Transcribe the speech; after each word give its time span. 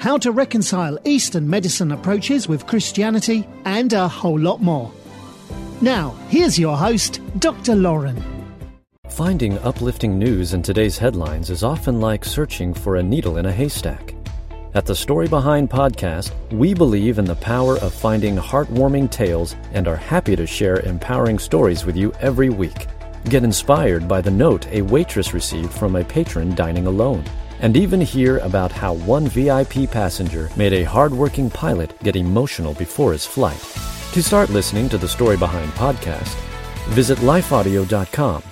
how 0.00 0.16
to 0.16 0.32
reconcile 0.32 0.98
Eastern 1.04 1.48
medicine 1.48 1.92
approaches 1.92 2.48
with 2.48 2.66
Christianity, 2.66 3.46
and 3.66 3.92
a 3.92 4.08
whole 4.08 4.38
lot 4.38 4.62
more. 4.62 4.90
Now, 5.82 6.16
here's 6.28 6.58
your 6.58 6.76
host, 6.76 7.20
Dr. 7.38 7.76
Lauren. 7.76 8.22
Finding 9.10 9.58
uplifting 9.58 10.18
news 10.18 10.54
in 10.54 10.62
today's 10.62 10.96
headlines 10.96 11.50
is 11.50 11.62
often 11.62 12.00
like 12.00 12.24
searching 12.24 12.72
for 12.72 12.96
a 12.96 13.02
needle 13.02 13.36
in 13.36 13.44
a 13.44 13.52
haystack. 13.52 14.14
At 14.72 14.86
the 14.86 14.94
Story 14.94 15.28
Behind 15.28 15.68
podcast, 15.68 16.32
we 16.52 16.72
believe 16.74 17.18
in 17.18 17.24
the 17.24 17.34
power 17.34 17.76
of 17.78 17.92
finding 17.92 18.36
heartwarming 18.36 19.10
tales 19.10 19.54
and 19.72 19.86
are 19.86 19.96
happy 19.96 20.36
to 20.36 20.46
share 20.46 20.80
empowering 20.80 21.38
stories 21.38 21.84
with 21.84 21.96
you 21.96 22.12
every 22.20 22.48
week. 22.48 22.86
Get 23.24 23.44
inspired 23.44 24.08
by 24.08 24.22
the 24.22 24.30
note 24.30 24.66
a 24.68 24.80
waitress 24.82 25.34
received 25.34 25.72
from 25.72 25.96
a 25.96 26.04
patron 26.04 26.54
dining 26.54 26.86
alone, 26.86 27.24
and 27.60 27.76
even 27.76 28.00
hear 28.00 28.38
about 28.38 28.72
how 28.72 28.94
one 28.94 29.28
VIP 29.28 29.90
passenger 29.90 30.50
made 30.56 30.72
a 30.72 30.82
hardworking 30.82 31.50
pilot 31.50 31.98
get 32.02 32.16
emotional 32.16 32.74
before 32.74 33.12
his 33.12 33.24
flight. 33.24 33.60
To 34.12 34.22
start 34.22 34.50
listening 34.50 34.88
to 34.88 34.98
the 34.98 35.08
Story 35.08 35.36
Behind 35.36 35.70
podcast, 35.72 36.34
visit 36.88 37.18
lifeaudio.com. 37.18 38.42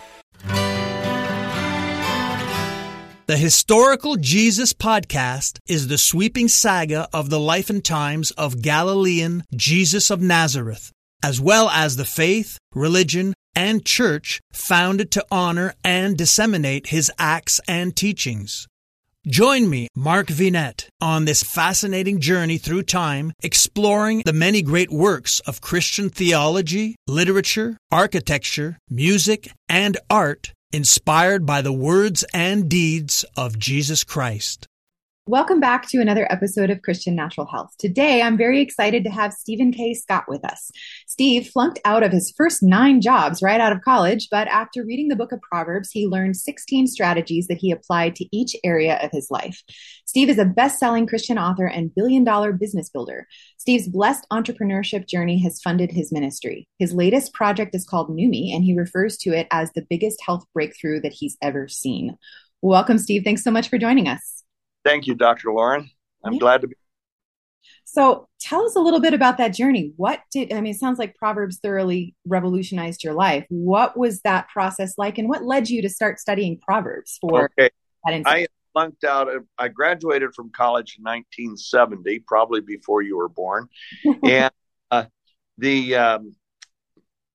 The 3.28 3.36
Historical 3.36 4.16
Jesus 4.16 4.72
Podcast 4.72 5.58
is 5.68 5.88
the 5.88 5.98
sweeping 5.98 6.48
saga 6.48 7.08
of 7.12 7.28
the 7.28 7.38
life 7.38 7.68
and 7.68 7.84
times 7.84 8.30
of 8.30 8.62
Galilean 8.62 9.44
Jesus 9.54 10.10
of 10.10 10.22
Nazareth, 10.22 10.92
as 11.22 11.38
well 11.38 11.68
as 11.68 11.96
the 11.96 12.06
faith, 12.06 12.56
religion, 12.74 13.34
and 13.54 13.84
church 13.84 14.40
founded 14.52 15.10
to 15.10 15.26
honor 15.30 15.74
and 15.84 16.16
disseminate 16.16 16.86
his 16.86 17.12
acts 17.18 17.60
and 17.68 17.94
teachings. 17.94 18.66
Join 19.28 19.68
me, 19.68 19.88
Mark 19.94 20.28
Vinet, 20.28 20.88
on 21.02 21.26
this 21.26 21.42
fascinating 21.42 22.18
journey 22.18 22.56
through 22.56 22.84
time, 22.84 23.32
exploring 23.42 24.22
the 24.24 24.32
many 24.32 24.62
great 24.62 24.90
works 24.90 25.40
of 25.40 25.60
Christian 25.60 26.08
theology, 26.08 26.96
literature, 27.06 27.76
architecture, 27.92 28.78
music, 28.88 29.52
and 29.68 29.98
art 30.08 30.54
inspired 30.72 31.44
by 31.44 31.60
the 31.60 31.74
words 31.74 32.24
and 32.32 32.70
deeds 32.70 33.26
of 33.36 33.58
Jesus 33.58 34.02
Christ. 34.02 34.66
Welcome 35.28 35.60
back 35.60 35.86
to 35.90 36.00
another 36.00 36.26
episode 36.32 36.70
of 36.70 36.80
Christian 36.80 37.14
Natural 37.14 37.46
Health. 37.46 37.74
Today, 37.78 38.22
I'm 38.22 38.38
very 38.38 38.62
excited 38.62 39.04
to 39.04 39.10
have 39.10 39.34
Stephen 39.34 39.72
K. 39.72 39.92
Scott 39.92 40.24
with 40.26 40.42
us. 40.42 40.70
Steve 41.06 41.48
flunked 41.48 41.78
out 41.84 42.02
of 42.02 42.12
his 42.12 42.32
first 42.34 42.62
nine 42.62 43.02
jobs 43.02 43.42
right 43.42 43.60
out 43.60 43.70
of 43.70 43.82
college, 43.82 44.28
but 44.30 44.48
after 44.48 44.82
reading 44.82 45.08
the 45.08 45.16
book 45.16 45.30
of 45.30 45.42
Proverbs, 45.42 45.90
he 45.92 46.06
learned 46.06 46.38
16 46.38 46.86
strategies 46.86 47.46
that 47.48 47.58
he 47.58 47.70
applied 47.70 48.16
to 48.16 48.24
each 48.34 48.56
area 48.64 48.98
of 49.02 49.10
his 49.12 49.30
life. 49.30 49.62
Steve 50.06 50.30
is 50.30 50.38
a 50.38 50.46
best 50.46 50.78
selling 50.78 51.06
Christian 51.06 51.36
author 51.36 51.66
and 51.66 51.94
billion 51.94 52.24
dollar 52.24 52.50
business 52.50 52.88
builder. 52.88 53.26
Steve's 53.58 53.86
blessed 53.86 54.26
entrepreneurship 54.32 55.06
journey 55.06 55.42
has 55.42 55.60
funded 55.60 55.92
his 55.92 56.10
ministry. 56.10 56.66
His 56.78 56.94
latest 56.94 57.34
project 57.34 57.74
is 57.74 57.84
called 57.84 58.08
Numi, 58.08 58.54
and 58.54 58.64
he 58.64 58.74
refers 58.74 59.18
to 59.18 59.34
it 59.34 59.46
as 59.50 59.70
the 59.72 59.84
biggest 59.90 60.22
health 60.24 60.46
breakthrough 60.54 61.02
that 61.02 61.12
he's 61.12 61.36
ever 61.42 61.68
seen. 61.68 62.16
Welcome, 62.62 62.96
Steve. 62.96 63.24
Thanks 63.24 63.44
so 63.44 63.50
much 63.50 63.68
for 63.68 63.76
joining 63.76 64.08
us. 64.08 64.37
Thank 64.88 65.06
you, 65.06 65.14
Dr. 65.14 65.52
Lauren. 65.52 65.90
I'm 66.24 66.32
Yeah. 66.34 66.38
glad 66.38 66.60
to 66.62 66.68
be. 66.68 66.74
So 67.84 68.26
tell 68.40 68.64
us 68.64 68.74
a 68.74 68.80
little 68.80 69.00
bit 69.00 69.12
about 69.12 69.36
that 69.36 69.48
journey. 69.48 69.92
What 69.96 70.20
did, 70.32 70.50
I 70.52 70.62
mean, 70.62 70.72
it 70.74 70.78
sounds 70.78 70.98
like 70.98 71.14
Proverbs 71.14 71.58
thoroughly 71.58 72.14
revolutionized 72.26 73.04
your 73.04 73.12
life. 73.12 73.44
What 73.50 73.98
was 73.98 74.22
that 74.22 74.48
process 74.48 74.94
like 74.96 75.18
and 75.18 75.28
what 75.28 75.44
led 75.44 75.68
you 75.68 75.82
to 75.82 75.90
start 75.90 76.18
studying 76.18 76.58
Proverbs 76.58 77.18
for 77.20 77.50
Okay? 77.58 77.68
I 78.06 78.46
flunked 78.72 79.04
out. 79.04 79.28
of- 79.28 79.46
I 79.58 79.68
graduated 79.68 80.34
from 80.34 80.50
college 80.52 80.96
in 80.98 81.02
1970, 81.04 82.20
probably 82.20 82.62
before 82.62 83.02
you 83.02 83.18
were 83.18 83.28
born, 83.28 83.68
and 84.24 84.50
uh, 84.90 85.04
the 85.58 85.94
um, 85.96 86.34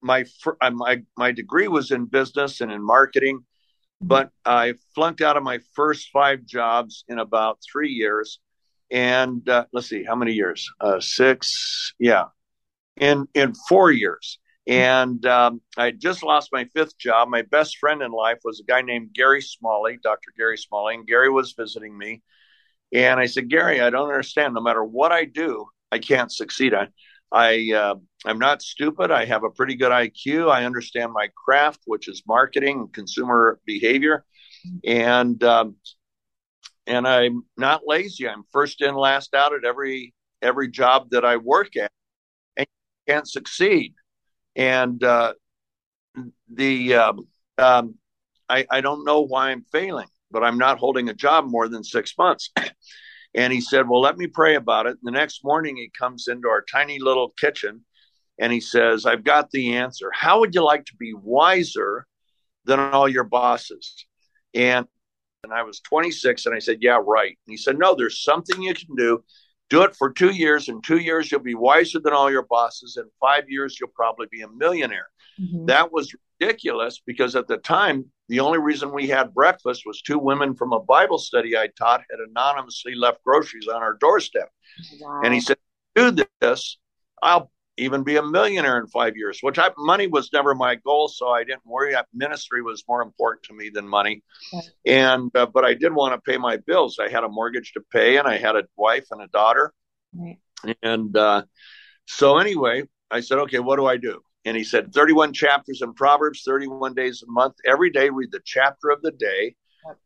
my 0.02 0.24
fir- 0.42 0.58
uh, 0.62 0.72
my 0.72 1.04
my 1.18 1.32
degree 1.32 1.68
was 1.68 1.92
in 1.92 2.06
business 2.06 2.62
and 2.62 2.72
in 2.72 2.82
marketing, 2.84 3.46
but 4.02 4.30
I 4.46 4.76
flunked 4.96 5.22
out 5.22 5.38
of 5.38 5.44
my 5.44 5.60
first 5.76 6.10
five 6.12 6.46
jobs 6.46 7.06
in 7.08 7.20
about 7.20 7.60
three 7.72 7.92
years. 7.92 8.40
And 8.92 9.48
uh, 9.50 9.66
let's 9.74 9.88
see, 9.88 10.04
how 10.04 10.16
many 10.16 10.34
years? 10.34 10.70
Uh, 10.80 11.00
six, 11.00 11.94
yeah, 12.00 12.26
in 12.98 13.28
in 13.34 13.54
four 13.68 13.92
years. 13.92 14.40
And 14.66 15.26
um, 15.26 15.62
I 15.78 15.92
just 15.92 16.24
lost 16.24 16.50
my 16.54 16.66
fifth 16.74 16.98
job. 16.98 17.28
My 17.28 17.42
best 17.42 17.78
friend 17.78 18.02
in 18.02 18.12
life 18.12 18.40
was 18.44 18.60
a 18.60 18.64
guy 18.64 18.82
named 18.82 19.10
Gary 19.14 19.42
Smalley, 19.42 20.00
Dr. 20.02 20.32
Gary 20.38 20.58
Smalley. 20.58 20.96
And 20.96 21.06
Gary 21.08 21.30
was 21.30 21.54
visiting 21.58 21.98
me. 21.98 22.22
And 22.94 23.20
I 23.20 23.26
said, 23.26 23.50
Gary, 23.50 23.82
I 23.82 23.90
don't 23.90 24.08
understand. 24.08 24.54
No 24.54 24.62
matter 24.62 24.84
what 24.84 25.12
I 25.12 25.26
do, 25.26 25.66
I 25.92 26.00
can't 26.00 26.32
succeed. 26.32 26.74
I, 26.74 26.88
I, 27.34 27.72
uh, 27.74 27.96
I'm 28.26 28.40
not 28.40 28.62
stupid. 28.62 29.12
I 29.12 29.26
have 29.26 29.44
a 29.44 29.50
pretty 29.50 29.76
good 29.76 29.92
IQ. 29.92 30.52
I 30.52 30.66
understand 30.66 31.12
my 31.12 31.30
craft, 31.36 31.82
which 31.86 32.08
is 32.08 32.24
marketing 32.28 32.80
and 32.80 32.94
consumer 32.94 33.60
behavior. 33.66 34.24
And, 34.86 35.44
um, 35.44 35.76
and 36.86 37.08
I'm 37.08 37.44
not 37.58 37.82
lazy. 37.88 38.30
I'm 38.30 38.44
first 38.52 38.82
in, 38.82 38.94
last 38.94 39.34
out 39.34 39.54
at 39.54 39.66
every, 39.66 40.14
every 40.42 40.70
job 40.70 41.10
that 41.10 41.26
I 41.26 41.38
work 41.38 41.76
at 41.76 41.92
and 42.56 42.68
can't 43.08 43.28
succeed 43.28 43.96
and 44.56 45.04
uh, 45.04 45.34
the 46.52 46.96
um, 46.96 47.28
um, 47.58 47.96
I, 48.50 48.66
I 48.70 48.82
don't 48.82 49.06
know 49.06 49.22
why 49.22 49.52
I'm 49.52 49.66
failing, 49.72 50.08
but 50.32 50.44
I'm 50.44 50.58
not 50.58 50.80
holding 50.80 51.10
a 51.10 51.14
job 51.14 51.46
more 51.46 51.68
than 51.68 51.84
six 51.84 52.14
months. 52.18 52.52
And 53.36 53.52
he 53.52 53.62
said, 53.62 53.88
"Well, 53.88 54.02
let 54.02 54.18
me 54.18 54.28
pray 54.28 54.56
about 54.56 54.86
it." 54.86 54.92
And 54.92 55.00
the 55.04 55.12
next 55.12 55.44
morning, 55.44 55.78
he 55.78 55.92
comes 55.98 56.28
into 56.28 56.48
our 56.48 56.64
tiny 56.64 57.00
little 57.00 57.30
kitchen, 57.30 57.86
and 58.40 58.52
he 58.52 58.60
says, 58.60 59.06
"I've 59.06 59.24
got 59.24 59.52
the 59.52 59.76
answer. 59.76 60.10
How 60.14 60.40
would 60.40 60.56
you 60.56 60.64
like 60.64 60.86
to 60.86 60.96
be 60.96 61.14
wiser 61.14 62.06
than 62.66 62.80
all 62.80 63.10
your 63.10 63.24
bosses?" 63.26 64.06
And 64.54 64.88
and 65.44 65.52
I 65.52 65.64
was 65.64 65.82
26, 65.82 66.46
and 66.46 66.56
I 66.56 66.60
said, 66.60 66.78
"Yeah, 66.82 67.00
right." 67.04 67.38
And 67.46 67.52
he 67.54 67.58
said, 67.58 67.78
"No, 67.78 67.96
there's 67.96 68.24
something 68.24 68.62
you 68.62 68.74
can 68.74 68.96
do." 68.96 69.24
do 69.70 69.82
it 69.82 69.96
for 69.96 70.12
two 70.12 70.30
years. 70.30 70.70
In 70.70 70.82
two 70.82 71.00
years, 71.00 71.32
you'll 71.32 71.42
be 71.42 71.56
wiser 71.56 72.00
than 72.00 72.14
all 72.14 72.30
your 72.30 72.46
bosses. 72.46 72.96
In 72.98 73.10
five 73.20 73.50
years, 73.50 73.80
you'll 73.80 73.90
probably 73.96 74.28
be 74.30 74.42
a 74.42 74.48
millionaire. 74.48 75.08
Mhm. 75.42 75.66
That 75.66 75.92
was 75.92 76.14
ridiculous 76.40 77.02
because 77.04 77.36
at 77.36 77.48
the 77.48 77.58
time, 77.58 78.12
the 78.34 78.40
only 78.40 78.58
reason 78.58 78.92
we 78.92 79.08
had 79.08 79.32
breakfast 79.32 79.84
was 79.86 80.02
two 80.02 80.18
women 80.18 80.56
from 80.56 80.74
a 80.74 80.80
Bible 80.80 81.20
study 81.20 81.56
I 81.56 81.70
taught 81.78 82.02
had 82.10 82.20
anonymously 82.20 82.96
left 82.96 83.24
groceries 83.24 83.68
on 83.68 83.84
our 83.84 83.94
doorstep. 83.94 84.50
Wow. 85.00 85.22
And 85.24 85.36
he 85.36 85.40
said, 85.40 85.58
Do 85.94 86.16
this, 86.42 86.80
I'll 87.22 87.52
even 87.78 88.02
be 88.02 88.16
a 88.16 88.24
millionaire 88.24 88.80
in 88.80 88.88
five 88.88 89.16
years, 89.16 89.38
which 89.42 89.60
I, 89.60 89.70
money 89.78 90.08
was 90.08 90.32
never 90.34 90.56
my 90.56 90.74
goal. 90.74 91.10
So 91.10 91.30
I 91.30 91.44
didn't 91.44 91.64
worry. 91.64 91.94
Ministry 92.12 92.64
was 92.64 92.84
more 92.88 93.04
important 93.04 93.44
to 93.44 93.54
me 93.54 93.70
than 93.70 93.88
money. 93.88 94.24
Okay. 94.52 94.68
And, 94.88 95.30
uh, 95.36 95.46
but 95.46 95.64
I 95.64 95.76
did 95.76 95.94
want 95.94 96.16
to 96.16 96.32
pay 96.32 96.40
my 96.40 96.58
bills. 96.58 96.98
I 97.00 97.10
had 97.10 97.24
a 97.24 97.30
mortgage 97.30 97.74
to 97.74 97.82
pay 97.92 98.18
and 98.18 98.28
I 98.28 98.38
had 98.38 98.56
a 98.56 98.64
wife 98.76 99.06
and 99.12 99.22
a 99.22 99.28
daughter. 99.28 99.74
Right. 100.12 100.40
And 100.82 101.16
uh, 101.16 101.44
so, 102.08 102.40
anyway, 102.40 102.86
I 103.12 103.20
said, 103.20 103.38
okay, 103.40 103.60
what 103.60 103.76
do 103.76 103.86
I 103.86 103.98
do? 103.98 104.24
And 104.46 104.58
he 104.58 104.64
said, 104.64 104.94
31 104.94 105.34
chapters 105.34 105.82
in 105.82 105.94
Proverbs, 105.94 106.44
31 106.46 106.94
days 106.94 107.24
a 107.28 107.32
month. 107.32 107.56
Every 107.66 107.90
day, 107.90 108.10
read 108.10 108.32
the 108.32 108.42
chapter 108.44 108.90
of 108.90 109.02
the 109.02 109.12
day. 109.12 109.56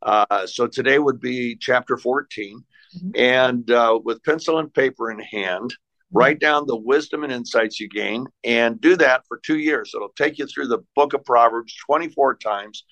Uh, 0.01 0.45
so 0.47 0.67
today 0.67 0.99
would 0.99 1.19
be 1.19 1.55
chapter 1.55 1.97
14. 1.97 2.63
Mhm. 2.97 3.11
And 3.15 3.71
uh, 3.71 3.99
with 4.03 4.23
pencil 4.23 4.59
and 4.59 4.73
paper 4.73 5.11
in 5.11 5.19
hand, 5.19 5.73
write 6.11 6.39
down 6.39 6.65
the 6.67 6.75
wisdom 6.77 7.23
and 7.23 7.33
insights 7.33 7.79
you 7.79 7.89
gain 7.89 8.25
and 8.43 8.79
do 8.79 8.95
that 8.95 9.23
for 9.27 9.39
two 9.43 9.57
years. 9.59 9.91
It'll 9.93 10.09
take 10.09 10.37
you 10.37 10.47
through 10.47 10.67
the 10.67 10.83
book 10.95 11.13
of 11.13 11.25
Proverbs 11.25 11.75
24 11.85 12.35
times. 12.35 12.85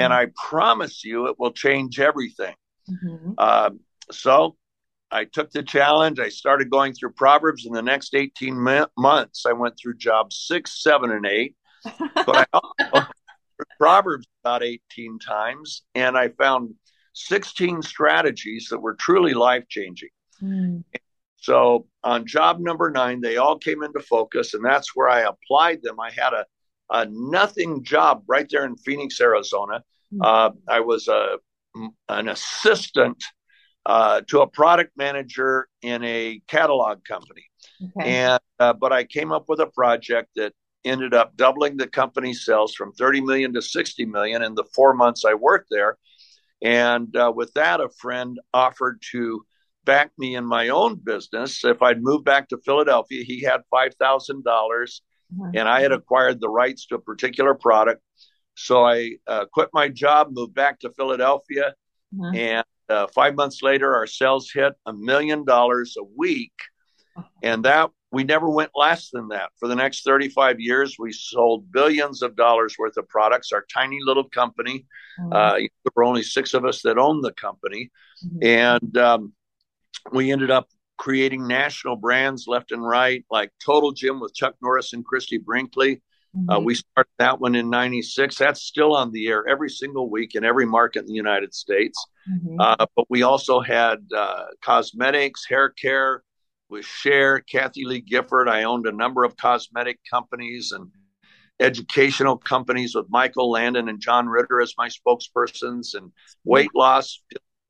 And 0.00 0.12
I 0.12 0.26
promise 0.34 1.04
you, 1.04 1.28
it 1.28 1.38
will 1.38 1.52
change 1.52 2.00
everything. 2.00 2.54
Um, 3.38 3.80
so 4.10 4.56
I 5.10 5.24
took 5.24 5.50
the 5.50 5.62
challenge. 5.62 6.18
I 6.18 6.28
started 6.28 6.70
going 6.70 6.92
through 6.92 7.12
Proverbs. 7.12 7.64
In 7.64 7.72
the 7.72 7.82
next 7.82 8.14
18 8.14 8.58
mo- 8.58 8.88
months, 8.98 9.46
I 9.46 9.52
went 9.52 9.78
through 9.78 9.96
jobs 9.96 10.44
six, 10.46 10.82
seven, 10.82 11.10
and 11.10 11.26
eight. 11.26 11.54
But 12.14 12.48
I 12.52 13.06
Proverbs 13.78 14.26
about 14.42 14.62
18 14.62 15.18
times, 15.18 15.82
and 15.94 16.16
I 16.16 16.28
found 16.30 16.74
16 17.14 17.82
strategies 17.82 18.68
that 18.70 18.78
were 18.78 18.94
truly 18.94 19.34
life 19.34 19.64
changing. 19.68 20.10
Mm. 20.42 20.84
So 21.36 21.86
on 22.02 22.26
job 22.26 22.60
number 22.60 22.90
nine, 22.90 23.20
they 23.20 23.36
all 23.36 23.58
came 23.58 23.82
into 23.82 24.00
focus, 24.00 24.54
and 24.54 24.64
that's 24.64 24.94
where 24.94 25.08
I 25.08 25.20
applied 25.20 25.82
them. 25.82 26.00
I 26.00 26.10
had 26.10 26.32
a, 26.32 26.44
a 26.90 27.06
nothing 27.08 27.84
job 27.84 28.24
right 28.26 28.46
there 28.50 28.64
in 28.64 28.76
Phoenix, 28.76 29.20
Arizona. 29.20 29.82
Mm-hmm. 30.12 30.22
Uh, 30.22 30.50
I 30.68 30.80
was 30.80 31.08
a 31.08 31.36
an 32.08 32.28
assistant 32.28 33.22
uh, 33.86 34.20
to 34.28 34.40
a 34.40 34.46
product 34.46 34.90
manager 34.96 35.68
in 35.82 36.02
a 36.04 36.40
catalog 36.48 37.04
company, 37.04 37.44
okay. 37.82 38.16
and 38.18 38.40
uh, 38.58 38.72
but 38.72 38.92
I 38.92 39.04
came 39.04 39.32
up 39.32 39.44
with 39.48 39.60
a 39.60 39.66
project 39.66 40.30
that 40.36 40.52
ended 40.84 41.14
up 41.14 41.36
doubling 41.36 41.76
the 41.76 41.88
company's 41.88 42.44
sales 42.44 42.74
from 42.74 42.92
30 42.92 43.20
million 43.20 43.52
to 43.52 43.60
60 43.60 44.04
million 44.06 44.42
in 44.42 44.54
the 44.54 44.64
four 44.74 44.94
months 44.94 45.24
I 45.24 45.34
worked 45.34 45.68
there. 45.70 45.98
And 46.62 47.14
uh, 47.16 47.32
with 47.34 47.52
that, 47.54 47.80
a 47.80 47.88
friend 47.88 48.38
offered 48.54 49.02
to 49.12 49.44
back 49.84 50.10
me 50.16 50.36
in 50.36 50.46
my 50.46 50.68
own 50.68 50.96
business. 50.96 51.64
If 51.64 51.82
I'd 51.82 52.02
moved 52.02 52.24
back 52.24 52.48
to 52.48 52.58
Philadelphia, 52.64 53.24
he 53.24 53.42
had 53.42 53.62
$5,000 53.72 53.90
mm-hmm. 54.44 55.50
and 55.54 55.68
I 55.68 55.80
had 55.80 55.92
acquired 55.92 56.40
the 56.40 56.48
rights 56.48 56.86
to 56.86 56.96
a 56.96 57.00
particular 57.00 57.54
product. 57.54 58.02
So 58.54 58.84
I 58.84 59.16
uh, 59.26 59.46
quit 59.52 59.68
my 59.72 59.88
job, 59.88 60.28
moved 60.30 60.54
back 60.54 60.80
to 60.80 60.90
Philadelphia, 60.90 61.74
mm-hmm. 62.14 62.36
and 62.36 62.64
uh, 62.88 63.06
five 63.14 63.34
months 63.34 63.62
later, 63.62 63.94
our 63.94 64.06
sales 64.06 64.50
hit 64.52 64.72
a 64.86 64.92
million 64.92 65.44
dollars 65.44 65.96
a 65.98 66.04
week. 66.04 66.52
And 67.42 67.64
that 67.64 67.90
we 68.12 68.24
never 68.24 68.48
went 68.48 68.70
less 68.74 69.10
than 69.10 69.28
that. 69.28 69.50
For 69.58 69.68
the 69.68 69.74
next 69.74 70.04
35 70.04 70.60
years, 70.60 70.96
we 70.98 71.12
sold 71.12 71.70
billions 71.72 72.22
of 72.22 72.36
dollars 72.36 72.76
worth 72.78 72.96
of 72.96 73.08
products. 73.08 73.52
Our 73.52 73.64
tiny 73.72 73.98
little 74.02 74.24
company, 74.24 74.86
mm-hmm. 75.20 75.32
uh, 75.32 75.52
there 75.58 75.92
were 75.94 76.04
only 76.04 76.22
six 76.22 76.54
of 76.54 76.64
us 76.64 76.82
that 76.82 76.98
owned 76.98 77.24
the 77.24 77.32
company. 77.32 77.90
Mm-hmm. 78.24 78.46
And 78.46 78.96
um, 78.96 79.32
we 80.12 80.30
ended 80.30 80.50
up 80.50 80.68
creating 80.98 81.46
national 81.46 81.96
brands 81.96 82.46
left 82.46 82.72
and 82.72 82.86
right, 82.86 83.24
like 83.30 83.50
Total 83.64 83.92
Gym 83.92 84.20
with 84.20 84.34
Chuck 84.34 84.54
Norris 84.62 84.92
and 84.92 85.04
Christie 85.04 85.38
Brinkley. 85.38 86.00
Uh, 86.34 86.38
mm-hmm. 86.38 86.50
Uh, 86.50 86.60
we 86.60 86.74
started 86.74 87.10
that 87.18 87.40
one 87.40 87.54
in 87.54 87.68
96. 87.68 88.36
That's 88.36 88.62
still 88.62 88.94
on 88.94 89.10
the 89.10 89.28
air 89.28 89.46
every 89.48 89.68
single 89.68 90.08
week 90.08 90.34
in 90.34 90.44
every 90.44 90.66
market 90.66 91.00
in 91.00 91.06
the 91.06 91.12
United 91.12 91.54
States. 91.54 91.98
Mm-hmm. 92.30 92.60
Uh, 92.60 92.86
but 92.94 93.06
we 93.08 93.22
also 93.22 93.60
had 93.60 93.98
uh, 94.14 94.44
cosmetics, 94.62 95.46
hair 95.48 95.70
care 95.70 96.22
with 96.68 96.84
Cher, 96.84 97.40
Kathie 97.40 97.84
Lee 97.84 98.00
Gifford. 98.00 98.48
I 98.48 98.64
owned 98.64 98.86
a 98.86 98.92
number 98.92 99.24
of 99.24 99.36
cosmetic 99.36 99.98
companies 100.10 100.72
and 100.72 100.90
educational 101.60 102.36
companies 102.36 102.94
with 102.94 103.06
Michael 103.08 103.50
Landon 103.50 103.88
and 103.88 104.00
John 104.00 104.28
Ritter 104.28 104.60
as 104.60 104.74
my 104.76 104.88
spokespersons, 104.88 105.94
and 105.94 106.12
weight 106.44 106.74
loss 106.74 107.22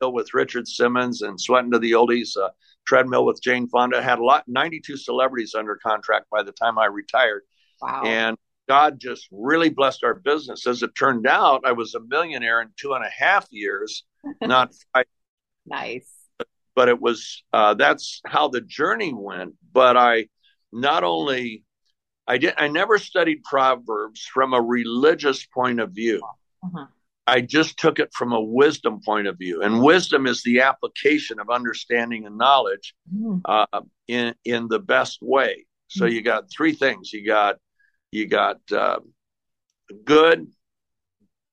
with 0.02 0.34
Richard 0.34 0.68
Simmons 0.68 1.22
and 1.22 1.40
Sweating 1.40 1.70
to 1.72 1.78
the 1.78 1.92
Oldies, 1.92 2.36
uh, 2.36 2.50
treadmill 2.86 3.24
with 3.24 3.42
Jane 3.42 3.68
Fonda. 3.68 4.02
Had 4.02 4.18
a 4.18 4.24
lot, 4.24 4.44
92 4.46 4.96
celebrities 4.96 5.54
under 5.54 5.76
contract 5.76 6.26
by 6.30 6.42
the 6.42 6.52
time 6.52 6.78
I 6.78 6.86
retired. 6.86 7.42
Wow. 7.80 8.02
And 8.04 8.36
God 8.68 8.98
just 8.98 9.28
really 9.30 9.70
blessed 9.70 10.04
our 10.04 10.14
business. 10.14 10.66
As 10.66 10.82
it 10.82 10.94
turned 10.94 11.26
out, 11.26 11.62
I 11.64 11.72
was 11.72 11.94
a 11.94 12.00
millionaire 12.00 12.60
in 12.60 12.68
two 12.76 12.94
and 12.94 13.04
a 13.04 13.10
half 13.10 13.46
years, 13.50 14.04
not 14.42 14.74
five. 14.92 15.06
nice. 15.66 16.10
But 16.74 16.88
it 16.88 17.00
was, 17.00 17.42
uh, 17.52 17.74
that's 17.74 18.20
how 18.26 18.48
the 18.48 18.60
journey 18.60 19.14
went. 19.14 19.54
But 19.72 19.96
I 19.96 20.28
not 20.72 21.04
only, 21.04 21.64
I 22.26 22.38
did, 22.38 22.54
I 22.58 22.68
never 22.68 22.98
studied 22.98 23.44
Proverbs 23.44 24.22
from 24.22 24.52
a 24.52 24.60
religious 24.60 25.46
point 25.46 25.80
of 25.80 25.92
view. 25.92 26.20
Uh-huh. 26.62 26.86
I 27.26 27.40
just 27.40 27.76
took 27.78 27.98
it 27.98 28.10
from 28.14 28.32
a 28.32 28.40
wisdom 28.40 29.00
point 29.04 29.26
of 29.26 29.36
view, 29.36 29.62
and 29.62 29.82
wisdom 29.82 30.26
is 30.26 30.42
the 30.42 30.60
application 30.60 31.40
of 31.40 31.50
understanding 31.50 32.24
and 32.24 32.38
knowledge 32.38 32.94
mm. 33.12 33.40
uh, 33.44 33.80
in 34.06 34.34
in 34.44 34.68
the 34.68 34.78
best 34.78 35.18
way. 35.20 35.66
So 35.88 36.04
mm. 36.04 36.12
you 36.12 36.22
got 36.22 36.50
three 36.50 36.72
things. 36.72 37.12
You 37.12 37.26
got 37.26 37.56
you 38.12 38.28
got 38.28 38.58
uh, 38.70 39.00
good, 40.04 40.46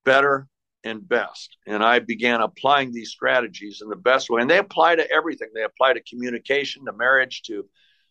better, 0.05 0.47
and 0.83 1.07
best. 1.07 1.57
And 1.65 1.83
I 1.83 2.00
began 2.00 2.41
applying 2.41 2.91
these 2.91 3.09
strategies 3.09 3.81
in 3.81 3.89
the 3.89 3.95
best 3.95 4.30
way, 4.30 4.41
and 4.41 4.50
they 4.50 4.57
apply 4.57 4.95
to 4.95 5.12
everything. 5.12 5.50
They 5.53 5.63
apply 5.63 5.94
to 5.94 6.03
communication, 6.03 6.85
to 6.85 6.94
marriage, 6.94 7.44
to 7.44 7.65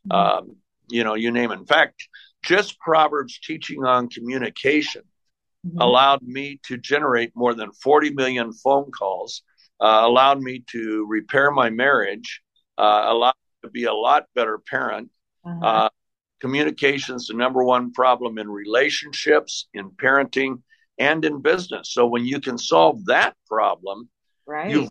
mm. 0.08 0.14
um, 0.14 0.56
you 0.88 1.04
know, 1.04 1.14
you 1.14 1.30
name 1.30 1.50
it. 1.50 1.58
In 1.58 1.66
fact, 1.66 2.08
just 2.44 2.78
Proverbs 2.78 3.38
teaching 3.38 3.84
on 3.84 4.08
communication 4.08 5.02
mm-hmm. 5.66 5.80
allowed 5.80 6.22
me 6.22 6.60
to 6.66 6.76
generate 6.76 7.32
more 7.34 7.54
than 7.54 7.72
40 7.72 8.10
million 8.14 8.52
phone 8.52 8.90
calls, 8.90 9.42
uh, 9.80 10.02
allowed 10.04 10.40
me 10.40 10.64
to 10.70 11.06
repair 11.08 11.50
my 11.50 11.70
marriage, 11.70 12.42
uh, 12.78 13.04
allowed 13.06 13.34
me 13.34 13.69
to 13.69 13.70
be 13.70 13.84
a 13.84 13.94
lot 13.94 14.26
better 14.34 14.58
parent. 14.58 15.10
Uh-huh. 15.44 15.66
Uh, 15.66 15.88
communication 16.40 17.16
is 17.16 17.28
the 17.28 17.34
number 17.34 17.64
one 17.64 17.92
problem 17.92 18.38
in 18.38 18.50
relationships, 18.50 19.69
in 19.74 19.90
parenting, 19.90 20.60
and 20.98 21.24
in 21.24 21.40
business. 21.40 21.92
So 21.92 22.06
when 22.06 22.24
you 22.24 22.40
can 22.40 22.58
solve 22.58 23.04
that 23.06 23.34
problem, 23.46 24.08
right. 24.46 24.70
you've 24.70 24.90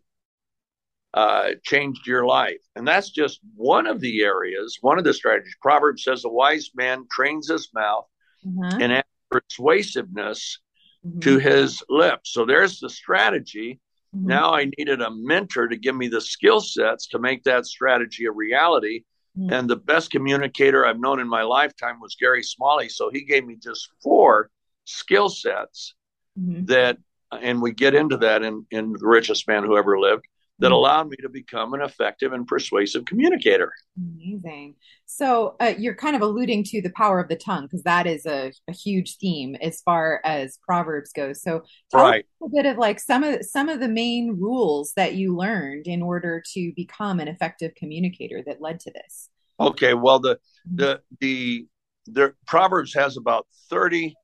uh, 1.13 1.49
changed 1.63 2.07
your 2.07 2.25
life. 2.25 2.61
And 2.75 2.87
that's 2.87 3.09
just 3.09 3.39
one 3.55 3.87
of 3.87 3.99
the 3.99 4.21
areas, 4.21 4.77
one 4.81 4.97
of 4.97 5.03
the 5.03 5.13
strategies. 5.13 5.55
Proverbs 5.61 6.03
says, 6.03 6.25
A 6.25 6.29
wise 6.29 6.71
man 6.75 7.05
trains 7.11 7.49
his 7.49 7.69
mouth 7.73 8.05
mm-hmm. 8.45 8.81
and 8.81 9.03
persuasiveness 9.29 10.59
mm-hmm. 11.05 11.19
to 11.19 11.37
his 11.37 11.83
lips. 11.89 12.33
So 12.33 12.45
there's 12.45 12.79
the 12.79 12.89
strategy. 12.89 13.79
Mm-hmm. 14.15 14.27
Now 14.27 14.53
I 14.53 14.69
needed 14.77 15.01
a 15.01 15.11
mentor 15.11 15.67
to 15.67 15.77
give 15.77 15.95
me 15.95 16.07
the 16.07 16.21
skill 16.21 16.61
sets 16.61 17.07
to 17.07 17.19
make 17.19 17.43
that 17.43 17.65
strategy 17.65 18.25
a 18.25 18.31
reality. 18.31 19.03
Mm-hmm. 19.37 19.53
And 19.53 19.69
the 19.69 19.77
best 19.77 20.11
communicator 20.11 20.85
I've 20.85 20.99
known 20.99 21.19
in 21.19 21.27
my 21.27 21.43
lifetime 21.43 21.99
was 22.01 22.15
Gary 22.19 22.43
Smalley. 22.43 22.89
So 22.89 23.09
he 23.09 23.23
gave 23.23 23.45
me 23.45 23.57
just 23.61 23.89
four 24.03 24.49
skill 24.85 25.29
sets 25.29 25.95
mm-hmm. 26.39 26.65
that, 26.65 26.97
and 27.31 27.61
we 27.61 27.71
get 27.71 27.95
into 27.95 28.17
that 28.17 28.43
in, 28.43 28.65
in 28.71 28.93
The 28.93 29.07
Richest 29.07 29.47
Man 29.47 29.63
Who 29.63 29.77
Ever 29.77 29.99
Lived 29.99 30.25
that 30.61 30.67
mm-hmm. 30.67 30.73
allowed 30.73 31.09
me 31.09 31.17
to 31.17 31.29
become 31.29 31.73
an 31.73 31.81
effective 31.81 32.33
and 32.33 32.47
persuasive 32.47 33.03
communicator. 33.05 33.73
Amazing. 33.97 34.75
So 35.07 35.55
uh, 35.59 35.73
you're 35.77 35.95
kind 35.95 36.15
of 36.15 36.21
alluding 36.21 36.63
to 36.65 36.81
the 36.81 36.91
power 36.91 37.19
of 37.19 37.29
the 37.29 37.35
tongue 37.35 37.63
because 37.63 37.83
that 37.83 38.05
is 38.05 38.25
a, 38.25 38.53
a, 38.69 38.71
huge 38.71 39.17
theme 39.17 39.55
as 39.55 39.81
far 39.81 40.21
as 40.23 40.59
Proverbs 40.63 41.11
goes. 41.13 41.41
So 41.41 41.63
tell 41.89 42.01
right. 42.01 42.25
a 42.43 42.47
bit 42.47 42.67
of 42.67 42.77
like 42.77 42.99
some 42.99 43.23
of 43.23 43.43
some 43.43 43.69
of 43.69 43.79
the 43.79 43.89
main 43.89 44.37
rules 44.39 44.93
that 44.95 45.15
you 45.15 45.35
learned 45.35 45.87
in 45.87 46.01
order 46.01 46.41
to 46.53 46.71
become 46.75 47.19
an 47.19 47.27
effective 47.27 47.73
communicator 47.75 48.43
that 48.45 48.61
led 48.61 48.79
to 48.81 48.91
this. 48.91 49.29
Okay. 49.59 49.95
Well, 49.95 50.19
the 50.19 50.35
mm-hmm. 50.35 50.75
the 50.75 51.01
the 51.19 51.67
the 52.05 52.33
Proverbs 52.45 52.93
has 52.93 53.17
about 53.17 53.47
thirty 53.69 54.15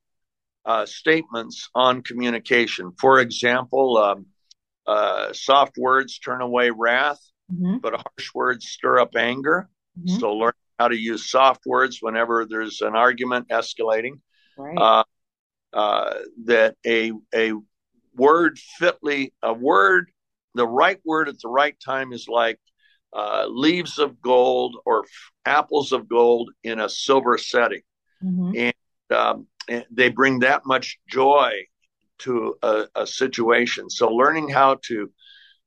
uh, 0.67 0.85
statements 0.85 1.69
on 1.73 2.03
communication. 2.03 2.91
For 2.99 3.19
example. 3.19 3.97
Um, 3.97 4.25
uh, 4.87 5.33
soft 5.33 5.77
words 5.77 6.17
turn 6.17 6.41
away 6.41 6.69
wrath, 6.69 7.19
mm-hmm. 7.51 7.79
but 7.79 7.93
harsh 7.93 8.33
words 8.33 8.69
stir 8.69 8.99
up 8.99 9.17
anger. 9.17 9.69
Mm-hmm. 9.99 10.17
So 10.19 10.33
learn 10.33 10.53
how 10.79 10.87
to 10.87 10.97
use 10.97 11.29
soft 11.29 11.65
words 11.65 11.97
whenever 11.99 12.45
there's 12.45 12.81
an 12.81 12.95
argument 12.95 13.49
escalating. 13.49 14.21
Right. 14.57 14.77
Uh, 14.77 15.03
uh, 15.73 16.13
that 16.45 16.75
a 16.85 17.11
a 17.35 17.51
word 18.15 18.57
fitly 18.79 19.33
a 19.43 19.53
word 19.53 20.09
the 20.55 20.65
right 20.65 20.99
word 21.05 21.27
at 21.27 21.39
the 21.39 21.49
right 21.49 21.75
time 21.85 22.13
is 22.13 22.27
like 22.27 22.59
uh, 23.13 23.45
leaves 23.47 23.99
of 23.99 24.21
gold 24.21 24.77
or 24.85 25.03
f- 25.03 25.31
apples 25.45 25.91
of 25.91 26.07
gold 26.07 26.51
in 26.63 26.79
a 26.79 26.89
silver 26.89 27.37
setting, 27.37 27.81
mm-hmm. 28.23 28.53
and, 28.55 29.17
um, 29.17 29.37
and 29.37 29.47
they 29.91 30.09
bring 30.09 30.39
that 30.39 30.65
much 30.65 30.99
joy 31.09 31.51
to 32.19 32.55
a, 32.61 32.85
a 32.95 33.07
situation. 33.07 33.89
So 33.89 34.09
learning 34.09 34.49
how 34.49 34.79
to 34.83 35.11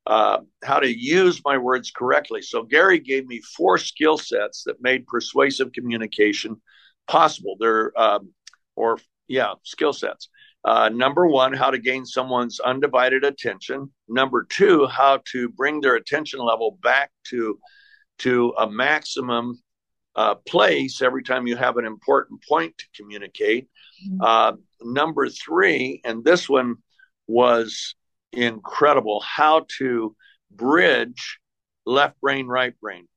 uh, 0.07 0.39
how 0.63 0.79
to 0.79 0.89
use 0.89 1.41
my 1.45 1.57
words 1.57 1.91
correctly. 1.91 2.41
So 2.41 2.63
Gary 2.63 2.99
gave 2.99 3.27
me 3.27 3.39
four 3.39 3.77
skill 3.77 4.17
sets 4.17 4.63
that 4.63 4.81
made 4.81 5.05
persuasive 5.05 5.71
communication 5.73 6.59
possible. 7.07 7.55
They're 7.59 7.91
um, 7.99 8.33
or 8.75 8.97
yeah, 9.27 9.53
skill 9.63 9.93
sets. 9.93 10.29
Uh, 10.63 10.89
number 10.89 11.27
one, 11.27 11.53
how 11.53 11.71
to 11.71 11.79
gain 11.79 12.05
someone's 12.05 12.59
undivided 12.59 13.23
attention. 13.23 13.89
Number 14.07 14.45
two, 14.49 14.85
how 14.87 15.21
to 15.31 15.49
bring 15.49 15.81
their 15.81 15.95
attention 15.95 16.39
level 16.39 16.77
back 16.83 17.11
to 17.29 17.59
to 18.19 18.53
a 18.57 18.69
maximum 18.69 19.59
uh, 20.15 20.35
place 20.35 21.01
every 21.01 21.23
time 21.23 21.47
you 21.47 21.55
have 21.55 21.77
an 21.77 21.85
important 21.85 22.43
point 22.47 22.77
to 22.77 22.85
communicate. 22.95 23.67
Mm-hmm. 24.05 24.21
Uh, 24.21 24.53
number 24.81 25.29
three, 25.29 26.01
and 26.03 26.23
this 26.23 26.49
one 26.49 26.75
was 27.27 27.95
incredible 28.33 29.21
how 29.21 29.65
to 29.77 30.15
bridge 30.51 31.39
left 31.85 32.19
brain, 32.21 32.47
right 32.47 32.73
brain. 32.79 33.07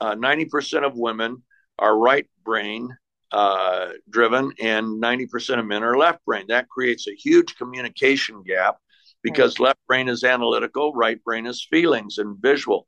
Uh, 0.00 0.14
90% 0.14 0.84
of 0.84 0.94
women 0.96 1.42
are 1.78 1.96
right 1.96 2.26
brain 2.44 2.88
uh, 3.32 3.88
driven, 4.08 4.52
and 4.60 5.02
90% 5.02 5.58
of 5.58 5.66
men 5.66 5.82
are 5.82 5.98
left 5.98 6.24
brain. 6.24 6.44
That 6.48 6.68
creates 6.68 7.08
a 7.08 7.14
huge 7.14 7.56
communication 7.56 8.44
gap 8.44 8.76
because 9.22 9.58
right. 9.58 9.68
left 9.68 9.80
brain 9.88 10.08
is 10.08 10.22
analytical, 10.22 10.92
right 10.94 11.22
brain 11.24 11.46
is 11.46 11.66
feelings 11.68 12.18
and 12.18 12.36
visual. 12.40 12.86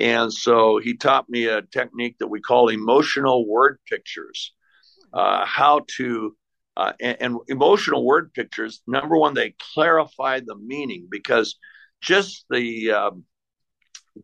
And 0.00 0.32
so 0.32 0.78
he 0.78 0.96
taught 0.96 1.28
me 1.28 1.46
a 1.46 1.62
technique 1.62 2.16
that 2.18 2.28
we 2.28 2.40
call 2.40 2.68
emotional 2.68 3.46
word 3.46 3.78
pictures. 3.86 4.52
Uh, 5.12 5.44
how 5.44 5.84
to 5.96 6.36
uh, 6.76 6.92
and, 7.00 7.16
and, 7.20 7.38
emotional 7.48 8.06
word 8.06 8.32
pictures. 8.32 8.80
Number 8.86 9.16
one, 9.16 9.34
they 9.34 9.54
clarify 9.74 10.40
the 10.40 10.56
meaning 10.56 11.08
because 11.10 11.56
just 12.00 12.46
the 12.48 12.92
um, 12.92 13.24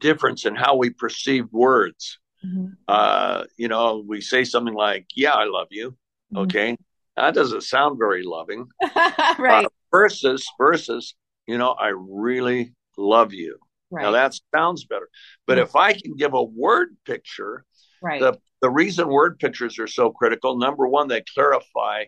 difference 0.01 0.47
in 0.47 0.55
how 0.55 0.77
we 0.77 0.91
perceive 0.91 1.47
words. 1.53 2.19
Mm-hmm. 2.45 2.67
Uh, 2.87 3.45
you 3.57 3.69
know, 3.69 4.05
we 4.07 4.21
say 4.21 4.45
something 4.45 4.75
like, 4.75 5.07
"Yeah, 5.15 5.33
I 5.33 5.45
love 5.45 5.69
you." 5.71 5.91
Mm-hmm. 5.91 6.39
Okay, 6.39 6.77
that 7.17 7.35
doesn't 7.35 7.63
sound 7.63 7.99
very 7.99 8.23
loving, 8.23 8.69
right? 9.39 9.67
Versus 9.91 10.47
versus, 10.57 11.15
you 11.47 11.59
know, 11.59 11.73
I 11.73 11.93
really 11.97 12.75
love 12.97 13.33
you. 13.33 13.59
Right. 13.91 14.03
Now 14.03 14.11
that 14.13 14.35
sounds 14.55 14.85
better, 14.85 15.09
but 15.47 15.59
if 15.59 15.77
I 15.77 15.93
can 15.93 16.17
give 16.17 16.35
a 16.35 16.43
word 16.43 16.97
picture, 17.05 17.65
right? 18.03 18.21
The 18.21 18.39
the 18.63 18.71
reason 18.71 19.09
word 19.09 19.39
pictures 19.39 19.79
are 19.79 19.87
so 19.87 20.11
critical. 20.11 20.59
Number 20.59 20.89
one, 20.89 21.09
they 21.09 21.23
clarify 21.35 22.05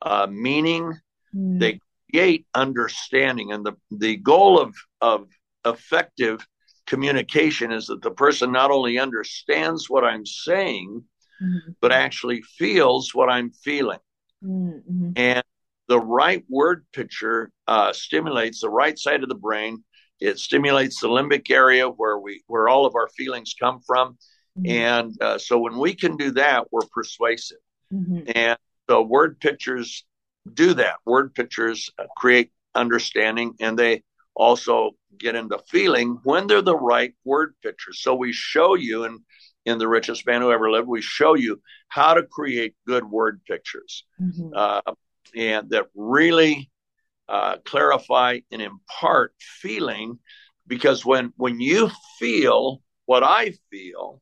uh, 0.00 0.26
meaning. 0.30 0.98
Mm. 1.34 1.60
They 1.60 1.80
create 2.10 2.46
understanding, 2.54 3.52
and 3.52 3.64
the 3.64 3.74
the 3.90 4.16
goal 4.16 4.58
of 4.58 4.74
of 5.00 5.28
effective 5.64 6.46
communication 6.86 7.72
is 7.72 7.86
that 7.86 8.02
the 8.02 8.10
person 8.10 8.52
not 8.52 8.70
only 8.70 8.98
understands 8.98 9.88
what 9.88 10.04
I'm 10.04 10.26
saying, 10.26 11.04
mm-hmm. 11.42 11.72
but 11.80 11.92
actually 11.92 12.42
feels 12.42 13.14
what 13.14 13.30
I'm 13.30 13.50
feeling. 13.50 14.00
Mm-hmm. 14.44 15.12
And 15.16 15.44
the 15.88 16.00
right 16.00 16.44
word 16.48 16.84
picture 16.92 17.50
uh, 17.68 17.92
stimulates 17.92 18.60
the 18.60 18.70
right 18.70 18.98
side 18.98 19.22
of 19.22 19.28
the 19.28 19.34
brain. 19.34 19.84
It 20.22 20.38
stimulates 20.38 21.00
the 21.00 21.08
limbic 21.08 21.50
area 21.50 21.88
where 21.88 22.18
we 22.18 22.42
where 22.46 22.68
all 22.68 22.86
of 22.86 22.94
our 22.94 23.08
feelings 23.08 23.54
come 23.58 23.80
from. 23.86 24.18
Mm-hmm. 24.58 24.70
And 24.70 25.22
uh, 25.22 25.38
so 25.38 25.58
when 25.58 25.78
we 25.78 25.94
can 25.94 26.16
do 26.16 26.30
that, 26.32 26.68
we're 26.70 26.86
persuasive. 26.92 27.58
Mm-hmm. 27.92 28.30
And 28.34 28.58
so 28.88 29.02
word 29.02 29.40
pictures 29.40 30.04
do 30.52 30.74
that. 30.74 30.96
Word 31.06 31.34
pictures 31.34 31.90
uh, 31.98 32.04
create 32.16 32.50
understanding, 32.74 33.54
and 33.60 33.78
they 33.78 34.02
also 34.34 34.92
get 35.18 35.34
into 35.34 35.58
feeling 35.68 36.18
when 36.24 36.46
they're 36.46 36.62
the 36.62 36.76
right 36.76 37.14
word 37.24 37.54
pictures. 37.62 38.00
So 38.00 38.14
we 38.14 38.32
show 38.32 38.74
you, 38.74 39.04
and 39.04 39.20
in 39.64 39.78
the 39.78 39.88
richest 39.88 40.26
man 40.26 40.40
who 40.40 40.50
ever 40.50 40.70
lived, 40.70 40.88
we 40.88 41.02
show 41.02 41.34
you 41.34 41.60
how 41.88 42.14
to 42.14 42.22
create 42.22 42.74
good 42.86 43.04
word 43.04 43.40
pictures, 43.46 44.04
mm-hmm. 44.20 44.50
uh, 44.54 44.92
and 45.36 45.70
that 45.70 45.86
really 45.94 46.70
uh, 47.32 47.56
clarify 47.64 48.38
and 48.52 48.60
impart 48.60 49.34
feeling. 49.40 50.18
Because 50.66 51.04
when 51.04 51.32
when 51.36 51.60
you 51.60 51.90
feel 52.18 52.82
what 53.06 53.24
I 53.24 53.54
feel, 53.70 54.20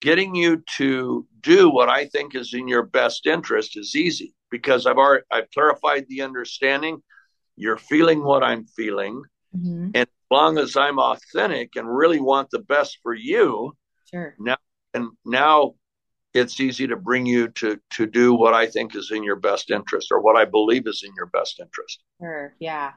getting 0.00 0.34
you 0.34 0.62
to 0.76 1.26
do 1.40 1.70
what 1.70 1.88
I 1.88 2.04
think 2.06 2.36
is 2.36 2.54
in 2.54 2.68
your 2.68 2.84
best 2.84 3.26
interest 3.26 3.76
is 3.76 3.96
easy 3.96 4.34
because 4.50 4.86
I've 4.86 4.98
already 4.98 5.24
I've 5.30 5.50
clarified 5.50 6.06
the 6.08 6.20
understanding. 6.22 7.02
You're 7.56 7.78
feeling 7.78 8.22
what 8.22 8.44
I'm 8.44 8.66
feeling. 8.66 9.22
Mm-hmm. 9.56 9.90
And 9.94 9.96
as 9.96 10.30
long 10.30 10.58
as 10.58 10.76
I'm 10.76 10.98
authentic 10.98 11.76
and 11.76 11.88
really 11.88 12.20
want 12.20 12.50
the 12.50 12.60
best 12.60 12.98
for 13.02 13.14
you, 13.14 13.72
sure. 14.10 14.34
Now 14.38 14.58
and 14.94 15.08
now 15.24 15.74
it's 16.34 16.60
easy 16.60 16.86
to 16.86 16.96
bring 16.96 17.26
you 17.26 17.48
to 17.48 17.78
to 17.90 18.06
do 18.06 18.34
what 18.34 18.54
I 18.54 18.66
think 18.66 18.96
is 18.96 19.10
in 19.10 19.22
your 19.22 19.36
best 19.36 19.70
interest 19.70 20.08
or 20.10 20.20
what 20.20 20.36
I 20.36 20.44
believe 20.44 20.86
is 20.86 21.02
in 21.06 21.12
your 21.16 21.26
best 21.26 21.60
interest. 21.60 22.02
Sure. 22.20 22.54
Yeah. 22.58 22.92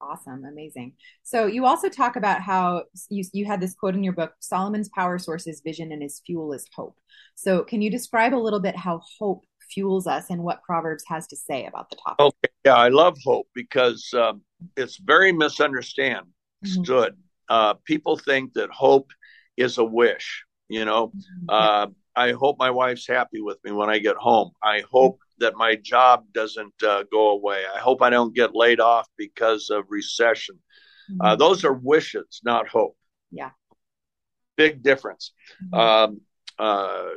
Awesome. 0.00 0.44
Amazing. 0.44 0.92
So 1.24 1.46
you 1.46 1.66
also 1.66 1.88
talk 1.88 2.14
about 2.14 2.40
how 2.40 2.84
you, 3.10 3.24
you 3.32 3.44
had 3.44 3.60
this 3.60 3.74
quote 3.74 3.96
in 3.96 4.04
your 4.04 4.12
book, 4.12 4.32
Solomon's 4.38 4.88
power 4.90 5.18
source 5.18 5.48
is 5.48 5.60
vision 5.60 5.90
and 5.90 6.00
his 6.00 6.22
fuel 6.24 6.52
is 6.52 6.64
hope. 6.72 6.96
So 7.34 7.64
can 7.64 7.82
you 7.82 7.90
describe 7.90 8.32
a 8.32 8.36
little 8.36 8.60
bit 8.60 8.76
how 8.76 9.00
hope 9.18 9.42
fuels 9.70 10.06
us 10.06 10.26
and 10.30 10.42
what 10.42 10.62
Proverbs 10.62 11.04
has 11.06 11.26
to 11.28 11.36
say 11.36 11.66
about 11.66 11.90
the 11.90 11.96
topic. 11.96 12.20
Okay, 12.20 12.52
yeah, 12.64 12.74
I 12.74 12.88
love 12.88 13.16
hope 13.24 13.48
because 13.54 14.08
um, 14.14 14.42
it's 14.76 14.96
very 14.98 15.32
misunderstood. 15.32 16.24
Mm-hmm. 16.64 17.12
Uh, 17.48 17.74
people 17.84 18.16
think 18.16 18.54
that 18.54 18.70
hope 18.70 19.10
is 19.56 19.78
a 19.78 19.84
wish. 19.84 20.44
You 20.68 20.84
know, 20.84 21.08
mm-hmm. 21.08 21.46
uh, 21.48 21.86
I 22.18 22.32
hope 22.32 22.58
my 22.58 22.70
wife's 22.70 23.06
happy 23.06 23.40
with 23.40 23.58
me 23.62 23.70
when 23.70 23.88
I 23.88 24.00
get 24.00 24.16
home. 24.16 24.50
I 24.60 24.82
hope 24.90 25.20
that 25.38 25.54
my 25.56 25.76
job 25.76 26.24
doesn't 26.32 26.82
uh, 26.82 27.04
go 27.12 27.30
away. 27.30 27.62
I 27.72 27.78
hope 27.78 28.02
I 28.02 28.10
don't 28.10 28.34
get 28.34 28.56
laid 28.56 28.80
off 28.80 29.06
because 29.16 29.70
of 29.70 29.84
recession. 29.88 30.58
Uh, 31.08 31.12
mm-hmm. 31.12 31.38
those 31.38 31.64
are 31.64 31.72
wishes, 31.72 32.40
not 32.44 32.66
hope. 32.66 32.96
Yeah. 33.30 33.50
Big 34.56 34.82
difference. 34.82 35.32
Mm-hmm. 35.72 35.78
Um, 35.78 36.20
uh, 36.58 37.10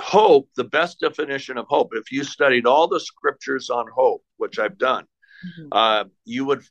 hope, 0.00 0.48
the 0.54 0.64
best 0.64 1.00
definition 1.00 1.58
of 1.58 1.66
hope, 1.66 1.90
if 1.94 2.12
you 2.12 2.22
studied 2.22 2.64
all 2.64 2.86
the 2.86 3.00
scriptures 3.00 3.70
on 3.70 3.86
hope, 3.92 4.22
which 4.36 4.60
I've 4.60 4.78
done, 4.78 5.04
mm-hmm. 5.04 5.68
uh, 5.72 6.04
you 6.24 6.44
would 6.44 6.62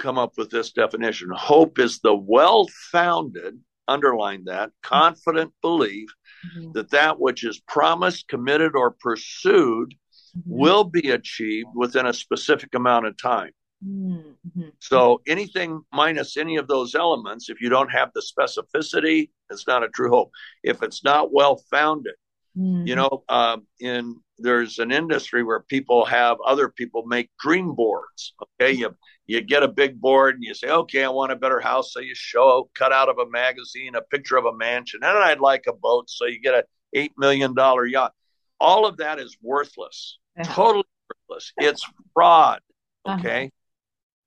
come 0.00 0.18
up 0.18 0.32
with 0.36 0.50
this 0.50 0.72
definition. 0.72 1.30
Hope 1.30 1.78
is 1.78 2.00
the 2.00 2.14
well 2.14 2.66
founded, 2.90 3.60
underline 3.86 4.44
that, 4.46 4.72
confident 4.82 5.52
belief 5.62 6.10
mm-hmm. 6.56 6.72
that 6.72 6.90
that 6.90 7.20
which 7.20 7.44
is 7.44 7.60
promised, 7.60 8.28
committed, 8.28 8.74
or 8.74 8.90
pursued 8.90 9.94
mm-hmm. 10.36 10.40
will 10.44 10.84
be 10.84 11.10
achieved 11.10 11.68
within 11.74 12.06
a 12.06 12.12
specific 12.12 12.74
amount 12.74 13.06
of 13.06 13.16
time. 13.16 13.50
Mm-hmm. 13.86 14.68
So 14.78 15.22
anything 15.26 15.82
minus 15.92 16.36
any 16.36 16.56
of 16.56 16.68
those 16.68 16.94
elements, 16.94 17.50
if 17.50 17.60
you 17.60 17.68
don't 17.68 17.90
have 17.90 18.10
the 18.14 18.22
specificity, 18.22 19.30
it's 19.50 19.66
not 19.66 19.82
a 19.82 19.88
true 19.88 20.10
hope. 20.10 20.30
If 20.62 20.82
it's 20.82 21.02
not 21.02 21.32
well 21.32 21.62
founded, 21.70 22.14
Mm-hmm. 22.58 22.86
You 22.86 22.96
know, 22.96 23.24
uh, 23.28 23.58
in 23.80 24.20
there's 24.42 24.78
an 24.78 24.90
industry 24.92 25.42
where 25.42 25.60
people 25.60 26.04
have 26.04 26.38
other 26.44 26.68
people 26.68 27.04
make 27.06 27.30
dream 27.40 27.74
boards. 27.74 28.34
Okay, 28.60 28.72
you 28.72 28.94
you 29.26 29.40
get 29.40 29.62
a 29.62 29.68
big 29.68 30.00
board 30.00 30.34
and 30.34 30.44
you 30.44 30.54
say, 30.54 30.68
okay, 30.68 31.04
I 31.04 31.08
want 31.08 31.32
a 31.32 31.36
better 31.36 31.60
house, 31.60 31.92
so 31.92 32.00
you 32.00 32.14
show 32.14 32.68
cut 32.74 32.92
out 32.92 33.08
of 33.08 33.18
a 33.18 33.30
magazine 33.30 33.94
a 33.94 34.02
picture 34.02 34.36
of 34.36 34.44
a 34.44 34.54
mansion, 34.54 35.00
and 35.02 35.16
I'd 35.16 35.40
like 35.40 35.64
a 35.68 35.72
boat, 35.72 36.10
so 36.10 36.26
you 36.26 36.40
get 36.40 36.54
a 36.54 36.64
eight 36.92 37.12
million 37.16 37.54
dollar 37.54 37.86
yacht. 37.86 38.12
All 38.60 38.86
of 38.86 38.98
that 38.98 39.18
is 39.18 39.36
worthless, 39.42 40.18
totally 40.44 40.84
worthless. 41.28 41.52
It's 41.58 41.84
fraud. 42.14 42.60
Uh-huh. 43.04 43.18
Okay. 43.18 43.44
Uh-huh. 43.44 43.48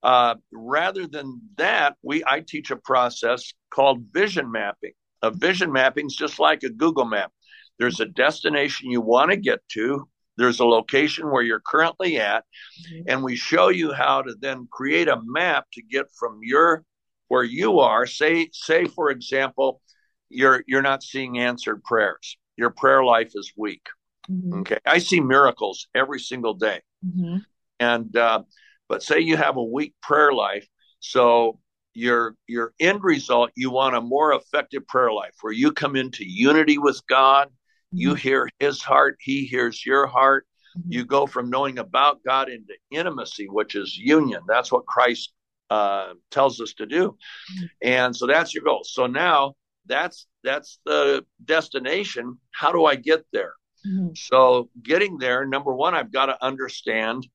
Uh, 0.05 0.35
rather 0.51 1.07
than 1.07 1.41
that, 1.57 1.95
we 2.03 2.23
I 2.27 2.41
teach 2.41 2.69
a 2.69 2.75
process 2.75 3.53
called 3.71 4.05
vision 4.13 4.51
mapping. 4.51 4.91
A 5.23 5.31
vision 5.31 5.71
mapping 5.71 6.05
is 6.05 6.15
just 6.15 6.37
like 6.39 6.61
a 6.63 6.69
Google 6.69 7.05
map. 7.05 7.31
There's 7.79 7.99
a 7.99 8.05
destination 8.05 8.89
you 8.89 9.01
want 9.01 9.31
to 9.31 9.37
get 9.37 9.59
to. 9.69 10.07
There's 10.37 10.59
a 10.59 10.65
location 10.65 11.31
where 11.31 11.43
you're 11.43 11.61
currently 11.65 12.19
at, 12.19 12.43
mm-hmm. 12.81 13.03
and 13.07 13.23
we 13.23 13.35
show 13.35 13.69
you 13.69 13.93
how 13.93 14.21
to 14.21 14.35
then 14.39 14.67
create 14.69 15.07
a 15.07 15.21
map 15.23 15.65
to 15.73 15.81
get 15.81 16.07
from 16.17 16.39
your 16.43 16.83
where 17.29 17.43
you 17.43 17.79
are. 17.79 18.05
Say, 18.05 18.49
say 18.51 18.85
for 18.85 19.11
example, 19.11 19.81
you're 20.29 20.63
you're 20.67 20.81
not 20.81 21.03
seeing 21.03 21.39
answered 21.39 21.83
prayers. 21.83 22.37
Your 22.57 22.69
prayer 22.69 23.03
life 23.03 23.31
is 23.35 23.53
weak. 23.55 23.87
Mm-hmm. 24.29 24.59
Okay, 24.59 24.79
I 24.85 24.97
see 24.97 25.21
miracles 25.21 25.87
every 25.95 26.19
single 26.19 26.53
day, 26.53 26.81
mm-hmm. 27.05 27.37
and 27.79 28.15
uh, 28.17 28.43
but 28.89 29.03
say 29.03 29.19
you 29.19 29.37
have 29.37 29.55
a 29.55 29.63
weak 29.63 29.93
prayer 30.01 30.33
life, 30.33 30.67
so 30.99 31.59
your 31.93 32.35
your 32.45 32.73
end 32.79 33.03
result 33.03 33.51
you 33.55 33.71
want 33.71 33.95
a 33.95 34.01
more 34.01 34.33
effective 34.33 34.85
prayer 34.85 35.13
life 35.13 35.33
where 35.41 35.53
you 35.53 35.71
come 35.71 35.95
into 35.95 36.25
unity 36.27 36.77
with 36.77 37.01
God 37.07 37.47
you 37.95 38.09
mm-hmm. 38.09 38.17
hear 38.17 38.49
his 38.59 38.81
heart, 38.81 39.17
he 39.19 39.45
hears 39.45 39.85
your 39.85 40.07
heart. 40.07 40.45
Mm-hmm. 40.77 40.91
You 40.91 41.05
go 41.05 41.25
from 41.25 41.49
knowing 41.49 41.79
about 41.79 42.23
God 42.25 42.49
into 42.49 42.73
intimacy, 42.91 43.47
which 43.49 43.75
is 43.75 43.97
union. 43.97 44.41
That's 44.47 44.71
what 44.71 44.85
Christ 44.85 45.33
uh, 45.69 46.13
tells 46.31 46.59
us 46.61 46.73
to 46.73 46.85
do. 46.85 47.09
Mm-hmm. 47.11 47.65
And 47.81 48.15
so 48.15 48.27
that's 48.27 48.53
your 48.53 48.63
goal. 48.63 48.83
So 48.83 49.07
now 49.07 49.55
that's 49.85 50.27
that's 50.43 50.79
the 50.85 51.25
destination. 51.43 52.37
How 52.51 52.71
do 52.71 52.85
I 52.85 52.95
get 52.95 53.25
there? 53.31 53.53
Mm-hmm. 53.87 54.09
So 54.15 54.69
getting 54.81 55.17
there, 55.17 55.45
number 55.45 55.73
one, 55.73 55.95
I've 55.95 56.11
got 56.11 56.27
to 56.27 56.43
understand 56.43 57.27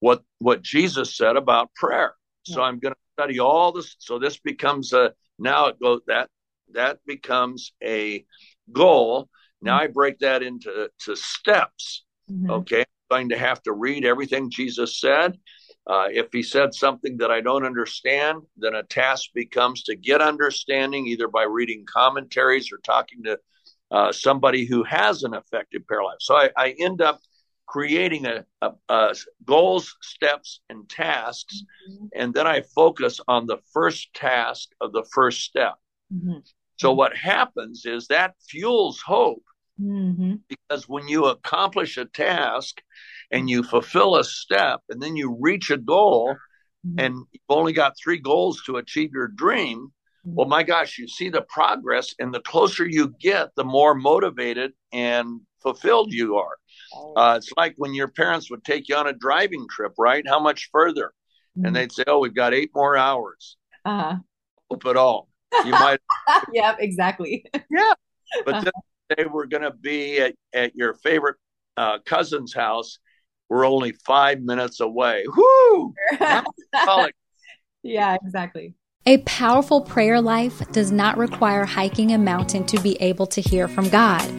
what 0.00 0.22
what 0.38 0.62
Jesus 0.62 1.16
said 1.16 1.36
about 1.36 1.74
prayer. 1.74 2.14
Yeah. 2.46 2.54
So 2.54 2.62
I'm 2.62 2.78
going 2.78 2.94
to 2.94 3.00
study 3.14 3.40
all 3.40 3.72
this. 3.72 3.96
So 3.98 4.18
this 4.18 4.38
becomes 4.38 4.92
a 4.92 5.12
now 5.38 5.66
it 5.66 5.80
goes 5.80 6.00
that 6.06 6.28
that 6.72 6.98
becomes 7.06 7.72
a 7.82 8.24
goal 8.72 9.28
now 9.62 9.78
I 9.78 9.86
break 9.86 10.18
that 10.20 10.42
into 10.42 10.90
to 11.00 11.16
steps. 11.16 12.04
Mm-hmm. 12.30 12.50
Okay, 12.50 12.80
I'm 12.80 13.16
going 13.16 13.28
to 13.30 13.38
have 13.38 13.62
to 13.62 13.72
read 13.72 14.04
everything 14.04 14.50
Jesus 14.50 15.00
said. 15.00 15.38
Uh, 15.86 16.08
if 16.10 16.26
he 16.32 16.42
said 16.42 16.74
something 16.74 17.16
that 17.16 17.30
I 17.30 17.40
don't 17.40 17.64
understand, 17.64 18.42
then 18.58 18.74
a 18.74 18.82
task 18.82 19.30
becomes 19.34 19.82
to 19.84 19.96
get 19.96 20.20
understanding 20.20 21.06
either 21.06 21.28
by 21.28 21.44
reading 21.44 21.86
commentaries 21.86 22.70
or 22.70 22.78
talking 22.84 23.22
to 23.22 23.38
uh, 23.90 24.12
somebody 24.12 24.66
who 24.66 24.82
has 24.84 25.22
an 25.22 25.32
effective 25.32 25.86
prayer 25.86 26.04
life. 26.04 26.18
So 26.20 26.36
I, 26.36 26.50
I 26.56 26.74
end 26.78 27.00
up 27.00 27.20
creating 27.66 28.26
a, 28.26 28.44
a, 28.60 28.72
a, 28.90 29.14
goals, 29.46 29.96
steps, 30.02 30.60
and 30.68 30.88
tasks, 30.88 31.62
mm-hmm. 31.90 32.06
and 32.14 32.34
then 32.34 32.46
I 32.46 32.62
focus 32.74 33.20
on 33.26 33.46
the 33.46 33.58
first 33.72 34.12
task 34.12 34.68
of 34.82 34.92
the 34.92 35.04
first 35.12 35.40
step. 35.40 35.76
Mm-hmm. 36.12 36.38
So 36.78 36.92
what 36.92 37.16
happens 37.16 37.84
is 37.84 38.06
that 38.08 38.34
fuels 38.48 39.00
hope 39.00 39.42
Mm-hmm. 39.80 40.34
because 40.48 40.88
when 40.88 41.06
you 41.06 41.26
accomplish 41.26 41.98
a 41.98 42.04
task 42.04 42.82
and 43.30 43.48
you 43.48 43.62
fulfill 43.62 44.16
a 44.16 44.24
step 44.24 44.80
and 44.88 45.00
then 45.00 45.14
you 45.14 45.36
reach 45.38 45.70
a 45.70 45.76
goal 45.76 46.34
Mhm. 46.84 46.94
and 46.98 47.14
you've 47.30 47.42
only 47.48 47.72
got 47.72 47.96
three 47.96 48.18
goals 48.18 48.62
to 48.64 48.76
achieve 48.78 49.12
your 49.12 49.28
dream, 49.28 49.92
well, 50.24 50.48
my 50.48 50.64
gosh, 50.64 50.98
you 50.98 51.06
see 51.06 51.28
the 51.30 51.42
progress, 51.42 52.14
and 52.18 52.34
the 52.34 52.40
closer 52.40 52.86
you 52.86 53.14
get, 53.20 53.54
the 53.54 53.64
more 53.64 53.94
motivated 53.94 54.72
and 54.92 55.40
fulfilled 55.62 56.12
you 56.12 56.36
are. 56.36 56.56
Uh, 57.16 57.34
it's 57.36 57.52
like 57.56 57.74
when 57.76 57.94
your 57.94 58.08
parents 58.08 58.50
would 58.50 58.64
take 58.64 58.88
you 58.88 58.96
on 58.96 59.06
a 59.06 59.12
driving 59.12 59.66
trip, 59.68 59.92
right? 59.96 60.26
How 60.26 60.40
much 60.40 60.70
further? 60.72 61.12
And 61.64 61.74
they'd 61.74 61.92
say, 61.92 62.04
"Oh, 62.06 62.18
we've 62.18 62.34
got 62.34 62.52
eight 62.54 62.70
more 62.74 62.96
hours." 62.96 63.56
uh-huh. 63.84 64.16
Hope 64.70 64.86
at 64.86 64.96
all. 64.96 65.28
You 65.64 65.72
might, 65.72 66.00
yep, 66.52 66.76
exactly. 66.78 67.44
Yeah. 67.70 67.92
But 68.44 68.64
then 68.64 68.72
they 69.16 69.24
were 69.24 69.46
going 69.46 69.62
to 69.62 69.70
be 69.70 70.20
at, 70.20 70.34
at 70.52 70.74
your 70.74 70.94
favorite 70.94 71.36
uh, 71.76 71.98
cousin's 72.04 72.52
house. 72.52 72.98
We're 73.48 73.66
only 73.66 73.92
five 73.92 74.40
minutes 74.40 74.80
away. 74.80 75.24
Whoo! 75.36 75.94
Yeah, 77.82 78.16
exactly. 78.22 78.74
A 79.06 79.18
powerful 79.18 79.80
prayer 79.80 80.20
life 80.20 80.70
does 80.72 80.92
not 80.92 81.16
require 81.16 81.64
hiking 81.64 82.12
a 82.12 82.18
mountain 82.18 82.66
to 82.66 82.80
be 82.80 82.96
able 83.00 83.26
to 83.28 83.40
hear 83.40 83.68
from 83.68 83.88
God. 83.88 84.30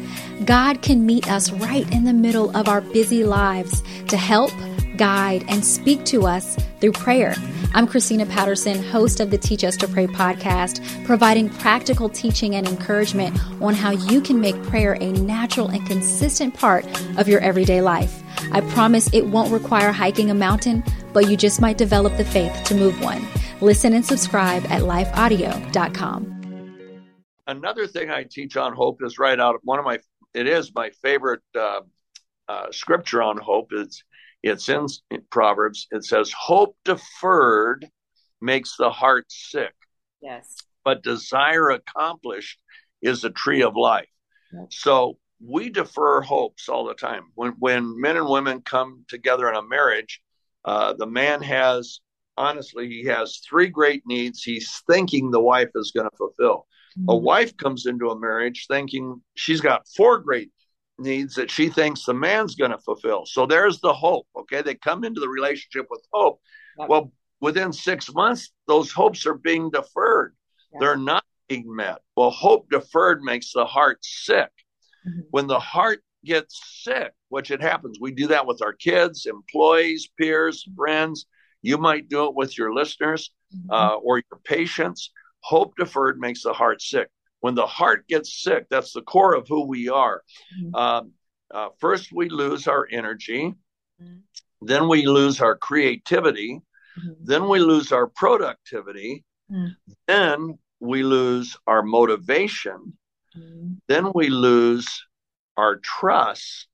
God 0.45 0.81
can 0.81 1.05
meet 1.05 1.31
us 1.31 1.51
right 1.51 1.91
in 1.91 2.03
the 2.03 2.13
middle 2.13 2.55
of 2.55 2.67
our 2.67 2.81
busy 2.81 3.23
lives 3.23 3.81
to 4.09 4.17
help, 4.17 4.51
guide, 4.99 5.45
and 5.47 5.65
speak 5.65 6.03
to 6.05 6.27
us 6.27 6.57
through 6.79 6.91
prayer. 6.91 7.33
I'm 7.73 7.87
Christina 7.87 8.25
Patterson, 8.25 8.83
host 8.83 9.21
of 9.21 9.31
the 9.31 9.37
Teach 9.37 9.63
Us 9.63 9.77
to 9.77 9.87
Pray 9.87 10.05
podcast, 10.05 11.05
providing 11.05 11.49
practical 11.49 12.09
teaching 12.09 12.55
and 12.55 12.67
encouragement 12.67 13.39
on 13.61 13.73
how 13.73 13.91
you 13.91 14.21
can 14.21 14.41
make 14.41 14.61
prayer 14.63 14.97
a 14.99 15.11
natural 15.13 15.69
and 15.69 15.87
consistent 15.87 16.53
part 16.53 16.85
of 17.17 17.27
your 17.27 17.39
everyday 17.39 17.81
life. 17.81 18.21
I 18.51 18.61
promise 18.61 19.09
it 19.13 19.25
won't 19.25 19.51
require 19.51 19.91
hiking 19.93 20.29
a 20.31 20.35
mountain, 20.35 20.83
but 21.13 21.29
you 21.29 21.37
just 21.37 21.61
might 21.61 21.77
develop 21.77 22.17
the 22.17 22.25
faith 22.25 22.63
to 22.65 22.75
move 22.75 23.01
one. 23.01 23.25
Listen 23.61 23.93
and 23.93 24.05
subscribe 24.05 24.65
at 24.65 24.81
lifeaudio.com. 24.81 26.35
another 27.47 27.87
thing 27.87 28.11
I 28.11 28.23
teach 28.23 28.57
on 28.57 28.73
hope 28.73 29.01
is 29.01 29.17
right 29.17 29.39
out 29.39 29.55
of 29.55 29.61
one 29.63 29.79
of 29.79 29.85
my. 29.85 29.99
It 30.33 30.47
is 30.47 30.75
my 30.75 30.91
favorite 31.01 31.41
uh, 31.57 31.81
uh, 32.47 32.71
scripture 32.71 33.21
on 33.21 33.37
hope. 33.37 33.69
It's 33.71 34.03
it's 34.43 34.69
in 34.69 34.88
Proverbs. 35.29 35.88
It 35.91 36.05
says, 36.05 36.31
"Hope 36.31 36.77
deferred 36.86 37.89
makes 38.41 38.75
the 38.77 38.89
heart 38.89 39.25
sick, 39.29 39.74
Yes. 40.22 40.55
but 40.84 41.03
desire 41.03 41.69
accomplished 41.69 42.60
is 43.01 43.24
a 43.24 43.29
tree 43.29 43.62
of 43.62 43.75
life." 43.75 44.10
Yep. 44.53 44.74
So 44.74 45.17
we 45.41 45.69
defer 45.69 46.22
hopes 46.22 46.67
all 46.69 46.86
the 46.86 46.93
time. 46.93 47.31
When 47.36 47.51
when 47.60 48.00
men 48.00 48.17
and 48.17 48.27
women 48.27 48.62
come 48.62 49.05
together 49.08 49.50
in 49.50 49.55
a 49.55 49.62
marriage, 49.62 50.22
uh, 50.65 50.93
the 50.93 51.08
man 51.08 51.41
has 51.41 52.00
honestly 52.38 52.88
he 52.88 53.05
has 53.05 53.38
three 53.38 53.67
great 53.67 54.03
needs. 54.05 54.43
He's 54.43 54.81
thinking 54.88 55.31
the 55.31 55.39
wife 55.41 55.69
is 55.75 55.91
going 55.91 56.10
to 56.10 56.15
fulfill. 56.17 56.67
A 57.08 57.15
wife 57.15 57.55
comes 57.55 57.86
into 57.86 58.10
a 58.10 58.19
marriage 58.19 58.65
thinking 58.67 59.22
she's 59.36 59.62
got 59.62 59.88
four 59.88 60.19
great 60.19 60.51
needs 60.99 61.35
that 61.35 61.49
she 61.51 61.69
thinks 61.69 62.05
the 62.05 62.13
man's 62.13 62.55
going 62.55 62.71
to 62.71 62.77
fulfill. 62.77 63.25
So 63.25 63.45
there's 63.45 63.79
the 63.79 63.93
hope. 63.93 64.27
Okay. 64.37 64.61
They 64.61 64.75
come 64.75 65.03
into 65.03 65.19
the 65.19 65.29
relationship 65.29 65.87
with 65.89 66.05
hope. 66.11 66.41
Yep. 66.77 66.89
Well, 66.89 67.11
within 67.41 67.71
six 67.73 68.13
months, 68.13 68.51
those 68.67 68.91
hopes 68.91 69.25
are 69.25 69.33
being 69.35 69.69
deferred, 69.69 70.35
Yeah. 70.73 70.79
they're 70.81 70.97
not 70.97 71.23
being 71.47 71.73
met. 71.75 71.99
Well, 72.15 72.29
hope 72.31 72.69
deferred 72.69 73.21
makes 73.23 73.53
the 73.53 73.65
heart 73.65 74.03
sick. 74.03 74.51
Mhm. 75.07 75.23
When 75.31 75.47
the 75.47 75.59
heart 75.59 76.03
gets 76.25 76.59
sick, 76.83 77.13
which 77.29 77.49
it 77.49 77.61
happens, 77.61 77.97
we 77.99 78.12
do 78.12 78.27
that 78.27 78.45
with 78.45 78.62
our 78.62 78.73
kids, 78.73 79.25
employees, 79.25 80.07
peers, 80.17 80.67
friends. 80.75 81.25
You 81.62 81.77
might 81.77 82.09
do 82.09 82.25
it 82.25 82.35
with 82.35 82.57
your 82.57 82.73
listeners 82.73 83.31
Mhm. 83.53 83.71
uh, 83.71 83.95
or 83.95 84.17
your 84.17 84.39
patients. 84.43 85.12
Hope 85.41 85.75
deferred 85.77 86.19
makes 86.19 86.43
the 86.43 86.53
heart 86.53 86.81
sick. 86.81 87.09
When 87.41 87.56
the 87.56 87.65
heart 87.65 88.08
gets 88.08 88.41
sick, 88.43 88.67
that's 88.69 88.93
the 88.93 89.02
core 89.02 89.34
of 89.34 89.47
who 89.47 89.65
we 89.65 89.89
are. 89.89 90.23
Mhm. 90.60 90.75
Um, 90.75 91.12
uh, 91.52 91.69
first, 91.80 92.12
we 92.12 92.30
lose 92.30 92.67
our 92.67 92.88
energy. 92.91 93.56
Mhm. 94.02 94.21
Then 94.62 94.88
we 94.88 95.06
lose 95.06 95.41
our 95.41 95.56
creativity. 95.56 96.62
Mhm. 96.97 97.15
Then 97.21 97.47
we 97.47 97.60
lose 97.60 97.91
our 97.91 98.08
productivity. 98.08 99.23
Mhm. 99.49 99.75
Then 100.08 100.60
we 100.80 101.04
lose 101.04 101.58
our 101.65 101.82
motivation. 101.82 102.97
Mhm. 103.36 103.78
Then 103.88 104.12
we 104.13 104.30
lose 104.30 104.88
our 105.58 105.78
trust. 105.78 106.67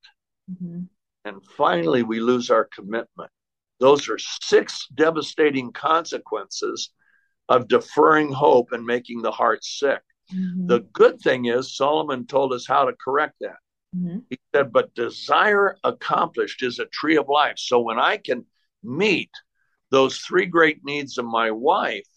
Mhm. 0.50 0.88
And 1.24 1.44
finally, 1.56 2.02
we 2.02 2.20
lose 2.20 2.50
our 2.50 2.64
commitment. 2.64 3.30
Those 3.78 4.08
are 4.08 4.18
six 4.18 4.86
devastating 4.94 5.72
consequences 5.72 6.90
of 7.48 7.68
deferring 7.68 8.32
hope 8.32 8.72
and 8.72 8.84
making 8.84 9.22
the 9.22 9.32
heart 9.32 9.64
sick. 9.64 10.02
Mhm. 10.32 10.68
The 10.68 10.80
good 10.92 11.20
thing 11.20 11.46
is, 11.46 11.76
Solomon 11.76 12.26
told 12.26 12.52
us 12.52 12.66
how 12.66 12.84
to 12.84 12.92
correct 12.92 13.36
that. 13.40 13.58
Mhm. 13.94 14.24
He 14.28 14.38
said, 14.54 14.72
But 14.72 14.94
desire 14.94 15.76
accomplished 15.84 16.62
is 16.62 16.78
a 16.78 16.86
tree 16.86 17.16
of 17.16 17.28
life. 17.28 17.58
So 17.58 17.80
when 17.80 17.98
I 17.98 18.16
can 18.16 18.46
meet 18.82 19.30
those 19.90 20.18
three 20.18 20.46
great 20.46 20.84
needs 20.84 21.18
of 21.18 21.24
my 21.24 21.50
wife, 21.50 22.08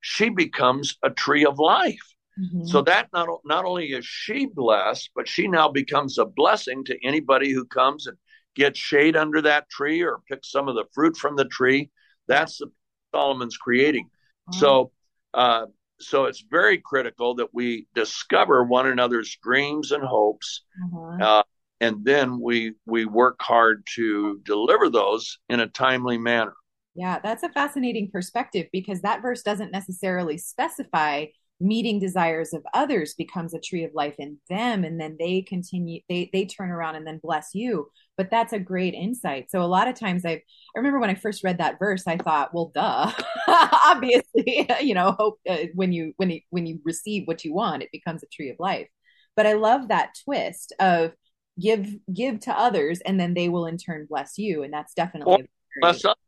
she 0.00 0.28
becomes 0.28 0.96
a 1.02 1.10
tree 1.10 1.44
of 1.44 1.58
life. 1.58 2.14
Mhm. 2.38 2.68
So 2.68 2.82
that 2.82 3.08
not, 3.12 3.28
not 3.44 3.64
only 3.64 3.92
is 3.92 4.06
she 4.06 4.46
blessed, 4.46 5.10
but 5.14 5.28
she 5.28 5.48
now 5.48 5.68
becomes 5.68 6.18
a 6.18 6.24
blessing 6.24 6.84
to 6.84 7.04
anybody 7.04 7.52
who 7.52 7.64
comes 7.64 8.06
and 8.06 8.16
gets 8.54 8.78
shade 8.78 9.16
under 9.16 9.42
that 9.42 9.68
tree 9.68 10.02
or 10.02 10.20
picks 10.28 10.50
some 10.50 10.68
of 10.68 10.74
the 10.74 10.84
fruit 10.94 11.16
from 11.16 11.36
the 11.36 11.44
tree. 11.46 11.90
That's 12.28 12.58
the 12.58 12.70
Solomon's 13.12 13.56
creating. 13.56 14.10
So, 14.52 14.92
uh, 15.34 15.66
so 16.00 16.24
it's 16.26 16.44
very 16.50 16.78
critical 16.78 17.34
that 17.36 17.54
we 17.54 17.86
discover 17.94 18.64
one 18.64 18.86
another's 18.86 19.36
dreams 19.42 19.92
and 19.92 20.04
hopes, 20.04 20.62
Mhm. 20.80 21.20
uh, 21.22 21.42
and 21.80 22.04
then 22.04 22.40
we 22.40 22.74
we 22.86 23.04
work 23.04 23.36
hard 23.40 23.86
to 23.96 24.40
deliver 24.44 24.88
those 24.90 25.38
in 25.48 25.60
a 25.60 25.66
timely 25.68 26.18
manner. 26.18 26.54
Yeah, 26.94 27.18
that's 27.22 27.42
a 27.42 27.50
fascinating 27.50 28.10
perspective 28.10 28.66
because 28.72 29.02
that 29.02 29.20
verse 29.20 29.42
doesn't 29.42 29.70
necessarily 29.70 30.38
specify 30.38 31.26
meeting 31.58 31.98
desires 31.98 32.52
of 32.52 32.62
others 32.74 33.14
becomes 33.14 33.54
a 33.54 33.60
tree 33.60 33.84
of 33.84 33.94
life 33.94 34.14
in 34.18 34.38
them 34.48 34.84
and 34.84 35.00
then 35.00 35.16
they 35.18 35.40
continue 35.40 36.00
they 36.08 36.28
they 36.32 36.44
turn 36.44 36.70
around 36.70 36.96
and 36.96 37.06
then 37.06 37.20
bless 37.22 37.50
you. 37.54 37.88
But 38.16 38.30
that's 38.30 38.52
a 38.52 38.58
great 38.58 38.94
insight. 38.94 39.50
So 39.50 39.62
a 39.62 39.64
lot 39.64 39.88
of 39.88 39.94
times 39.94 40.24
i 40.24 40.32
i 40.32 40.42
remember 40.76 40.98
when 40.98 41.10
i 41.10 41.14
first 41.14 41.44
read 41.44 41.58
that 41.58 41.78
verse 41.78 42.06
i 42.06 42.16
thought 42.16 42.52
well 42.52 42.70
duh 42.74 43.10
obviously 43.48 44.68
you 44.80 44.94
know 44.94 45.12
hope 45.12 45.38
uh, 45.48 45.66
when 45.74 45.92
you 45.92 46.12
when 46.16 46.30
you 46.30 46.40
when 46.50 46.66
you 46.66 46.80
receive 46.84 47.26
what 47.26 47.44
you 47.44 47.54
want 47.54 47.82
it 47.82 47.88
becomes 47.92 48.22
a 48.22 48.26
tree 48.26 48.50
of 48.50 48.56
life. 48.58 48.88
But 49.34 49.46
i 49.46 49.54
love 49.54 49.88
that 49.88 50.14
twist 50.24 50.72
of 50.78 51.12
give 51.58 51.94
give 52.12 52.40
to 52.40 52.58
others 52.58 53.00
and 53.00 53.18
then 53.18 53.34
they 53.34 53.48
will 53.48 53.66
in 53.66 53.78
turn 53.78 54.06
bless 54.08 54.36
you 54.36 54.62
and 54.62 54.72
that's 54.72 54.94
definitely 54.94 55.46
Bless 55.80 56.04
up 56.04 56.18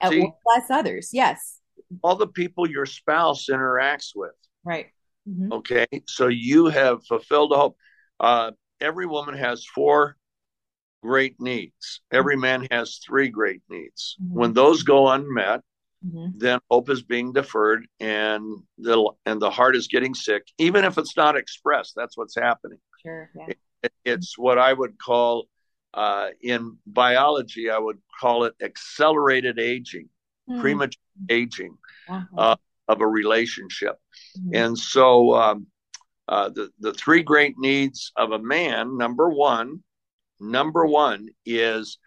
uh, 0.00 0.10
bless 0.10 0.70
others 0.70 1.10
yes. 1.12 1.60
All 2.02 2.16
the 2.16 2.26
people 2.26 2.68
your 2.68 2.86
spouse 2.86 3.46
interacts 3.50 4.12
with. 4.14 4.32
Right 4.64 4.90
Mhm. 5.28 5.52
Okay, 5.52 5.86
so 6.06 6.28
you 6.28 6.66
have 6.66 7.06
fulfilled 7.06 7.52
hope. 7.54 7.78
Uh, 8.20 8.50
every 8.80 9.06
woman 9.06 9.34
has 9.34 9.64
four 9.64 10.16
great 11.02 11.40
needs. 11.40 12.00
Every 12.10 12.36
man 12.36 12.66
has 12.70 12.98
three 12.98 13.28
great 13.28 13.62
needs. 13.70 14.16
Mhm. 14.22 14.32
When 14.32 14.52
those 14.52 14.82
go 14.82 15.08
unmet, 15.08 15.62
Mhm. 16.04 16.32
then 16.34 16.60
hope 16.70 16.90
is 16.90 17.02
being 17.02 17.32
deferred, 17.32 17.86
and 18.00 18.62
the 18.78 19.10
and 19.24 19.40
the 19.40 19.50
heart 19.50 19.76
is 19.76 19.88
getting 19.88 20.14
sick, 20.14 20.46
even 20.58 20.84
if 20.84 20.98
it's 20.98 21.16
not 21.16 21.36
expressed. 21.36 21.94
That's 21.96 22.16
what's 22.16 22.34
happening. 22.36 22.80
sure 23.02 23.30
yeah 23.34 23.48
It, 23.82 23.92
it's 24.04 24.36
what 24.38 24.58
I 24.58 24.72
would 24.72 24.98
call 24.98 25.48
uh, 25.94 26.30
in 26.42 26.76
biology. 26.86 27.70
I 27.70 27.78
would 27.78 28.00
call 28.20 28.44
it 28.44 28.54
accelerated 28.60 29.58
aging, 29.58 30.08
Mhm. 30.48 30.60
premature 30.60 31.02
aging 31.30 31.78
Yeah. 32.08 32.24
uh, 32.36 32.56
of 32.88 33.00
a 33.00 33.06
relationship. 33.06 33.96
Mhm. 34.38 34.56
And 34.64 34.78
so 34.78 35.34
um, 35.34 35.66
uh, 36.28 36.48
the 36.50 36.70
the 36.80 36.94
three 36.94 37.22
great 37.22 37.54
needs 37.58 38.12
of 38.16 38.32
a 38.32 38.38
man, 38.38 38.96
number 38.96 39.28
one, 39.28 39.82
number 40.40 40.84
one 40.86 41.28
is 41.44 41.98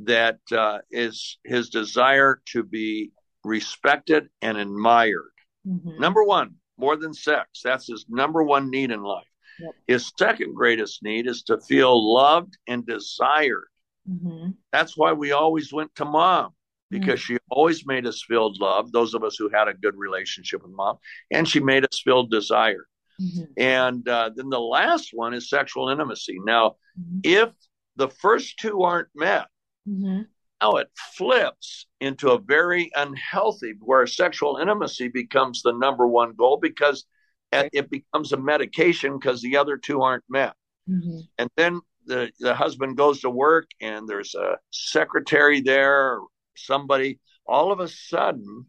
that 0.00 0.38
uh, 0.52 0.78
is 0.90 1.38
his 1.44 1.70
desire 1.70 2.42
to 2.52 2.62
be 2.62 3.12
respected 3.44 4.28
and 4.42 4.58
admired. 4.58 5.32
Mhm. 5.66 5.98
Number 5.98 6.22
one, 6.24 6.56
more 6.76 6.96
than 6.96 7.14
sex. 7.14 7.62
That's 7.62 7.86
his 7.86 8.06
number 8.08 8.42
one 8.42 8.70
need 8.70 8.90
in 8.90 9.02
life. 9.02 9.26
Yep. 9.58 9.74
His 9.86 10.12
second 10.18 10.54
greatest 10.54 11.02
need 11.02 11.26
is 11.26 11.42
to 11.44 11.58
feel 11.60 12.14
loved 12.14 12.58
and 12.66 12.86
desired. 12.86 13.68
Mhm. 14.06 14.56
That's 14.70 14.96
why 14.96 15.12
we 15.12 15.32
always 15.32 15.72
went 15.72 15.94
to 15.94 16.04
mom 16.04 16.54
because 16.90 17.20
she 17.20 17.36
always 17.50 17.86
made 17.86 18.06
us 18.06 18.22
feel 18.26 18.52
loved, 18.60 18.92
those 18.92 19.14
of 19.14 19.24
us 19.24 19.36
who 19.36 19.48
had 19.48 19.68
a 19.68 19.74
good 19.74 19.96
relationship 19.96 20.62
with 20.62 20.72
mom, 20.72 20.96
and 21.30 21.48
she 21.48 21.60
made 21.60 21.84
us 21.84 22.00
feel 22.02 22.24
desired. 22.24 22.86
Mm-hmm. 23.20 23.44
And 23.56 24.08
uh, 24.08 24.30
then 24.34 24.50
the 24.50 24.60
last 24.60 25.10
one 25.12 25.34
is 25.34 25.48
sexual 25.48 25.88
intimacy. 25.88 26.38
Now, 26.44 26.76
mm-hmm. 26.98 27.20
if 27.24 27.48
the 27.96 28.08
first 28.08 28.58
two 28.58 28.82
aren't 28.82 29.08
met, 29.14 29.46
mm-hmm. 29.88 30.22
now 30.62 30.72
it 30.76 30.88
flips 31.16 31.86
into 32.00 32.30
a 32.30 32.38
very 32.38 32.90
unhealthy 32.94 33.74
where 33.80 34.06
sexual 34.06 34.58
intimacy 34.58 35.08
becomes 35.08 35.62
the 35.62 35.72
number 35.72 36.06
one 36.06 36.34
goal 36.34 36.58
because 36.60 37.06
right. 37.52 37.70
it 37.72 37.90
becomes 37.90 38.32
a 38.32 38.36
medication 38.36 39.18
because 39.18 39.40
the 39.40 39.56
other 39.56 39.76
two 39.76 40.02
aren't 40.02 40.24
met. 40.28 40.54
Mm-hmm. 40.88 41.20
And 41.38 41.50
then 41.56 41.80
the, 42.04 42.30
the 42.38 42.54
husband 42.54 42.96
goes 42.96 43.20
to 43.22 43.30
work 43.30 43.66
and 43.80 44.06
there's 44.06 44.34
a 44.34 44.58
secretary 44.70 45.60
there, 45.60 46.18
somebody, 46.56 47.20
all 47.46 47.72
of 47.72 47.80
a 47.80 47.88
sudden, 47.88 48.66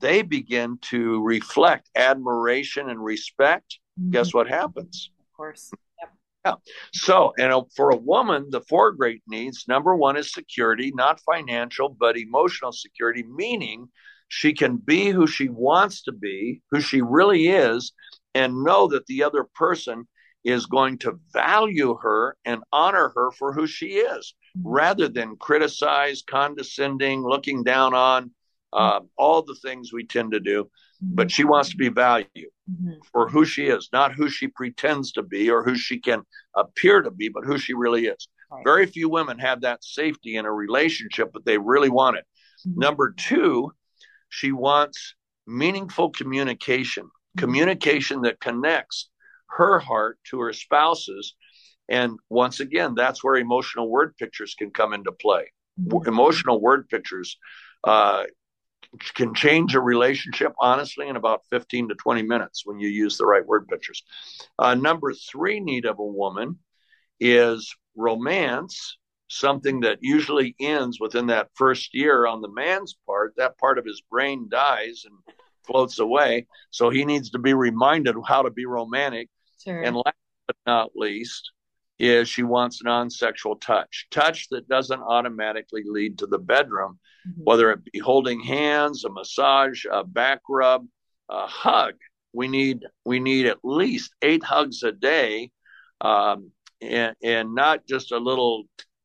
they 0.00 0.22
begin 0.22 0.78
to 0.82 1.22
reflect 1.22 1.88
admiration 1.94 2.90
and 2.90 3.02
respect. 3.02 3.78
Mm-hmm. 4.00 4.10
Guess 4.10 4.34
what 4.34 4.48
happens? 4.48 5.10
Of 5.20 5.36
course. 5.36 5.70
Yep. 6.00 6.12
Yeah. 6.44 6.54
So, 6.92 7.32
and 7.38 7.52
for 7.74 7.90
a 7.90 7.96
woman, 7.96 8.48
the 8.50 8.60
four 8.62 8.92
great 8.92 9.22
needs 9.26 9.64
number 9.66 9.96
one 9.96 10.16
is 10.16 10.32
security, 10.32 10.92
not 10.94 11.20
financial, 11.20 11.88
but 11.88 12.18
emotional 12.18 12.72
security, 12.72 13.22
meaning 13.22 13.88
she 14.28 14.52
can 14.52 14.76
be 14.76 15.10
who 15.10 15.26
she 15.26 15.48
wants 15.48 16.02
to 16.02 16.12
be, 16.12 16.60
who 16.70 16.80
she 16.80 17.00
really 17.00 17.48
is, 17.48 17.92
and 18.34 18.64
know 18.64 18.88
that 18.88 19.06
the 19.06 19.22
other 19.22 19.44
person 19.54 20.06
is 20.42 20.66
going 20.66 20.98
to 20.98 21.18
value 21.32 21.96
her 22.02 22.36
and 22.44 22.62
honor 22.72 23.12
her 23.14 23.30
for 23.30 23.52
who 23.52 23.66
she 23.66 23.86
is. 23.86 24.34
Rather 24.62 25.08
than 25.08 25.36
criticize, 25.36 26.22
condescending, 26.22 27.22
looking 27.22 27.64
down 27.64 27.94
on 27.94 28.30
uh, 28.72 29.00
all 29.16 29.42
the 29.42 29.54
things 29.56 29.92
we 29.92 30.04
tend 30.04 30.32
to 30.32 30.40
do. 30.40 30.70
But 31.00 31.30
she 31.30 31.44
wants 31.44 31.70
to 31.70 31.76
be 31.76 31.90
valued 31.90 32.28
mm-hmm. 32.36 32.92
for 33.12 33.28
who 33.28 33.44
she 33.44 33.66
is, 33.66 33.90
not 33.92 34.14
who 34.14 34.28
she 34.28 34.48
pretends 34.48 35.12
to 35.12 35.22
be 35.22 35.50
or 35.50 35.62
who 35.62 35.76
she 35.76 35.98
can 35.98 36.22
appear 36.56 37.02
to 37.02 37.10
be, 37.10 37.28
but 37.28 37.44
who 37.44 37.58
she 37.58 37.74
really 37.74 38.06
is. 38.06 38.28
Right. 38.50 38.64
Very 38.64 38.86
few 38.86 39.08
women 39.08 39.38
have 39.38 39.60
that 39.62 39.84
safety 39.84 40.36
in 40.36 40.46
a 40.46 40.52
relationship, 40.52 41.30
but 41.32 41.44
they 41.44 41.58
really 41.58 41.90
want 41.90 42.16
it. 42.16 42.24
Mm-hmm. 42.66 42.80
Number 42.80 43.14
two, 43.16 43.72
she 44.28 44.52
wants 44.52 45.14
meaningful 45.46 46.10
communication, 46.10 47.04
mm-hmm. 47.04 47.40
communication 47.40 48.22
that 48.22 48.40
connects 48.40 49.10
her 49.50 49.78
heart 49.78 50.18
to 50.30 50.40
her 50.40 50.52
spouse's. 50.52 51.34
And 51.88 52.18
once 52.28 52.60
again, 52.60 52.94
that's 52.94 53.22
where 53.22 53.36
emotional 53.36 53.88
word 53.88 54.16
pictures 54.16 54.54
can 54.54 54.70
come 54.70 54.94
into 54.94 55.12
play. 55.12 55.52
Mm-hmm. 55.80 56.08
Emotional 56.08 56.60
word 56.60 56.88
pictures 56.88 57.36
uh, 57.82 58.24
can 59.14 59.34
change 59.34 59.74
a 59.74 59.80
relationship 59.80 60.52
honestly 60.58 61.08
in 61.08 61.16
about 61.16 61.42
15 61.50 61.88
to 61.88 61.94
20 61.94 62.22
minutes 62.22 62.62
when 62.64 62.78
you 62.78 62.88
use 62.88 63.18
the 63.18 63.26
right 63.26 63.44
word 63.44 63.68
pictures. 63.68 64.02
Uh, 64.58 64.74
number 64.74 65.12
three 65.12 65.60
need 65.60 65.84
of 65.84 65.98
a 65.98 66.04
woman 66.04 66.58
is 67.20 67.74
romance, 67.96 68.98
something 69.28 69.80
that 69.80 69.98
usually 70.00 70.54
ends 70.60 70.98
within 71.00 71.26
that 71.26 71.48
first 71.54 71.94
year 71.94 72.26
on 72.26 72.40
the 72.40 72.48
man's 72.48 72.96
part. 73.06 73.34
That 73.36 73.58
part 73.58 73.78
of 73.78 73.84
his 73.84 74.00
brain 74.10 74.48
dies 74.50 75.04
and 75.04 75.36
floats 75.66 75.98
away. 75.98 76.46
So 76.70 76.90
he 76.90 77.04
needs 77.04 77.30
to 77.30 77.38
be 77.38 77.54
reminded 77.54 78.16
how 78.26 78.42
to 78.42 78.50
be 78.50 78.66
romantic. 78.66 79.28
Sure. 79.62 79.82
And 79.82 79.96
last 79.96 80.16
but 80.46 80.56
not 80.66 80.90
least, 80.94 81.50
is 81.98 82.28
she 82.28 82.42
wants 82.42 82.82
non-sexual 82.82 83.56
touch, 83.56 84.06
touch 84.10 84.48
that 84.50 84.68
doesn't 84.68 85.00
automatically 85.00 85.82
lead 85.86 86.18
to 86.18 86.26
the 86.26 86.38
bedroom, 86.38 86.98
mm-hmm. 87.26 87.42
whether 87.44 87.70
it 87.70 87.84
be 87.92 87.98
holding 87.98 88.40
hands, 88.40 89.04
a 89.04 89.10
massage, 89.10 89.84
a 89.90 90.04
back 90.04 90.40
rub, 90.48 90.86
a 91.28 91.46
hug. 91.46 91.94
We 92.32 92.48
need 92.48 92.84
we 93.04 93.20
need 93.20 93.46
at 93.46 93.58
least 93.62 94.12
eight 94.22 94.42
hugs 94.42 94.82
a 94.82 94.90
day, 94.90 95.52
um, 96.00 96.50
and, 96.80 97.14
and 97.22 97.54
not 97.54 97.86
just 97.86 98.10
a 98.10 98.18
little 98.18 98.64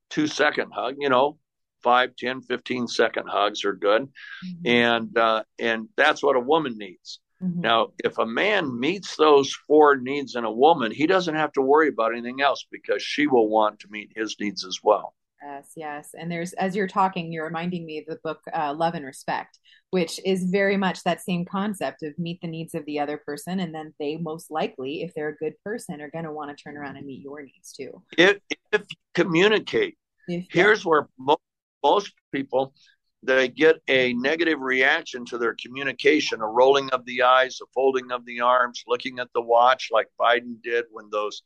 two 0.09 0.25
second 0.25 0.71
hug. 0.73 0.95
You 0.97 1.09
know, 1.09 1.37
five, 1.83 2.15
10, 2.17 2.41
15 2.41 2.87
second 2.87 3.27
hugs 3.27 3.65
are 3.65 3.73
good, 3.73 4.03
mm-hmm. 4.03 4.67
and 4.67 5.17
uh, 5.17 5.43
and 5.59 5.89
that's 5.95 6.23
what 6.23 6.35
a 6.35 6.39
woman 6.39 6.77
needs. 6.77 7.19
Mm-hmm. 7.41 7.61
Now, 7.61 7.89
if 8.03 8.17
a 8.17 8.25
man 8.25 8.79
meets 8.79 9.15
those 9.15 9.53
four 9.65 9.95
needs 9.95 10.35
in 10.35 10.43
a 10.43 10.51
woman, 10.51 10.91
he 10.91 11.07
doesn't 11.07 11.35
have 11.35 11.53
to 11.53 11.61
worry 11.61 11.87
about 11.87 12.11
anything 12.11 12.41
else 12.41 12.65
because 12.69 13.01
she 13.01 13.27
will 13.27 13.49
want 13.49 13.79
to 13.79 13.87
meet 13.89 14.11
his 14.15 14.35
needs 14.39 14.65
as 14.65 14.79
well. 14.83 15.13
Yes, 15.41 15.71
yes. 15.77 16.09
And 16.19 16.29
there's, 16.29 16.51
as 16.53 16.75
you're 16.75 16.87
talking, 16.87 17.31
you're 17.31 17.45
reminding 17.45 17.85
me 17.85 17.99
of 17.99 18.05
the 18.07 18.19
book 18.25 18.41
uh, 18.53 18.73
Love 18.73 18.93
and 18.93 19.05
Respect, 19.05 19.57
which 19.91 20.19
is 20.25 20.49
very 20.49 20.75
much 20.75 21.01
that 21.03 21.21
same 21.21 21.45
concept 21.45 22.03
of 22.03 22.19
meet 22.19 22.41
the 22.41 22.47
needs 22.47 22.75
of 22.75 22.85
the 22.85 22.99
other 22.99 23.17
person. 23.17 23.61
And 23.61 23.73
then 23.73 23.93
they 23.99 24.17
most 24.17 24.51
likely, 24.51 25.01
if 25.01 25.13
they're 25.13 25.29
a 25.29 25.37
good 25.37 25.53
person, 25.63 26.01
are 26.01 26.11
going 26.11 26.25
to 26.25 26.33
want 26.33 26.55
to 26.55 26.61
turn 26.61 26.75
around 26.75 26.97
and 26.97 27.05
meet 27.05 27.21
your 27.21 27.41
needs 27.41 27.71
too. 27.71 28.01
If, 28.17 28.39
if 28.73 28.81
you 28.81 28.97
communicate, 29.13 29.97
if, 30.27 30.45
here's 30.51 30.83
yeah. 30.83 30.89
where 30.89 31.07
most, 31.17 31.39
most 31.83 32.11
people 32.33 32.73
they 33.21 33.49
get 33.49 33.77
a 33.87 34.13
negative 34.13 34.59
reaction 34.61 35.25
to 35.25 35.37
their 35.37 35.55
communication, 35.61 36.41
a 36.41 36.47
rolling 36.47 36.89
of 36.91 37.05
the 37.05 37.23
eyes, 37.23 37.59
a 37.61 37.65
folding 37.73 38.11
of 38.11 38.25
the 38.25 38.39
arms, 38.39 38.83
looking 38.87 39.19
at 39.19 39.27
the 39.33 39.41
watch 39.41 39.89
like 39.91 40.07
Biden 40.19 40.61
did 40.63 40.85
when 40.91 41.09
those 41.11 41.43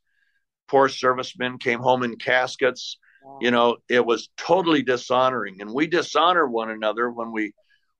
poor 0.68 0.88
servicemen 0.88 1.58
came 1.58 1.80
home 1.80 2.02
in 2.02 2.16
caskets. 2.16 2.98
You 3.40 3.50
know, 3.50 3.78
it 3.88 4.04
was 4.04 4.28
totally 4.36 4.82
dishonoring. 4.82 5.62
And 5.62 5.72
we 5.72 5.86
dishonor 5.86 6.46
one 6.46 6.70
another 6.70 7.10
when 7.10 7.32
we 7.32 7.52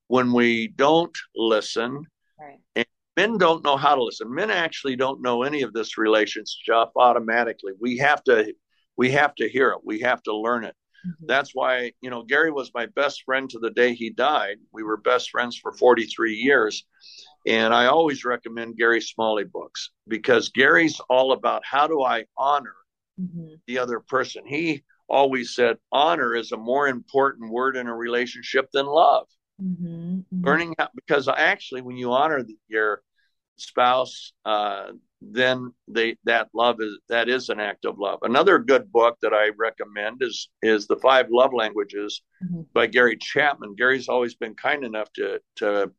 when 0.07 0.31
we 0.31 0.67
don't 0.67 1.17
listen. 1.35 2.03
Right. 2.39 2.59
And 2.75 2.85
men 3.17 3.37
don't 3.39 3.63
know 3.63 3.75
how 3.75 3.95
to 3.95 4.03
listen. 4.03 4.33
Men 4.33 4.51
actually 4.51 4.95
don't 4.95 5.23
know 5.23 5.41
any 5.41 5.63
of 5.63 5.73
this 5.73 5.97
relations 5.97 6.55
stuff 6.61 6.91
automatically. 6.95 7.73
We 7.79 7.97
have 7.97 8.23
to 8.25 8.53
we 8.97 9.11
have 9.11 9.33
to 9.35 9.49
hear 9.49 9.71
it. 9.71 9.79
We 9.83 10.01
have 10.01 10.21
to 10.23 10.35
learn 10.35 10.63
it. 10.63 10.75
Mm-hmm. 11.05 11.25
That's 11.27 11.51
why, 11.53 11.91
you 12.01 12.09
know, 12.09 12.23
Gary 12.23 12.51
was 12.51 12.71
my 12.73 12.87
best 12.87 13.23
friend 13.23 13.49
to 13.49 13.59
the 13.59 13.71
day 13.71 13.93
he 13.93 14.09
died. 14.09 14.57
We 14.71 14.83
were 14.83 14.97
best 14.97 15.29
friends 15.29 15.57
for 15.57 15.73
43 15.73 16.33
years. 16.33 16.85
And 17.45 17.73
I 17.73 17.87
always 17.87 18.25
recommend 18.25 18.77
Gary 18.77 19.01
Smalley 19.01 19.43
books 19.43 19.91
because 20.07 20.49
Gary's 20.49 20.99
all 21.09 21.31
about 21.31 21.63
how 21.63 21.87
do 21.87 22.01
I 22.01 22.25
honor 22.37 22.73
mm-hmm. 23.21 23.55
the 23.67 23.79
other 23.79 23.99
person. 23.99 24.43
He 24.45 24.83
always 25.07 25.53
said 25.53 25.77
honor 25.91 26.35
is 26.35 26.51
a 26.51 26.57
more 26.57 26.87
important 26.87 27.51
word 27.51 27.77
in 27.77 27.87
a 27.87 27.95
relationship 27.95 28.69
than 28.71 28.85
love. 28.85 29.27
Mm-hmm. 29.61 29.85
mm-hmm. 29.85 30.45
Learning 30.45 30.75
how, 30.77 30.89
because 30.95 31.27
actually, 31.27 31.81
when 31.81 31.97
you 31.97 32.11
honor 32.11 32.43
the, 32.43 32.57
your 32.67 33.01
spouse, 33.57 34.33
uh, 34.45 34.87
then 35.21 35.73
they 35.87 36.17
that 36.25 36.49
love 36.53 36.81
is 36.81 36.99
that 37.09 37.29
is 37.29 37.49
an 37.49 37.59
act 37.59 37.85
of 37.85 37.97
love. 37.97 38.19
Another 38.21 38.59
good 38.59 38.91
book 38.91 39.17
that 39.21 39.33
I 39.33 39.49
recommend 39.57 40.21
is 40.21 40.49
is 40.61 40.87
the 40.87 40.97
Five 40.97 41.27
Love 41.31 41.53
Languages 41.53 42.21
mm-hmm. 42.43 42.61
by 42.73 42.87
Gary 42.87 43.17
Chapman. 43.17 43.75
Gary's 43.75 44.09
always 44.09 44.35
been 44.35 44.55
kind 44.55 44.83
enough 44.83 45.11
to 45.13 45.39
to 45.57 45.91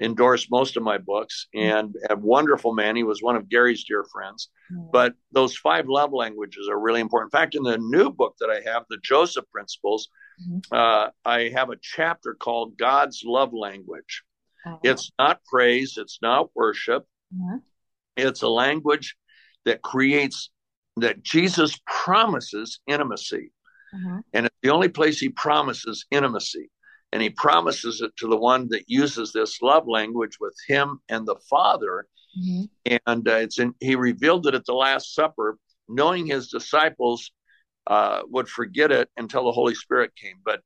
endorse 0.00 0.50
most 0.50 0.76
of 0.76 0.82
my 0.82 0.98
books 0.98 1.48
mm-hmm. 1.54 1.76
and 1.76 1.96
a 2.08 2.16
wonderful 2.16 2.72
man. 2.72 2.96
He 2.96 3.02
was 3.02 3.22
one 3.22 3.36
of 3.36 3.48
Gary's 3.48 3.84
dear 3.84 4.04
friends. 4.10 4.48
Mm-hmm. 4.72 4.88
But 4.92 5.14
those 5.32 5.56
five 5.56 5.86
love 5.88 6.12
languages 6.12 6.68
are 6.70 6.80
really 6.80 7.00
important. 7.00 7.32
In 7.32 7.38
fact, 7.38 7.54
in 7.54 7.62
the 7.62 7.78
new 7.78 8.10
book 8.10 8.36
that 8.40 8.50
I 8.50 8.60
have, 8.70 8.84
the 8.88 8.98
Joseph 9.02 9.44
Principles, 9.52 10.08
mm-hmm. 10.42 10.58
uh, 10.72 11.10
I 11.24 11.50
have 11.54 11.70
a 11.70 11.76
chapter 11.80 12.34
called 12.34 12.78
God's 12.78 13.22
Love 13.24 13.52
Language. 13.52 14.22
Uh-huh. 14.66 14.78
It's 14.82 15.10
not 15.18 15.40
praise, 15.44 15.94
it's 15.96 16.18
not 16.22 16.50
worship. 16.54 17.06
Uh-huh. 17.34 17.58
It's 18.16 18.42
a 18.42 18.48
language 18.48 19.16
that 19.64 19.82
creates 19.82 20.50
that 20.96 21.22
Jesus 21.22 21.78
promises 21.86 22.80
intimacy. 22.86 23.52
Uh-huh. 23.94 24.20
And 24.32 24.46
it's 24.46 24.56
the 24.62 24.70
only 24.70 24.88
place 24.88 25.18
he 25.18 25.30
promises 25.30 26.06
intimacy. 26.10 26.70
And 27.12 27.20
he 27.20 27.30
promises 27.30 28.02
it 28.02 28.12
to 28.18 28.28
the 28.28 28.36
one 28.36 28.68
that 28.68 28.84
uses 28.86 29.32
this 29.32 29.60
love 29.62 29.88
language 29.88 30.38
with 30.40 30.54
him 30.68 31.00
and 31.08 31.26
the 31.26 31.36
Father. 31.48 32.06
Mm-hmm. 32.38 32.98
And 33.06 33.28
uh, 33.28 33.36
it's 33.36 33.58
in, 33.58 33.74
he 33.80 33.96
revealed 33.96 34.46
it 34.46 34.54
at 34.54 34.64
the 34.64 34.74
Last 34.74 35.14
Supper, 35.14 35.58
knowing 35.88 36.26
his 36.26 36.48
disciples 36.48 37.32
uh, 37.88 38.22
would 38.26 38.48
forget 38.48 38.92
it 38.92 39.08
until 39.16 39.44
the 39.44 39.52
Holy 39.52 39.74
Spirit 39.74 40.12
came. 40.14 40.36
But 40.44 40.60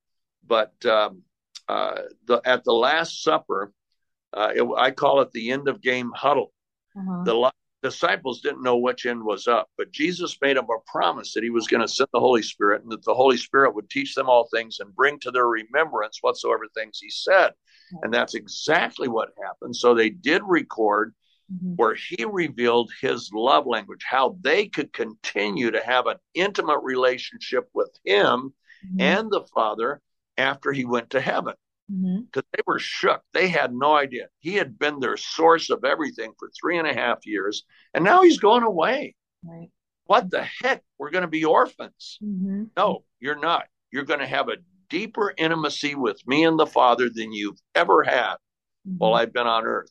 but 0.46 0.74
um, 0.85 1.22
uh, 1.68 2.02
the, 2.26 2.42
at 2.44 2.64
the 2.64 2.74
Last 2.74 3.22
Supper, 3.22 3.72
uh, 4.37 4.53
it, 4.55 4.68
I 4.77 4.90
call 4.90 5.20
it 5.20 5.31
the 5.33 5.51
end 5.51 5.68
of 5.68 5.81
game 5.81 6.12
huddle. 6.14 6.53
Uh-huh. 6.97 7.25
The 7.25 7.53
disciples 7.83 8.40
didn't 8.40 8.62
know 8.62 8.79
which 8.79 9.05
end 9.05 9.23
was 9.23 9.47
up, 9.47 9.68
but 9.77 9.92
Jesus 9.92 10.38
made 10.40 10.57
them 10.57 10.64
a 10.64 10.90
promise 10.90 11.35
that 11.35 11.44
he 11.44 11.51
was 11.51 11.66
going 11.66 11.83
to 11.83 11.88
send 11.88 12.09
the 12.12 12.20
Holy 12.20 12.42
Spirit 12.42 12.83
and 12.83 12.90
that 12.90 13.05
the 13.05 13.14
Holy 13.14 13.37
Spirit 13.37 13.75
would 13.75 13.90
teach 13.90 14.14
them 14.14 14.29
all 14.29 14.49
things 14.53 14.79
and 14.81 14.97
bring 14.97 15.18
to 15.20 15.31
their 15.31 15.47
remembrance 15.47 16.18
whatsoever 16.20 16.64
things 16.75 16.99
he 17.01 17.11
said. 17.11 17.51
And 18.03 18.12
that's 18.12 18.35
exactly 18.35 19.07
what 19.07 19.35
happened. 19.42 19.77
So 19.77 19.94
they 19.94 20.09
did 20.11 20.42
record 20.44 21.14
mm-hmm. 21.53 21.75
where 21.77 21.94
he 21.94 22.25
revealed 22.25 22.90
his 23.01 23.31
love 23.33 23.66
language, 23.66 24.05
how 24.09 24.38
they 24.40 24.66
could 24.66 24.92
continue 24.92 25.70
to 25.70 25.85
have 25.85 26.07
an 26.07 26.16
intimate 26.35 26.81
relationship 26.83 27.68
with 27.75 27.90
him 28.05 28.55
mm-hmm. 28.85 29.01
and 29.01 29.31
the 29.31 29.44
Father 29.55 30.01
after 30.37 30.73
he 30.73 30.85
went 30.85 31.11
to 31.11 31.20
heaven. 31.20 31.55
Because 31.88 32.49
they 32.53 32.62
were 32.66 32.79
shook. 32.79 33.23
They 33.33 33.49
had 33.49 33.75
no 33.75 33.94
idea. 33.97 34.29
He 34.40 34.55
had 34.55 34.79
been 34.79 35.01
their 35.01 35.16
source 35.16 35.70
of 35.70 35.85
everything 35.85 36.33
for 36.38 36.51
three 36.59 36.79
and 36.79 36.88
a 36.88 36.94
half 36.94 37.27
years, 37.27 37.64
and 37.92 38.05
now 38.05 38.23
he's 38.23 38.38
going 38.38 38.62
away. 38.62 39.14
Right. 39.44 39.70
What 40.07 40.31
the 40.31 40.42
heck? 40.62 40.83
We're 40.99 41.11
going 41.11 41.23
to 41.23 41.29
be 41.29 41.44
orphans. 41.44 42.18
Mm-hmm. 42.23 42.64
No, 42.77 43.05
you're 43.20 43.38
not. 43.38 43.66
You're 43.90 44.05
going 44.05 44.20
to 44.20 44.27
have 44.27 44.49
a 44.49 44.57
deeper 44.90 45.33
intimacy 45.37 45.94
with 45.94 46.20
me 46.27 46.44
and 46.44 46.59
the 46.59 46.66
Father 46.66 47.09
than 47.12 47.33
you've 47.33 47.59
ever 47.75 48.03
had 48.03 48.37
Mm-hmm. 48.87 48.99
while 48.99 49.14
I've 49.14 49.33
been 49.33 49.47
on 49.47 49.64
earth. 49.64 49.88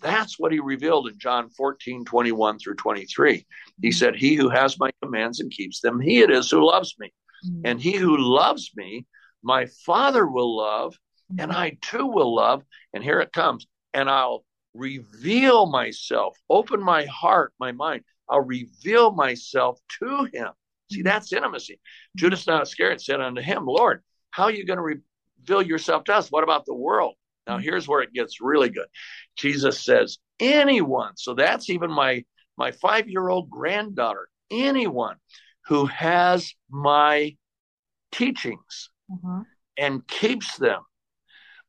That's 0.00 0.38
what 0.38 0.50
he 0.50 0.60
revealed 0.60 1.08
in 1.08 1.18
John 1.18 1.50
14, 1.50 2.06
21 2.06 2.58
through 2.58 2.76
23. 2.76 3.44
He 3.82 3.92
said, 3.92 4.16
He 4.16 4.34
who 4.34 4.48
has 4.48 4.78
my 4.78 4.90
commands 5.02 5.40
and 5.40 5.50
keeps 5.50 5.80
them, 5.80 6.00
he 6.00 6.20
it 6.20 6.30
is 6.30 6.50
who 6.50 6.66
loves 6.66 6.94
me. 6.98 7.12
Mhm. 7.46 7.60
And 7.66 7.78
he 7.78 7.92
who 7.92 8.16
loves 8.16 8.70
me, 8.76 9.04
my 9.42 9.66
Father 9.84 10.26
will 10.26 10.56
love, 10.56 10.96
and 11.38 11.52
I 11.52 11.78
too 11.80 12.06
will 12.06 12.34
love. 12.34 12.62
And 12.92 13.02
here 13.02 13.20
it 13.20 13.32
comes. 13.32 13.66
And 13.94 14.08
I'll 14.08 14.44
reveal 14.74 15.66
myself, 15.66 16.36
open 16.48 16.82
my 16.82 17.04
heart, 17.06 17.52
my 17.58 17.72
mind. 17.72 18.02
I'll 18.28 18.40
reveal 18.42 19.10
myself 19.12 19.80
to 20.00 20.28
him. 20.32 20.50
See, 20.92 21.02
that's 21.02 21.32
intimacy. 21.32 21.80
Judas 22.16 22.46
not 22.46 22.62
Iscariot 22.62 23.00
said 23.00 23.20
unto 23.20 23.40
him, 23.40 23.64
Lord, 23.66 24.02
how 24.30 24.44
are 24.44 24.52
you 24.52 24.64
going 24.64 24.76
to 24.78 25.02
reveal 25.42 25.62
yourself 25.62 26.04
to 26.04 26.14
us? 26.14 26.30
What 26.30 26.44
about 26.44 26.66
the 26.66 26.74
world? 26.74 27.14
Now, 27.46 27.58
here's 27.58 27.88
where 27.88 28.02
it 28.02 28.12
gets 28.12 28.40
really 28.40 28.68
good. 28.68 28.86
Jesus 29.36 29.80
says, 29.80 30.18
anyone. 30.38 31.16
So 31.16 31.34
that's 31.34 31.68
even 31.70 31.90
my 31.90 32.24
my 32.56 32.72
five 32.72 33.08
year 33.08 33.28
old 33.28 33.50
granddaughter. 33.50 34.28
Anyone 34.50 35.16
who 35.66 35.86
has 35.86 36.52
my 36.68 37.36
teachings 38.12 38.90
Uh-huh. 39.12 39.42
and 39.76 40.06
keeps 40.06 40.56
them, 40.56 40.82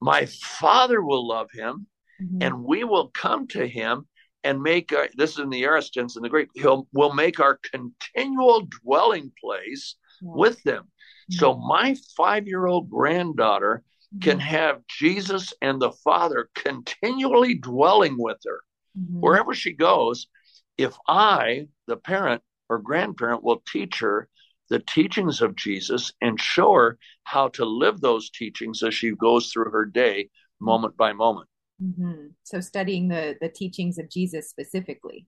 my 0.02 0.26
Father 0.26 1.02
will 1.02 1.28
love 1.28 1.52
him, 1.52 1.88
Mhm. 2.22 2.38
and 2.42 2.64
we 2.64 2.84
will 2.84 3.10
come 3.10 3.48
to 3.50 3.68
him 3.68 4.08
and 4.44 4.62
make 4.62 4.92
our, 4.92 5.08
this 5.16 5.34
is 5.34 5.40
in 5.40 5.50
the 5.50 5.64
aorist 5.64 5.94
tense 5.94 6.16
in 6.16 6.24
the 6.24 6.30
Greek. 6.30 6.50
He'll 6.56 6.88
will 6.94 7.14
make 7.14 7.40
our 7.40 7.60
continual 7.72 8.68
dwelling 8.82 9.32
place 9.40 9.96
Yeah. 10.22 10.30
with 10.34 10.64
them. 10.64 10.92
So 11.30 11.54
Mhm. 11.54 11.68
my 11.68 11.96
five 12.18 12.48
year 12.48 12.66
old 12.66 12.90
granddaughter 12.90 13.84
can 14.20 14.40
Mhm. 14.40 14.42
have 14.42 14.88
Jesus 14.88 15.54
and 15.62 15.80
the 15.82 15.92
Father 15.92 16.50
continually 16.56 17.54
dwelling 17.54 18.18
with 18.18 18.40
her 18.46 18.62
Mhm. 18.98 19.22
wherever 19.22 19.54
she 19.54 19.74
goes. 19.74 20.28
If 20.78 20.98
I, 21.08 21.68
the 21.86 21.98
parent 21.98 22.44
or 22.68 22.80
grandparent, 22.80 23.44
will 23.44 23.62
teach 23.68 24.00
her 24.00 24.28
the 24.72 24.80
teachings 24.80 25.42
of 25.42 25.54
Jesus 25.58 26.14
and 26.22 26.40
show 26.40 26.72
her 26.74 26.98
how 27.26 27.50
to 27.50 27.66
live 27.66 28.00
those 28.00 28.30
teachings 28.30 28.82
as 28.82 28.94
she 28.96 29.12
goes 29.12 29.52
through 29.52 29.70
her 29.70 29.86
day, 29.86 30.30
moment 30.62 30.96
by 30.96 31.12
moment. 31.12 31.50
Mhm. 31.84 32.34
So 32.44 32.62
studying 32.62 33.10
the 33.10 33.36
the 33.42 33.50
teachings 33.50 33.98
of 33.98 34.10
Jesus 34.10 34.50
specifically. 34.50 35.28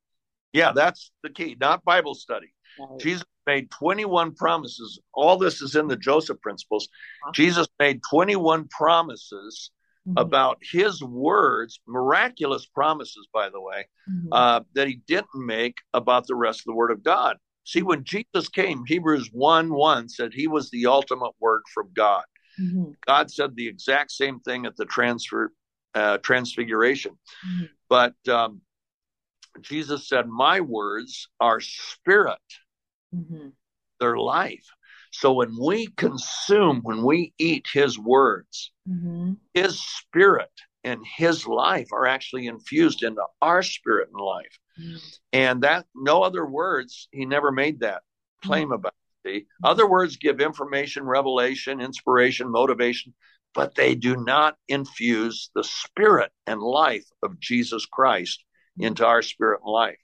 Yeah, 0.53 0.71
that's 0.71 1.11
the 1.23 1.29
key, 1.29 1.57
not 1.59 1.83
Bible 1.83 2.15
study. 2.15 2.53
Right. 2.79 2.99
Jesus 2.99 3.25
made 3.45 3.69
21 3.71 4.33
promises. 4.33 4.99
All 5.13 5.37
this 5.37 5.61
is 5.61 5.75
in 5.75 5.87
the 5.87 5.97
Joseph 5.97 6.39
principles. 6.41 6.87
Awesome. 7.23 7.33
Jesus 7.33 7.67
made 7.79 8.01
21 8.09 8.69
promises 8.69 9.71
Mhm. 10.07 10.21
about 10.21 10.57
his 10.61 11.03
words, 11.03 11.81
miraculous 11.85 12.65
promises, 12.65 13.27
by 13.33 13.49
the 13.49 13.59
way, 13.59 13.87
Mhm. 14.09 14.29
uh, 14.31 14.61
that 14.73 14.87
he 14.87 14.95
didn't 15.07 15.35
make 15.35 15.77
about 15.93 16.27
the 16.27 16.35
rest 16.35 16.61
of 16.61 16.65
the 16.65 16.75
word 16.75 16.91
of 16.91 17.03
God. 17.03 17.37
See, 17.65 17.81
when 17.81 18.03
Jesus 18.03 18.49
came, 18.49 18.83
Hebrews 18.85 19.29
1 19.31 19.73
1 19.73 20.09
said 20.09 20.33
he 20.33 20.47
was 20.47 20.69
the 20.69 20.85
ultimate 20.87 21.31
word 21.39 21.61
from 21.73 21.89
God. 21.93 22.25
Mhm. 22.59 22.95
God 23.05 23.31
said 23.31 23.55
the 23.55 23.67
exact 23.67 24.11
same 24.11 24.39
thing 24.41 24.65
at 24.65 24.75
the 24.75 24.85
transfer, 24.85 25.53
uh, 25.93 26.17
transfiguration. 26.19 27.17
Mhm. 27.45 27.69
But 27.89 28.15
um, 28.27 28.61
Jesus 29.61 30.07
said, 30.07 30.27
My 30.27 30.59
words 30.61 31.29
are 31.39 31.59
spirit, 31.61 32.41
Mhm. 33.13 33.53
they're 33.99 34.17
life. 34.17 34.67
So 35.11 35.33
when 35.33 35.55
we 35.57 35.87
consume, 35.87 36.81
when 36.81 37.03
we 37.03 37.33
eat 37.37 37.67
his 37.71 37.99
words, 37.99 38.71
Mhm. 38.89 39.37
his 39.53 39.79
spirit 39.79 40.51
and 40.83 41.05
his 41.05 41.47
life 41.47 41.93
are 41.93 42.07
actually 42.07 42.47
infused 42.47 43.03
into 43.03 43.23
our 43.41 43.61
spirit 43.61 44.09
and 44.09 44.19
life. 44.19 44.59
And 45.31 45.63
that 45.63 45.85
no 45.95 46.23
other 46.23 46.45
words, 46.45 47.07
he 47.11 47.25
never 47.25 47.51
made 47.51 47.81
that 47.81 48.01
claim 48.43 48.71
about. 48.71 48.93
See, 49.25 49.45
other 49.63 49.87
words 49.87 50.17
give 50.17 50.41
information, 50.41 51.03
revelation, 51.03 51.79
inspiration, 51.79 52.51
motivation, 52.51 53.13
but 53.53 53.75
they 53.75 53.95
do 53.95 54.17
not 54.17 54.57
infuse 54.67 55.49
the 55.55 55.63
spirit 55.63 56.31
and 56.45 56.61
life 56.61 57.05
of 57.21 57.39
Jesus 57.39 57.85
Christ 57.85 58.43
into 58.77 59.05
our 59.05 59.21
spirit 59.21 59.61
and 59.63 59.71
life. 59.71 59.97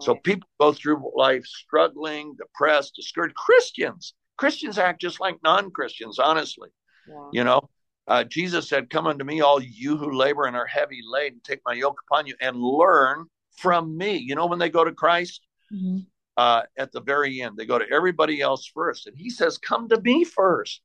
So 0.00 0.16
people 0.16 0.48
go 0.58 0.72
through 0.72 1.12
life 1.14 1.44
struggling, 1.44 2.34
depressed, 2.36 2.94
discouraged. 2.96 3.36
Christians, 3.36 4.14
Christians 4.36 4.78
act 4.78 5.00
just 5.00 5.20
like 5.20 5.36
non-Christians, 5.44 6.18
honestly. 6.18 6.70
Yeah. 7.06 7.28
You 7.32 7.44
know, 7.44 7.70
uh, 8.08 8.24
Jesus 8.24 8.68
said, 8.68 8.90
Come 8.90 9.06
unto 9.06 9.24
me, 9.24 9.42
all 9.42 9.62
you 9.62 9.96
who 9.96 10.10
labor 10.12 10.44
and 10.44 10.56
are 10.56 10.66
heavy 10.66 11.00
laden, 11.08 11.40
take 11.44 11.60
my 11.64 11.74
yoke 11.74 12.00
upon 12.08 12.26
you 12.26 12.34
and 12.40 12.56
learn 12.56 13.26
from 13.56 13.96
me. 13.96 14.16
You 14.16 14.34
know, 14.34 14.46
when 14.46 14.58
they 14.58 14.70
go 14.70 14.84
to 14.84 14.92
Christ 14.92 15.42
Mhm. 15.72 16.06
uh, 16.36 16.62
at 16.78 16.92
the 16.92 17.00
very 17.00 17.40
end, 17.42 17.56
they 17.56 17.66
go 17.66 17.78
to 17.78 17.88
everybody 17.90 18.40
else 18.40 18.66
first. 18.66 19.06
And 19.06 19.16
he 19.16 19.30
says, 19.30 19.58
Come 19.58 19.88
to 19.88 20.00
me 20.00 20.24
first. 20.24 20.80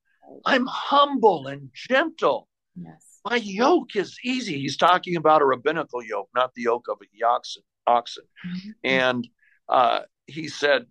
I'm 0.46 0.66
humble 0.66 1.48
and 1.48 1.70
gentle. 1.74 2.50
Yes. 2.76 3.20
My 3.26 3.38
yoke 3.38 3.96
is 3.96 4.18
easy. 4.24 4.60
He's 4.60 4.78
talking 4.78 5.16
about 5.16 5.42
a 5.42 5.46
rabbinical 5.46 6.04
yoke, 6.04 6.30
not 6.36 6.54
the 6.54 6.64
yoke 6.64 6.88
of 6.90 6.98
a 7.02 7.24
oxen. 7.26 7.64
oxen. 7.88 8.26
Mhm. 8.46 8.74
And 8.84 9.30
uh, 9.70 10.02
he 10.28 10.48
said, 10.50 10.86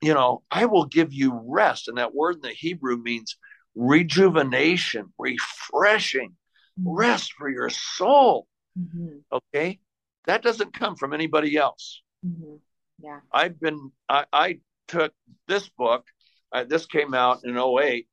You 0.00 0.12
know, 0.14 0.42
I 0.50 0.64
will 0.66 0.86
give 0.86 1.12
you 1.12 1.40
rest. 1.44 1.88
And 1.88 1.98
that 1.98 2.14
word 2.14 2.36
in 2.36 2.40
the 2.42 2.50
Hebrew 2.50 2.96
means 2.96 3.36
rejuvenation, 3.74 5.12
refreshing, 5.18 6.36
Mhm. 6.78 6.84
rest 6.98 7.32
for 7.34 7.48
your 7.48 7.70
soul. 7.70 8.48
Mhm. 8.78 9.22
Okay. 9.30 9.80
That 10.26 10.42
doesn't 10.42 10.72
come 10.72 10.96
from 10.96 11.12
anybody 11.12 11.56
else. 11.56 12.02
Mhm. 12.24 12.60
Yeah. 13.02 13.20
I've 13.32 13.58
been, 13.58 13.90
I, 14.08 14.26
I 14.32 14.60
took 14.88 15.12
this 15.48 15.68
book, 15.68 16.06
uh, 16.52 16.64
this 16.64 16.86
came 16.86 17.14
out 17.14 17.44
in 17.44 17.56
08. 17.56 18.06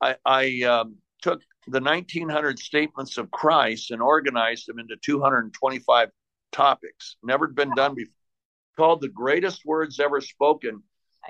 I, 0.00 0.16
I 0.24 0.62
um, 0.62 0.96
took 1.20 1.42
the 1.66 1.80
1900 1.80 2.58
statements 2.58 3.18
of 3.18 3.30
Christ 3.30 3.90
and 3.90 4.00
organized 4.00 4.66
them 4.66 4.78
into 4.78 4.96
225 4.96 6.10
topics. 6.52 7.16
Never 7.22 7.48
been 7.48 7.74
done 7.74 7.94
before. 7.94 8.14
Called 8.76 9.02
the 9.02 9.08
greatest 9.08 9.64
words 9.66 10.00
ever 10.00 10.20
spoken. 10.22 10.82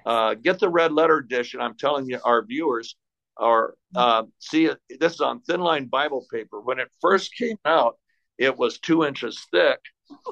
Uh, 0.07 0.35
get 0.35 0.61
the 0.61 0.69
red 0.69 0.93
letter 0.93 1.17
edition. 1.17 1.61
I'm 1.61 1.77
telling 1.77 2.09
you, 2.09 2.21
our 2.25 2.45
viewers 2.45 2.97
are 3.37 3.75
uh, 3.97 4.25
see. 4.39 4.71
This 5.01 5.15
is 5.15 5.21
on 5.21 5.41
thin 5.41 5.61
line 5.61 5.87
Bible 5.87 6.27
paper. 6.33 6.61
When 6.61 6.79
it 6.79 6.89
first 7.01 7.35
came 7.35 7.59
out, 7.65 7.99
it 8.39 8.57
was 8.57 8.79
two 8.79 9.05
inches 9.05 9.45
thick 9.51 9.81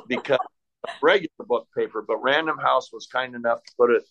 because 0.07 0.39
regular 1.03 1.29
book 1.47 1.69
paper. 1.77 2.03
But 2.07 2.19
Random 2.19 2.59
House 2.59 2.93
was 2.93 3.07
kind 3.07 3.35
enough 3.35 3.63
to 3.63 3.73
put 3.77 3.91
it 3.91 4.03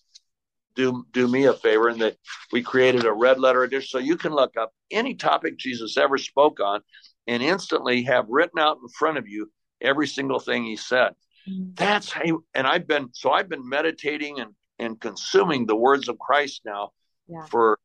do 0.75 1.06
do 1.12 1.27
me 1.27 1.45
a 1.45 1.53
favor 1.53 1.89
and 1.89 1.99
that 2.01 2.15
we 2.51 2.62
created 2.62 3.06
a 3.06 3.12
red 3.12 3.39
letter 3.39 3.63
edition 3.63 3.88
so 3.88 3.97
you 3.97 4.15
can 4.15 4.32
look 4.32 4.56
up 4.58 4.71
any 4.91 5.15
topic 5.15 5.58
Jesus 5.58 5.97
ever 5.97 6.19
spoke 6.19 6.60
on 6.60 6.82
and 7.25 7.41
instantly 7.41 8.03
have 8.03 8.25
written 8.30 8.60
out 8.60 8.77
in 8.82 8.88
front 8.89 9.17
of 9.17 9.27
you 9.27 9.51
every 9.82 10.06
single 10.08 10.39
thing 10.39 10.63
he 10.63 10.75
said. 10.75 11.13
Mhm. 11.49 11.75
That's 11.75 12.12
how 12.12 12.43
and 12.53 12.67
I've 12.67 12.88
been 12.88 13.10
so 13.13 13.32
I've 13.32 13.49
been 13.49 13.67
meditating 13.67 14.39
and 14.39 14.53
and 14.77 15.01
consuming 15.01 15.65
the 15.65 15.75
words 15.75 16.08
of 16.08 16.19
Christ 16.19 16.62
now 16.63 16.91
Yeah. 17.27 17.45
for 17.45 17.80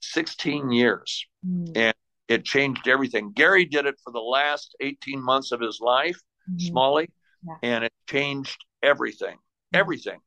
16 0.00 0.70
years. 0.70 1.26
Mhm. 1.46 1.72
And 1.76 1.94
it 2.28 2.44
changed 2.44 2.86
everything. 2.88 3.32
Gary 3.32 3.64
did 3.64 3.86
it 3.86 3.98
for 4.04 4.12
the 4.12 4.20
last 4.20 4.76
18 4.80 5.22
months 5.22 5.50
of 5.52 5.60
his 5.60 5.80
life, 5.80 6.20
Mhm. 6.50 6.60
Smalley, 6.60 7.10
Yeah. 7.46 7.56
and 7.62 7.84
it 7.84 7.92
changed 8.08 8.64
everything. 8.82 9.36
Everything. 9.72 10.20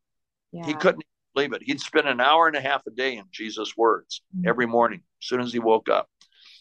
Yeah. 0.51 0.65
He 0.67 0.73
couldn't 0.73 1.03
believe 1.33 1.53
it. 1.53 1.61
He'd 1.63 1.79
spend 1.81 2.07
an 2.07 2.19
hour 2.21 2.47
and 2.47 2.55
a 2.55 2.61
half 2.61 2.81
a 2.87 2.91
day 2.91 3.17
in 3.17 3.25
Jesus' 3.31 3.75
words 3.77 4.21
Mhm. 4.35 4.47
every 4.47 4.65
morning 4.65 5.01
as 5.21 5.27
soon 5.27 5.41
as 5.41 5.53
he 5.53 5.59
woke 5.59 5.89
up. 5.89 6.09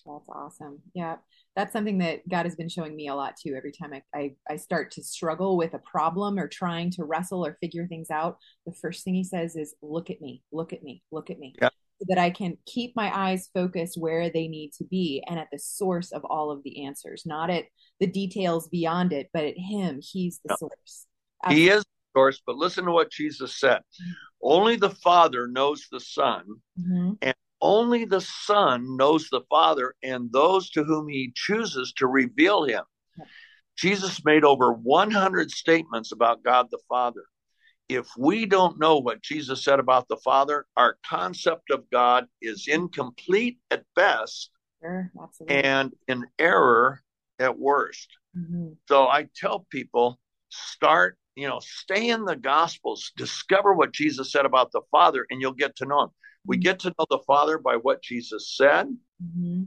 That's 0.04 0.28
awesome. 0.28 0.82
Yeah. 0.94 1.16
That's 1.56 1.72
something 1.72 1.98
that 1.98 2.28
God 2.28 2.44
has 2.44 2.54
been 2.54 2.68
showing 2.68 2.94
me 2.94 3.08
a 3.08 3.14
lot 3.14 3.34
too. 3.36 3.54
Every 3.56 3.72
time 3.72 3.92
I, 3.94 4.02
I, 4.14 4.34
I 4.48 4.56
start 4.56 4.90
to 4.92 5.02
struggle 5.02 5.56
with 5.56 5.74
a 5.74 5.78
problem 5.78 6.38
or 6.38 6.46
trying 6.48 6.90
to 6.92 7.04
wrestle 7.04 7.44
or 7.44 7.56
figure 7.60 7.86
things 7.86 8.10
out, 8.10 8.36
the 8.66 8.72
first 8.74 9.04
thing 9.04 9.14
he 9.14 9.24
says 9.24 9.56
is, 9.56 9.74
Look 9.82 10.10
at 10.10 10.20
me, 10.20 10.42
look 10.52 10.72
at 10.72 10.82
me, 10.82 11.02
look 11.10 11.30
at 11.30 11.38
me. 11.38 11.54
Yeah. 11.60 11.70
That 12.08 12.18
I 12.18 12.30
can 12.30 12.58
keep 12.66 12.94
my 12.94 13.10
eyes 13.16 13.48
focused 13.54 13.98
where 13.98 14.28
they 14.28 14.48
need 14.48 14.72
to 14.78 14.84
be 14.84 15.24
and 15.26 15.38
at 15.38 15.48
the 15.50 15.58
source 15.58 16.12
of 16.12 16.24
all 16.26 16.50
of 16.50 16.62
the 16.62 16.84
answers, 16.84 17.24
not 17.24 17.48
at 17.48 17.64
the 18.00 18.06
details 18.06 18.68
beyond 18.68 19.14
it, 19.14 19.30
but 19.32 19.44
at 19.44 19.56
Him. 19.56 20.00
He's 20.02 20.40
the 20.44 20.54
source. 20.56 21.06
He 21.48 21.68
is 21.70 21.82
the 21.82 22.18
source, 22.20 22.42
but 22.44 22.56
listen 22.56 22.84
to 22.84 22.92
what 22.92 23.10
Jesus 23.10 23.58
said. 23.58 23.80
Only 24.42 24.76
the 24.76 24.90
Father 24.90 25.48
knows 25.48 25.88
the 25.90 26.00
Son, 26.00 26.60
Mhm. 26.78 27.16
and 27.22 27.34
only 27.62 28.04
the 28.04 28.20
Son 28.20 28.96
knows 28.96 29.30
the 29.30 29.42
Father 29.48 29.94
and 30.02 30.30
those 30.32 30.68
to 30.70 30.84
whom 30.84 31.08
he 31.08 31.32
chooses 31.34 31.92
to 31.94 32.06
reveal 32.06 32.64
him. 32.64 32.84
Jesus 33.76 34.24
made 34.24 34.44
over 34.44 34.72
100 34.72 35.50
statements 35.50 36.12
about 36.12 36.42
God 36.42 36.70
the 36.70 36.78
Father. 36.88 37.24
If 37.88 38.08
we 38.18 38.46
don't 38.46 38.80
know 38.80 38.98
what 38.98 39.22
Jesus 39.22 39.62
said 39.62 39.78
about 39.78 40.08
the 40.08 40.16
Father, 40.16 40.66
our 40.76 40.96
concept 41.08 41.70
of 41.70 41.88
God 41.90 42.26
is 42.42 42.66
incomplete 42.68 43.58
at 43.70 43.84
best 43.94 44.50
Sure, 44.82 45.10
and 45.48 45.92
in 46.08 46.24
error 46.38 47.00
at 47.38 47.58
worst. 47.58 48.08
Mm-hmm. 48.36 48.72
So 48.88 49.06
I 49.08 49.28
tell 49.36 49.66
people 49.70 50.18
start, 50.48 51.16
you 51.34 51.48
know, 51.48 51.60
stay 51.60 52.10
in 52.10 52.24
the 52.24 52.36
Gospels, 52.36 53.12
discover 53.16 53.72
what 53.74 53.92
Jesus 53.92 54.32
said 54.32 54.46
about 54.46 54.72
the 54.72 54.82
Father, 54.90 55.26
and 55.30 55.40
you'll 55.40 55.52
get 55.52 55.76
to 55.76 55.86
know 55.86 56.02
him. 56.04 56.10
We 56.44 56.56
get 56.56 56.80
to 56.80 56.94
know 56.98 57.06
the 57.08 57.20
Father 57.26 57.58
by 57.58 57.76
what 57.76 58.02
Jesus 58.02 58.54
said 58.56 58.88
Mm-hmm. 59.22 59.62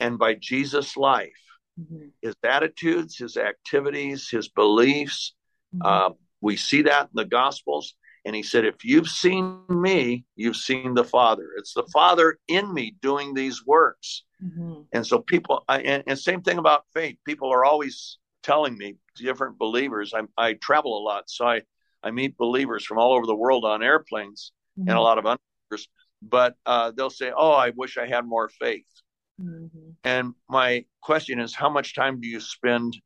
and 0.00 0.18
by 0.18 0.34
Jesus' 0.34 0.96
life, 0.96 1.32
Mm-hmm. 1.80 2.06
his 2.22 2.36
attitudes, 2.44 3.18
his 3.18 3.36
activities, 3.36 4.28
his 4.30 4.48
beliefs. 4.48 5.34
Mm-hmm. 5.74 5.86
Uh, 5.86 6.14
we 6.44 6.56
see 6.56 6.82
that 6.82 7.04
in 7.04 7.14
the 7.14 7.24
Gospels. 7.24 7.94
And 8.24 8.34
he 8.36 8.42
said, 8.42 8.64
If 8.64 8.84
you've 8.84 9.08
seen 9.08 9.60
me, 9.68 10.24
you've 10.36 10.56
seen 10.56 10.94
the 10.94 11.04
Father. 11.04 11.48
It's 11.58 11.74
the 11.74 11.86
Father 11.92 12.38
in 12.48 12.72
me 12.72 12.96
doing 13.02 13.34
these 13.34 13.66
works. 13.66 14.22
Mm-hmm. 14.42 14.82
And 14.92 15.06
so 15.06 15.18
people, 15.18 15.64
I, 15.68 15.80
and, 15.80 16.04
and 16.06 16.18
same 16.18 16.42
thing 16.42 16.58
about 16.58 16.84
faith. 16.94 17.16
People 17.26 17.52
are 17.52 17.64
always 17.64 18.18
telling 18.42 18.76
me, 18.76 18.96
different 19.16 19.58
believers. 19.58 20.12
I, 20.14 20.22
I 20.36 20.54
travel 20.54 20.98
a 20.98 21.02
lot, 21.02 21.24
so 21.28 21.46
I, 21.46 21.62
I 22.02 22.10
meet 22.10 22.36
believers 22.36 22.84
from 22.84 22.98
all 22.98 23.14
over 23.14 23.26
the 23.26 23.34
world 23.34 23.64
on 23.64 23.82
airplanes 23.82 24.52
Mm-hmm. 24.78 24.88
and 24.88 24.98
a 24.98 25.00
lot 25.00 25.18
of 25.18 25.24
unbelievers. 25.24 25.88
But 26.20 26.56
uh, 26.66 26.90
they'll 26.96 27.10
say, 27.10 27.30
"Oh, 27.36 27.52
I 27.52 27.70
wish 27.70 27.96
I 27.96 28.08
had 28.08 28.26
more 28.26 28.48
faith." 28.48 28.86
Mm-hmm. 29.40 29.90
And 30.02 30.34
my 30.48 30.84
question 31.00 31.38
is, 31.38 31.54
how 31.54 31.68
much 31.68 31.94
time 31.94 32.20
do 32.20 32.26
you 32.26 32.40
spend 32.40 32.96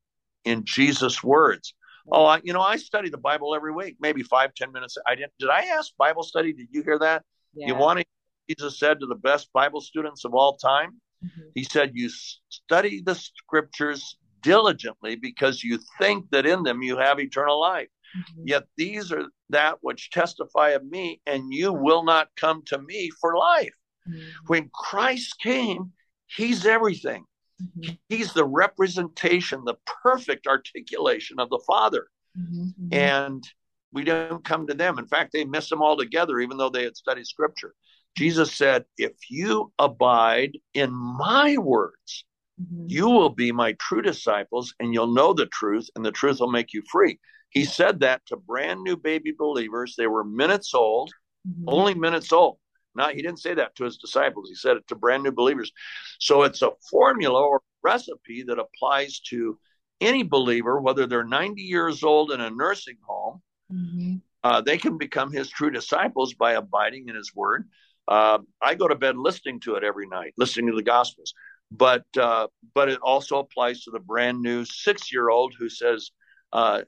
in 0.44 0.64
Jesus' 0.64 1.22
words? 1.22 1.74
Oh, 2.10 2.24
I, 2.24 2.40
you 2.42 2.52
know, 2.52 2.60
I 2.60 2.76
study 2.76 3.10
the 3.10 3.18
Bible 3.18 3.54
every 3.54 3.72
week, 3.72 3.96
maybe 4.00 4.22
five, 4.22 4.54
ten 4.54 4.72
minutes. 4.72 4.96
I 5.06 5.14
didn't. 5.14 5.32
Did 5.38 5.50
I 5.50 5.64
ask 5.66 5.96
Bible 5.96 6.22
study? 6.22 6.52
Did 6.52 6.68
you 6.70 6.82
hear 6.82 6.98
that? 6.98 7.24
Yeah. 7.54 7.68
You 7.68 7.74
want 7.74 8.00
to? 8.00 8.06
Jesus 8.48 8.78
said 8.78 9.00
to 9.00 9.06
the 9.06 9.14
best 9.14 9.52
Bible 9.52 9.80
students 9.80 10.24
of 10.24 10.34
all 10.34 10.56
time. 10.56 11.00
Mhm. 11.22 11.50
He 11.54 11.64
said, 11.64 11.92
"You 11.94 12.08
study 12.48 13.02
the 13.02 13.14
scriptures 13.14 14.16
diligently 14.42 15.16
because 15.16 15.62
you 15.62 15.78
think 15.98 16.30
that 16.30 16.46
in 16.46 16.62
them 16.62 16.82
you 16.82 16.96
have 16.96 17.20
eternal 17.20 17.60
life. 17.60 17.88
Mhm. 18.16 18.42
Yet 18.44 18.64
these 18.76 19.12
are 19.12 19.26
that 19.50 19.78
which 19.82 20.10
testify 20.10 20.70
of 20.70 20.84
me, 20.86 21.20
and 21.26 21.52
you 21.52 21.72
will 21.72 22.04
not 22.04 22.28
come 22.36 22.62
to 22.66 22.78
me 22.78 23.10
for 23.20 23.36
life." 23.36 23.74
Mhm. 24.08 24.32
When 24.46 24.70
Christ 24.72 25.38
came, 25.40 25.92
He's 26.30 26.66
everything. 26.66 27.24
Mhm. 27.62 27.98
He's 28.08 28.32
the 28.32 28.44
representation, 28.44 29.64
the 29.64 29.78
perfect 30.02 30.46
articulation 30.46 31.38
of 31.40 31.50
the 31.50 31.60
Father. 31.66 32.08
Mhm. 32.36 32.74
Mhm. 32.78 32.92
And 32.92 33.48
we 33.92 34.04
don't 34.04 34.44
come 34.44 34.66
to 34.66 34.74
them. 34.74 34.98
In 34.98 35.06
fact, 35.06 35.32
they 35.32 35.44
miss 35.44 35.68
them 35.68 35.82
altogether, 35.82 36.38
even 36.40 36.56
though 36.56 36.68
they 36.70 36.84
had 36.84 36.96
studied 36.96 37.26
scripture. 37.26 37.74
Jesus 38.16 38.54
said, 38.54 38.84
If 38.96 39.12
you 39.30 39.72
abide 39.78 40.58
in 40.74 40.92
my 40.92 41.56
words, 41.58 42.24
Mhm. 42.60 42.90
you 42.90 43.08
will 43.08 43.30
be 43.30 43.52
my 43.52 43.72
true 43.74 44.02
disciples 44.02 44.74
and 44.80 44.92
you'll 44.92 45.12
know 45.12 45.32
the 45.32 45.46
truth, 45.46 45.88
and 45.94 46.04
the 46.04 46.12
truth 46.12 46.40
will 46.40 46.50
make 46.50 46.72
you 46.72 46.82
free. 46.90 47.18
He 47.50 47.64
said 47.64 48.00
that 48.00 48.26
to 48.26 48.36
brand 48.36 48.82
new 48.82 48.96
baby 48.96 49.32
believers. 49.32 49.94
They 49.96 50.06
were 50.06 50.24
minutes 50.24 50.74
old, 50.74 51.12
Mhm. 51.46 51.64
only 51.66 51.94
minutes 51.94 52.32
old. 52.32 52.58
Not 52.98 53.14
he 53.14 53.22
didn't 53.22 53.38
say 53.38 53.54
that 53.54 53.76
to 53.76 53.84
his 53.84 53.96
disciples. 53.96 54.48
He 54.48 54.56
said 54.56 54.76
it 54.76 54.86
to 54.88 54.96
brand 54.96 55.22
new 55.22 55.32
believers. 55.32 55.72
So 56.18 56.42
it's 56.42 56.62
a 56.62 56.72
formula 56.90 57.40
or 57.40 57.62
recipe 57.82 58.42
that 58.42 58.58
applies 58.58 59.20
to 59.30 59.58
any 60.00 60.24
believer, 60.24 60.80
whether 60.80 61.06
they're 61.06 61.24
90 61.24 61.62
years 61.62 62.02
old 62.02 62.32
in 62.32 62.40
a 62.40 62.50
nursing 62.50 62.98
home. 63.06 63.40
Mhm. 63.72 64.20
Uh, 64.42 64.60
they 64.60 64.78
can 64.78 64.98
become 64.98 65.32
his 65.32 65.48
true 65.48 65.70
disciples 65.70 66.34
by 66.34 66.52
abiding 66.52 67.08
in 67.08 67.14
his 67.14 67.34
word. 67.34 67.68
Uh, 68.06 68.38
I 68.60 68.74
go 68.74 68.88
to 68.88 68.94
bed 68.94 69.16
listening 69.16 69.60
to 69.60 69.74
it 69.76 69.84
every 69.84 70.06
night, 70.06 70.34
listening 70.36 70.70
to 70.70 70.76
the 70.76 70.82
Gospels. 70.82 71.34
But 71.70 72.06
uh, 72.16 72.48
but 72.74 72.88
it 72.88 72.98
also 73.00 73.38
applies 73.38 73.84
to 73.84 73.90
the 73.90 74.00
brand 74.00 74.40
new 74.40 74.64
six 74.64 75.12
year 75.12 75.28
old 75.28 75.54
who 75.58 75.68
says, 75.68 76.10
uh, 76.52 76.82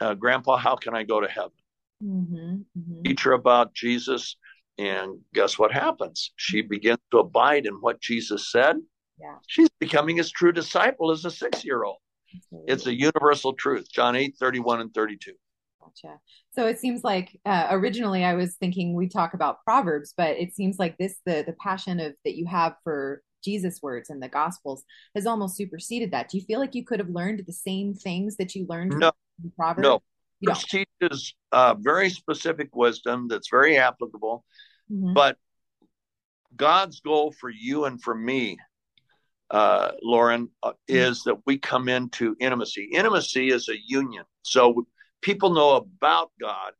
uh, 0.00 0.14
"Grandpa, 0.14 0.56
how 0.56 0.76
can 0.76 0.94
I 0.94 1.02
go 1.02 1.20
to 1.20 1.28
heaven?" 1.28 1.58
Mhm. 2.02 2.64
Mhm. 2.78 3.04
teach 3.04 3.22
her 3.24 3.32
about 3.32 3.74
Jesus, 3.74 4.36
and 4.78 5.18
guess 5.32 5.58
what 5.58 5.72
happens? 5.72 6.32
She 6.36 6.62
begins 6.62 6.98
to 7.10 7.18
abide 7.18 7.66
in 7.66 7.74
what 7.74 8.00
Jesus 8.00 8.50
said. 8.50 8.76
Yeah. 9.20 9.36
She's 9.46 9.68
becoming 9.78 10.16
his 10.16 10.30
true 10.30 10.52
disciple 10.52 11.10
as 11.10 11.24
a 11.24 11.30
six 11.30 11.64
year 11.64 11.84
old. 11.84 11.98
It's 12.66 12.86
a 12.86 12.94
universal 12.94 13.52
truth. 13.52 13.86
John 13.92 14.16
8, 14.16 14.34
31 14.40 14.80
and 14.80 14.92
32. 14.92 15.32
Gotcha. 15.80 16.18
So 16.52 16.66
it 16.66 16.80
seems 16.80 17.04
like 17.04 17.38
uh, 17.46 17.68
originally 17.70 18.24
I 18.24 18.34
was 18.34 18.56
thinking 18.56 18.94
we 18.94 19.08
talk 19.08 19.34
about 19.34 19.62
Proverbs, 19.64 20.14
but 20.16 20.36
it 20.36 20.54
seems 20.54 20.78
like 20.78 20.96
this 20.98 21.16
the 21.26 21.44
the 21.46 21.54
passion 21.60 22.00
of 22.00 22.14
that 22.24 22.36
you 22.36 22.46
have 22.46 22.74
for 22.82 23.22
Jesus 23.44 23.80
words 23.82 24.10
and 24.10 24.22
the 24.22 24.28
Gospels 24.28 24.82
has 25.14 25.26
almost 25.26 25.56
superseded 25.56 26.10
that. 26.12 26.30
Do 26.30 26.38
you 26.38 26.44
feel 26.44 26.58
like 26.58 26.74
you 26.74 26.84
could 26.84 26.98
have 26.98 27.10
learned 27.10 27.44
the 27.46 27.52
same 27.52 27.94
things 27.94 28.36
that 28.36 28.54
you 28.54 28.66
learned 28.68 28.98
No, 28.98 29.12
from 29.40 29.52
Proverbs? 29.56 29.82
no. 29.84 30.02
Don't. 30.46 30.86
Teaches 31.00 31.34
uh, 31.52 31.74
very 31.78 32.10
specific 32.10 32.74
wisdom 32.74 33.28
that's 33.28 33.48
very 33.48 33.76
applicable, 33.78 34.44
Mhm. 34.90 35.14
but 35.14 35.38
God's 36.56 37.00
goal 37.00 37.32
for 37.32 37.50
you 37.50 37.84
and 37.84 38.00
for 38.02 38.14
me, 38.14 38.58
uh, 39.50 39.92
Lauren, 40.02 40.50
uh, 40.62 40.72
is 40.88 41.24
that 41.24 41.44
we 41.46 41.58
come 41.58 41.88
into 41.88 42.36
intimacy. 42.40 42.84
Intimacy 42.92 43.48
is 43.48 43.68
a 43.68 43.78
union. 43.86 44.24
So 44.42 44.86
people 45.20 45.50
know 45.52 45.76
about 45.76 46.32
God. 46.40 46.72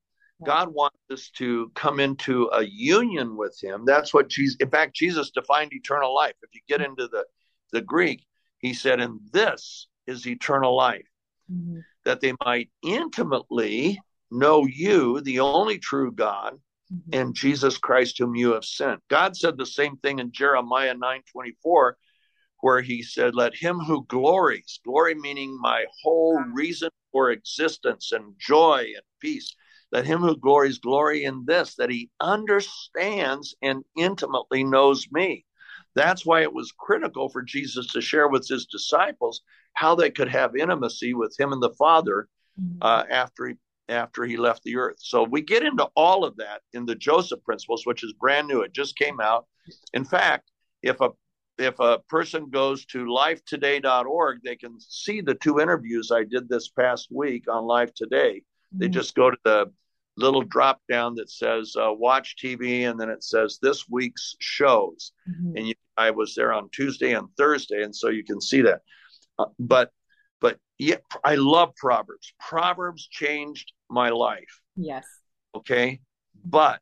God 0.44 0.68
wants 0.74 0.98
us 1.10 1.30
to 1.36 1.70
come 1.74 2.00
into 2.00 2.50
a 2.52 2.62
union 2.62 3.36
with 3.36 3.58
Him. 3.62 3.84
That's 3.84 4.12
what 4.12 4.28
Jesus, 4.28 4.56
in 4.60 4.68
fact, 4.68 4.94
Jesus 4.94 5.30
defined 5.30 5.72
eternal 5.72 6.14
life. 6.14 6.34
If 6.42 6.54
you 6.54 6.60
get 6.68 6.82
into 6.82 7.08
the, 7.08 7.24
the 7.72 7.80
Greek, 7.80 8.26
He 8.58 8.74
said, 8.74 9.00
and 9.00 9.20
this 9.32 9.88
is 10.06 10.26
eternal 10.26 10.76
life, 10.76 11.08
Mhm. 11.50 11.82
That 12.04 12.20
they 12.20 12.34
might 12.44 12.70
intimately 12.82 14.00
know 14.30 14.66
you, 14.66 15.20
the 15.20 15.40
only 15.40 15.78
true 15.78 16.12
God, 16.12 16.60
Mhm. 16.92 17.14
and 17.14 17.34
Jesus 17.34 17.78
Christ 17.78 18.18
whom 18.18 18.34
you 18.34 18.52
have 18.52 18.64
sent. 18.64 19.02
God 19.08 19.36
said 19.36 19.56
the 19.56 19.66
same 19.66 19.96
thing 19.96 20.18
in 20.18 20.32
Jeremiah 20.32 20.94
9:24 20.94 21.96
where 22.60 22.80
he 22.80 23.02
said 23.02 23.34
let 23.34 23.54
him 23.54 23.78
who 23.78 24.06
glories 24.06 24.80
glory 24.84 25.14
meaning 25.14 25.58
my 25.60 25.84
whole 26.02 26.40
reason 26.52 26.88
for 27.12 27.30
existence 27.30 28.12
and 28.12 28.34
joy 28.38 28.90
and 28.96 29.04
peace 29.20 29.54
let 29.94 30.06
him 30.06 30.20
who 30.22 30.36
glories 30.36 30.78
glory 30.78 31.22
in 31.22 31.44
this 31.44 31.76
that 31.76 31.88
he 31.88 32.10
understands 32.20 33.54
and 33.62 33.84
intimately 33.96 34.64
knows 34.64 35.06
me. 35.12 35.44
That's 35.94 36.26
why 36.26 36.42
it 36.42 36.52
was 36.52 36.72
critical 36.76 37.28
for 37.28 37.42
Jesus 37.42 37.86
to 37.92 38.00
share 38.00 38.26
with 38.26 38.48
his 38.48 38.66
disciples 38.66 39.42
how 39.74 39.94
they 39.94 40.10
could 40.10 40.28
have 40.28 40.56
intimacy 40.56 41.14
with 41.14 41.38
him 41.38 41.52
and 41.52 41.62
the 41.62 41.74
Father 41.74 42.28
Mhm. 42.60 42.78
uh, 42.80 43.04
after 43.10 43.48
he 43.48 43.54
after 43.90 44.24
he 44.24 44.38
left 44.38 44.62
the 44.62 44.76
earth. 44.76 44.96
So 44.98 45.24
we 45.24 45.42
get 45.42 45.62
into 45.62 45.84
all 45.94 46.24
of 46.24 46.36
that 46.38 46.62
in 46.72 46.86
the 46.86 46.94
Joseph 46.94 47.44
Principles, 47.44 47.84
which 47.84 48.02
is 48.02 48.14
brand 48.14 48.48
new. 48.48 48.62
It 48.62 48.72
just 48.72 48.96
came 48.96 49.20
out. 49.20 49.46
In 49.92 50.04
fact, 50.06 50.50
if 50.82 51.02
a 51.02 51.10
if 51.58 51.78
a 51.80 51.98
person 52.08 52.48
goes 52.48 52.84
to 52.86 53.04
lifetoday.org, 53.04 54.40
they 54.42 54.56
can 54.56 54.80
see 54.80 55.20
the 55.20 55.34
two 55.34 55.60
interviews 55.60 56.10
I 56.10 56.24
did 56.24 56.48
this 56.48 56.68
past 56.68 57.08
week 57.12 57.44
on 57.48 57.64
Life 57.64 57.92
Today. 57.94 58.42
They 58.72 58.88
Mhm. 58.88 58.92
just 58.92 59.14
go 59.14 59.30
to 59.30 59.38
the 59.44 59.70
little 60.16 60.42
drop 60.42 60.80
down 60.88 61.14
that 61.16 61.28
says 61.30 61.76
uh, 61.76 61.92
watch 61.92 62.36
TV, 62.36 62.84
and 62.84 62.98
then 62.98 63.10
it 63.10 63.22
says 63.22 63.58
this 63.60 63.88
week's 63.88 64.34
shows. 64.40 65.12
Mhm. 65.28 65.56
And 65.58 65.68
you, 65.68 65.74
I 65.96 66.10
was 66.10 66.34
there 66.34 66.52
on 66.52 66.70
Tuesday 66.70 67.12
and 67.12 67.28
Thursday, 67.36 67.82
and 67.82 67.94
so 67.94 68.08
you 68.08 68.24
can 68.24 68.40
see 68.40 68.62
that. 68.62 68.82
Uh, 69.38 69.46
but 69.58 69.90
but 70.40 70.58
yeah, 70.78 70.96
I 71.24 71.36
love 71.36 71.74
Proverbs. 71.76 72.32
Proverbs 72.38 73.06
changed 73.08 73.72
my 73.88 74.10
life. 74.10 74.60
Yes. 74.76 75.06
Okay, 75.54 76.00
but 76.44 76.80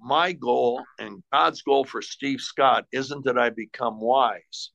my 0.00 0.32
goal 0.32 0.84
and 0.98 1.22
God's 1.32 1.62
goal 1.62 1.84
for 1.84 2.02
Steve 2.02 2.40
Scott 2.40 2.84
isn't 2.92 3.24
that 3.24 3.38
I 3.38 3.50
become 3.50 4.00
wise, 4.00 4.70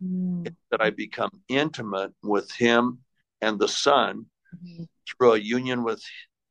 it's 0.45 0.55
that 0.71 0.81
I 0.81 0.89
become 0.89 1.31
intimate 1.47 2.13
with 2.21 2.51
Him 2.51 2.99
and 3.41 3.59
the 3.59 3.67
Son 3.67 4.25
Mhm. 4.63 4.87
through 5.07 5.33
a 5.33 5.37
union 5.37 5.83
with 5.83 6.03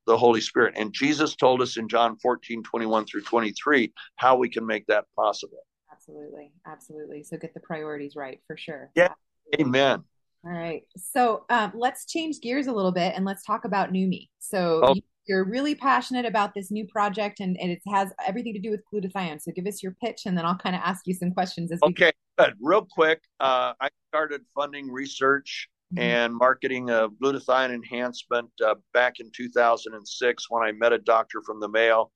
the 0.06 0.16
Holy 0.16 0.40
Spirit. 0.40 0.74
And 0.76 0.92
Jesus 0.92 1.34
told 1.34 1.62
us 1.62 1.76
in 1.76 1.88
John 1.88 2.16
14, 2.18 2.62
21 2.62 3.06
through 3.06 3.22
23, 3.22 3.92
how 4.16 4.36
we 4.36 4.48
can 4.48 4.66
make 4.66 4.86
that 4.86 5.06
possible. 5.16 5.64
Absolutely. 5.90 6.52
Absolutely. 6.66 7.22
So 7.22 7.36
get 7.36 7.54
the 7.54 7.60
priorities 7.60 8.14
right 8.16 8.40
for 8.46 8.56
sure. 8.56 8.90
Yeah. 8.94 9.14
Amen. 9.58 10.04
All 10.44 10.52
right. 10.52 10.82
So 10.96 11.44
um, 11.48 11.72
let's 11.74 12.06
change 12.06 12.40
gears 12.40 12.66
a 12.66 12.72
little 12.72 12.92
bit 12.92 13.14
and 13.16 13.24
let's 13.24 13.44
talk 13.44 13.64
about 13.64 13.92
Neumi. 13.92 14.28
So 14.38 14.80
Oh. 14.84 14.94
you 14.94 15.02
you're 15.26 15.44
really 15.44 15.74
passionate 15.74 16.26
about 16.26 16.54
this 16.54 16.70
new 16.70 16.86
project 16.86 17.40
and, 17.40 17.58
and 17.60 17.70
it 17.70 17.80
has 17.86 18.12
everything 18.26 18.52
to 18.52 18.58
do 18.58 18.70
with 18.70 18.82
glutathione. 18.92 19.40
So 19.40 19.52
give 19.52 19.66
us 19.66 19.82
your 19.82 19.96
pitch 20.02 20.22
and 20.26 20.36
then 20.36 20.44
I'll 20.44 20.56
kind 20.56 20.76
of 20.76 20.82
ask 20.84 21.06
you 21.06 21.14
some 21.14 21.32
questions 21.32 21.72
as 21.72 21.80
okay, 21.82 22.12
good. 22.38 22.54
Real 22.60 22.86
quick, 22.88 23.20
uh, 23.40 23.72
I 23.80 23.88
started 24.08 24.42
funding 24.54 24.90
research 24.90 25.68
mm-hmm. 25.94 26.02
and 26.02 26.34
marketing 26.34 26.90
of 26.90 27.12
glutathione 27.22 27.72
enhancement 27.74 28.50
uh, 28.64 28.74
back 28.92 29.20
in 29.20 29.30
2006 29.34 30.50
when 30.50 30.62
I 30.62 30.72
met 30.72 30.92
a 30.92 30.98
doctor 30.98 31.40
from 31.44 31.60
the 31.60 31.68
Mayo 31.68 32.10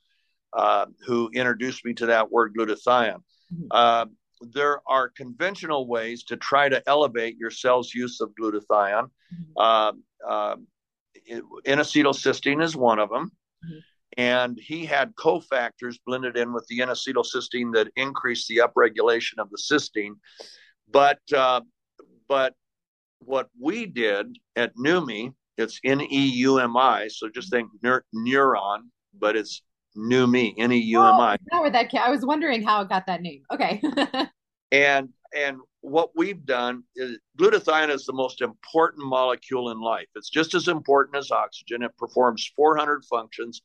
uh, 0.53 0.87
who 1.07 1.31
introduced 1.35 1.85
me 1.85 1.95
to 1.95 2.07
that 2.07 2.31
word 2.31 2.55
glutathione. 2.59 3.22
Mm-hmm. 3.53 4.11
Uh, 4.43 4.47
there 4.53 4.80
are 4.86 5.09
conventional 5.09 5.86
ways 5.86 6.24
to 6.24 6.36
try 6.36 6.68
to 6.68 6.82
elevate 6.86 7.36
your 7.39 7.51
cell's 7.51 7.95
use 7.95 8.20
of 8.20 8.30
glutathione. 8.41 9.11
Mm-hmm. 9.34 9.59
Um, 9.59 10.03
um, 10.28 10.66
N-acetylcysteine 11.66 12.62
is 12.62 12.76
one 12.76 12.99
of 12.99 13.11
them. 13.11 13.30
Mm-hmm. 13.64 13.78
And 14.16 14.59
he 14.61 14.84
had 14.84 15.14
cofactors 15.14 15.97
blended 16.05 16.36
in 16.36 16.53
with 16.53 16.66
the 16.68 16.82
N-acetylcysteine 16.82 17.74
that 17.74 17.93
increased 17.95 18.49
the 18.49 18.59
upregulation 18.59 19.39
of 19.39 19.51
the 19.51 19.59
cysteine. 19.59 20.14
But 20.91 21.20
uh, 21.36 21.61
but 22.28 22.55
what 23.20 23.49
we 23.61 23.86
did 23.86 24.39
at 24.57 24.74
NEUMI, 24.76 25.34
it's 25.57 25.78
N 25.84 26.01
E 26.01 26.26
U 26.28 26.59
M 26.59 26.76
I, 26.76 27.09
so 27.09 27.28
just 27.28 27.51
think 27.51 27.68
neur- 27.84 28.03
neuron, 28.14 28.89
but 29.18 29.36
it's 29.36 29.62
Neumi, 29.97 30.55
N 30.59 30.72
E 30.72 30.78
U 30.78 31.01
M 31.01 31.14
I. 31.14 31.36
Oh, 31.53 31.62
where 31.62 31.70
that 31.70 31.93
I 31.95 32.11
was 32.11 32.24
wondering 32.24 32.62
how 32.62 32.82
it 32.82 32.89
got 32.89 33.07
that 33.07 33.22
name. 33.22 33.43
Okay. 33.53 33.82
and 34.72 35.09
and 35.34 35.59
what 35.80 36.11
we've 36.16 36.45
done 36.45 36.82
is 36.97 37.18
glutathione 37.39 37.91
is 37.91 38.05
the 38.05 38.12
most 38.12 38.41
important 38.41 39.07
molecule 39.07 39.70
in 39.70 39.80
life. 39.80 40.07
It's 40.14 40.30
just 40.30 40.55
as 40.55 40.68
important 40.68 41.16
as 41.16 41.30
oxygen. 41.30 41.82
It 41.82 41.97
performs 41.97 42.51
400 42.57 43.05
functions. 43.05 43.62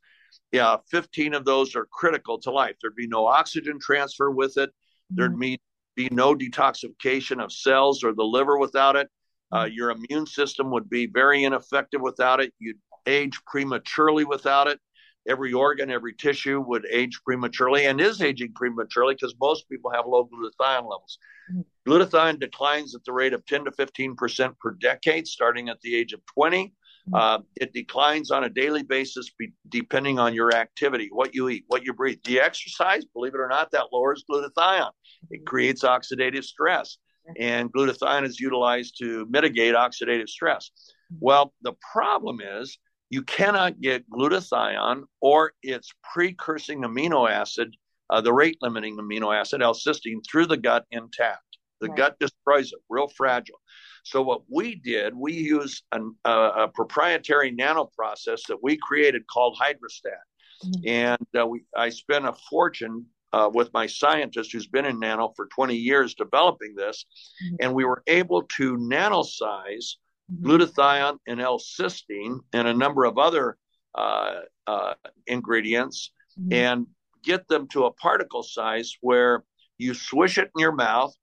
Yeah, 0.51 0.77
15 0.91 1.33
of 1.33 1.45
those 1.45 1.75
are 1.75 1.87
critical 1.91 2.39
to 2.41 2.51
life. 2.51 2.75
There'd 2.81 2.95
be 2.95 3.07
no 3.07 3.25
oxygen 3.25 3.79
transfer 3.79 4.29
with 4.29 4.57
it. 4.57 4.69
There'd 5.09 5.31
mm-hmm. 5.31 5.39
be, 5.39 5.61
be 5.95 6.09
no 6.11 6.35
detoxification 6.35 7.43
of 7.43 7.51
cells 7.51 8.03
or 8.03 8.13
the 8.13 8.23
liver 8.23 8.57
without 8.57 8.95
it. 8.95 9.09
Uh, 9.51 9.63
mm-hmm. 9.63 9.73
your 9.73 9.91
immune 9.91 10.27
system 10.27 10.69
would 10.71 10.89
be 10.89 11.07
very 11.07 11.43
ineffective 11.43 12.01
without 12.01 12.39
it. 12.39 12.53
You'd 12.59 12.77
age 13.05 13.39
prematurely 13.45 14.25
without 14.25 14.67
it 14.67 14.79
every 15.27 15.53
organ, 15.53 15.89
every 15.89 16.13
tissue 16.13 16.59
would 16.61 16.85
age 16.89 17.19
prematurely 17.25 17.85
and 17.85 17.99
is 18.01 18.21
aging 18.21 18.53
prematurely 18.53 19.15
because 19.15 19.35
most 19.39 19.69
people 19.69 19.91
have 19.91 20.05
low 20.05 20.25
glutathione 20.25 20.83
levels. 20.83 21.17
Mm-hmm. 21.51 21.61
Glutathione 21.91 22.39
declines 22.39 22.95
at 22.95 23.03
the 23.05 23.13
rate 23.13 23.33
of 23.33 23.45
10 23.45 23.65
to 23.65 23.71
15% 23.71 24.59
per 24.59 24.71
decade, 24.71 25.27
starting 25.27 25.69
at 25.69 25.79
the 25.81 25.95
age 25.95 26.13
of 26.13 26.21
20. 26.33 26.67
Mm-hmm. 26.67 27.15
Uh, 27.15 27.39
it 27.55 27.73
declines 27.73 28.31
on 28.31 28.45
a 28.45 28.49
daily 28.49 28.83
basis 28.83 29.31
be, 29.37 29.51
depending 29.69 30.19
on 30.19 30.33
your 30.33 30.53
activity, 30.53 31.09
what 31.11 31.35
you 31.35 31.49
eat, 31.49 31.65
what 31.67 31.83
you 31.83 31.93
breathe. 31.93 32.19
The 32.25 32.39
exercise, 32.39 33.05
believe 33.05 33.33
it 33.33 33.41
or 33.41 33.49
not, 33.49 33.71
that 33.71 33.87
lowers 33.91 34.23
glutathione. 34.29 34.91
It 35.29 35.37
mm-hmm. 35.37 35.43
creates 35.45 35.83
oxidative 35.83 36.43
stress, 36.43 36.97
and 37.37 37.71
glutathione 37.73 38.25
is 38.25 38.39
utilized 38.39 38.97
to 38.99 39.25
mitigate 39.29 39.75
oxidative 39.75 40.29
stress. 40.29 40.71
Mm-hmm. 41.11 41.17
Well, 41.19 41.53
the 41.61 41.73
problem 41.91 42.39
is 42.41 42.77
you 43.09 43.21
cannot 43.21 43.79
get 43.79 44.09
glutathione 44.09 45.03
or 45.21 45.53
its 45.61 45.91
precursing 46.13 46.81
amino 46.81 47.29
acid, 47.29 47.75
uh, 48.09 48.21
the 48.21 48.33
rate 48.33 48.57
limiting 48.61 48.97
amino 48.97 49.35
acid, 49.35 49.61
L-cysteine, 49.61 50.23
through 50.29 50.47
the 50.47 50.57
gut 50.57 50.85
intact. 50.91 51.41
The 51.81 51.89
right. 51.89 51.97
gut 51.97 52.19
destroys 52.19 52.71
it, 52.71 52.79
real 52.89 53.07
fragile. 53.07 53.59
So 54.03 54.21
what 54.21 54.41
we 54.49 54.75
did, 54.75 55.13
we 55.15 55.33
used 55.33 55.83
an, 55.91 56.15
uh, 56.25 56.51
a 56.55 56.67
proprietary 56.67 57.51
nano 57.51 57.89
process 57.95 58.41
that 58.47 58.61
we 58.61 58.77
created 58.77 59.27
called 59.27 59.57
Hydrostat, 59.61 60.65
mm-hmm. 60.65 60.87
and 60.87 61.27
uh, 61.37 61.47
we 61.47 61.63
I 61.75 61.89
spent 61.89 62.25
a 62.25 62.33
fortune 62.49 63.05
uh, 63.31 63.49
with 63.53 63.71
my 63.73 63.87
scientist 63.87 64.51
who's 64.51 64.67
been 64.67 64.85
in 64.85 64.99
nano 64.99 65.33
for 65.35 65.47
20 65.47 65.75
years 65.75 66.13
developing 66.15 66.75
this, 66.75 67.05
mm-hmm. 67.45 67.55
and 67.61 67.73
we 67.73 67.85
were 67.85 68.03
able 68.07 68.43
to 68.57 68.77
nano 68.77 69.23
size 69.23 69.97
mm-hmm. 70.31 70.49
glutathione 70.49 71.17
and 71.27 71.41
L-cysteine 71.41 72.39
and 72.53 72.67
a 72.67 72.73
number 72.73 73.05
of 73.05 73.17
other 73.17 73.57
uh, 73.95 74.41
uh, 74.67 74.93
ingredients 75.27 76.11
mm-hmm. 76.39 76.53
and 76.53 76.87
get 77.23 77.47
them 77.47 77.67
to 77.69 77.85
a 77.85 77.93
particle 77.93 78.43
size 78.43 78.93
where 79.01 79.43
you 79.77 79.93
swish 79.93 80.37
it 80.37 80.51
in 80.55 80.61
your 80.61 80.71
mouth 80.71 81.13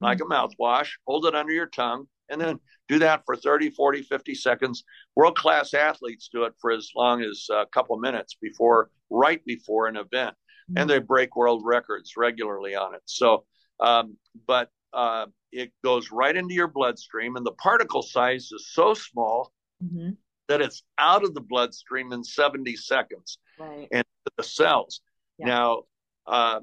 like 0.00 0.20
a 0.20 0.24
mm-hmm. 0.24 0.32
mouthwash, 0.32 0.90
hold 1.06 1.26
it 1.26 1.34
under 1.34 1.52
your 1.52 1.66
tongue, 1.66 2.06
and 2.28 2.40
then 2.40 2.60
do 2.88 2.98
that 2.98 3.22
for 3.24 3.36
30, 3.36 3.70
40, 3.70 4.02
50 4.02 4.34
seconds. 4.34 4.84
World 5.16 5.36
class 5.36 5.74
athletes 5.74 6.28
do 6.32 6.44
it 6.44 6.54
for 6.60 6.70
as 6.70 6.90
long 6.94 7.22
as 7.22 7.46
a 7.50 7.66
couple 7.72 7.96
minutes 7.98 8.36
before, 8.40 8.90
right 9.10 9.44
before 9.44 9.86
an 9.86 9.96
event. 9.96 10.34
Mm-hmm. 10.70 10.78
And 10.78 10.90
they 10.90 10.98
break 10.98 11.36
world 11.36 11.62
records 11.64 12.12
regularly 12.16 12.74
on 12.74 12.94
it. 12.94 13.02
So, 13.06 13.44
um, 13.80 14.16
but 14.46 14.68
uh, 14.94 15.26
it 15.52 15.72
goes 15.82 16.10
right 16.10 16.36
into 16.36 16.54
your 16.54 16.68
bloodstream, 16.68 17.36
and 17.36 17.44
the 17.44 17.52
particle 17.52 18.02
size 18.02 18.50
is 18.52 18.68
so 18.70 18.94
small 18.94 19.52
mm-hmm. 19.82 20.10
that 20.48 20.60
it's 20.60 20.82
out 20.98 21.24
of 21.24 21.34
the 21.34 21.40
bloodstream 21.40 22.12
in 22.12 22.24
70 22.24 22.76
seconds 22.76 23.38
right. 23.58 23.88
and 23.92 24.04
the 24.36 24.42
cells. 24.42 25.00
Yeah. 25.38 25.46
Now, 25.46 25.82
uh, 26.26 26.60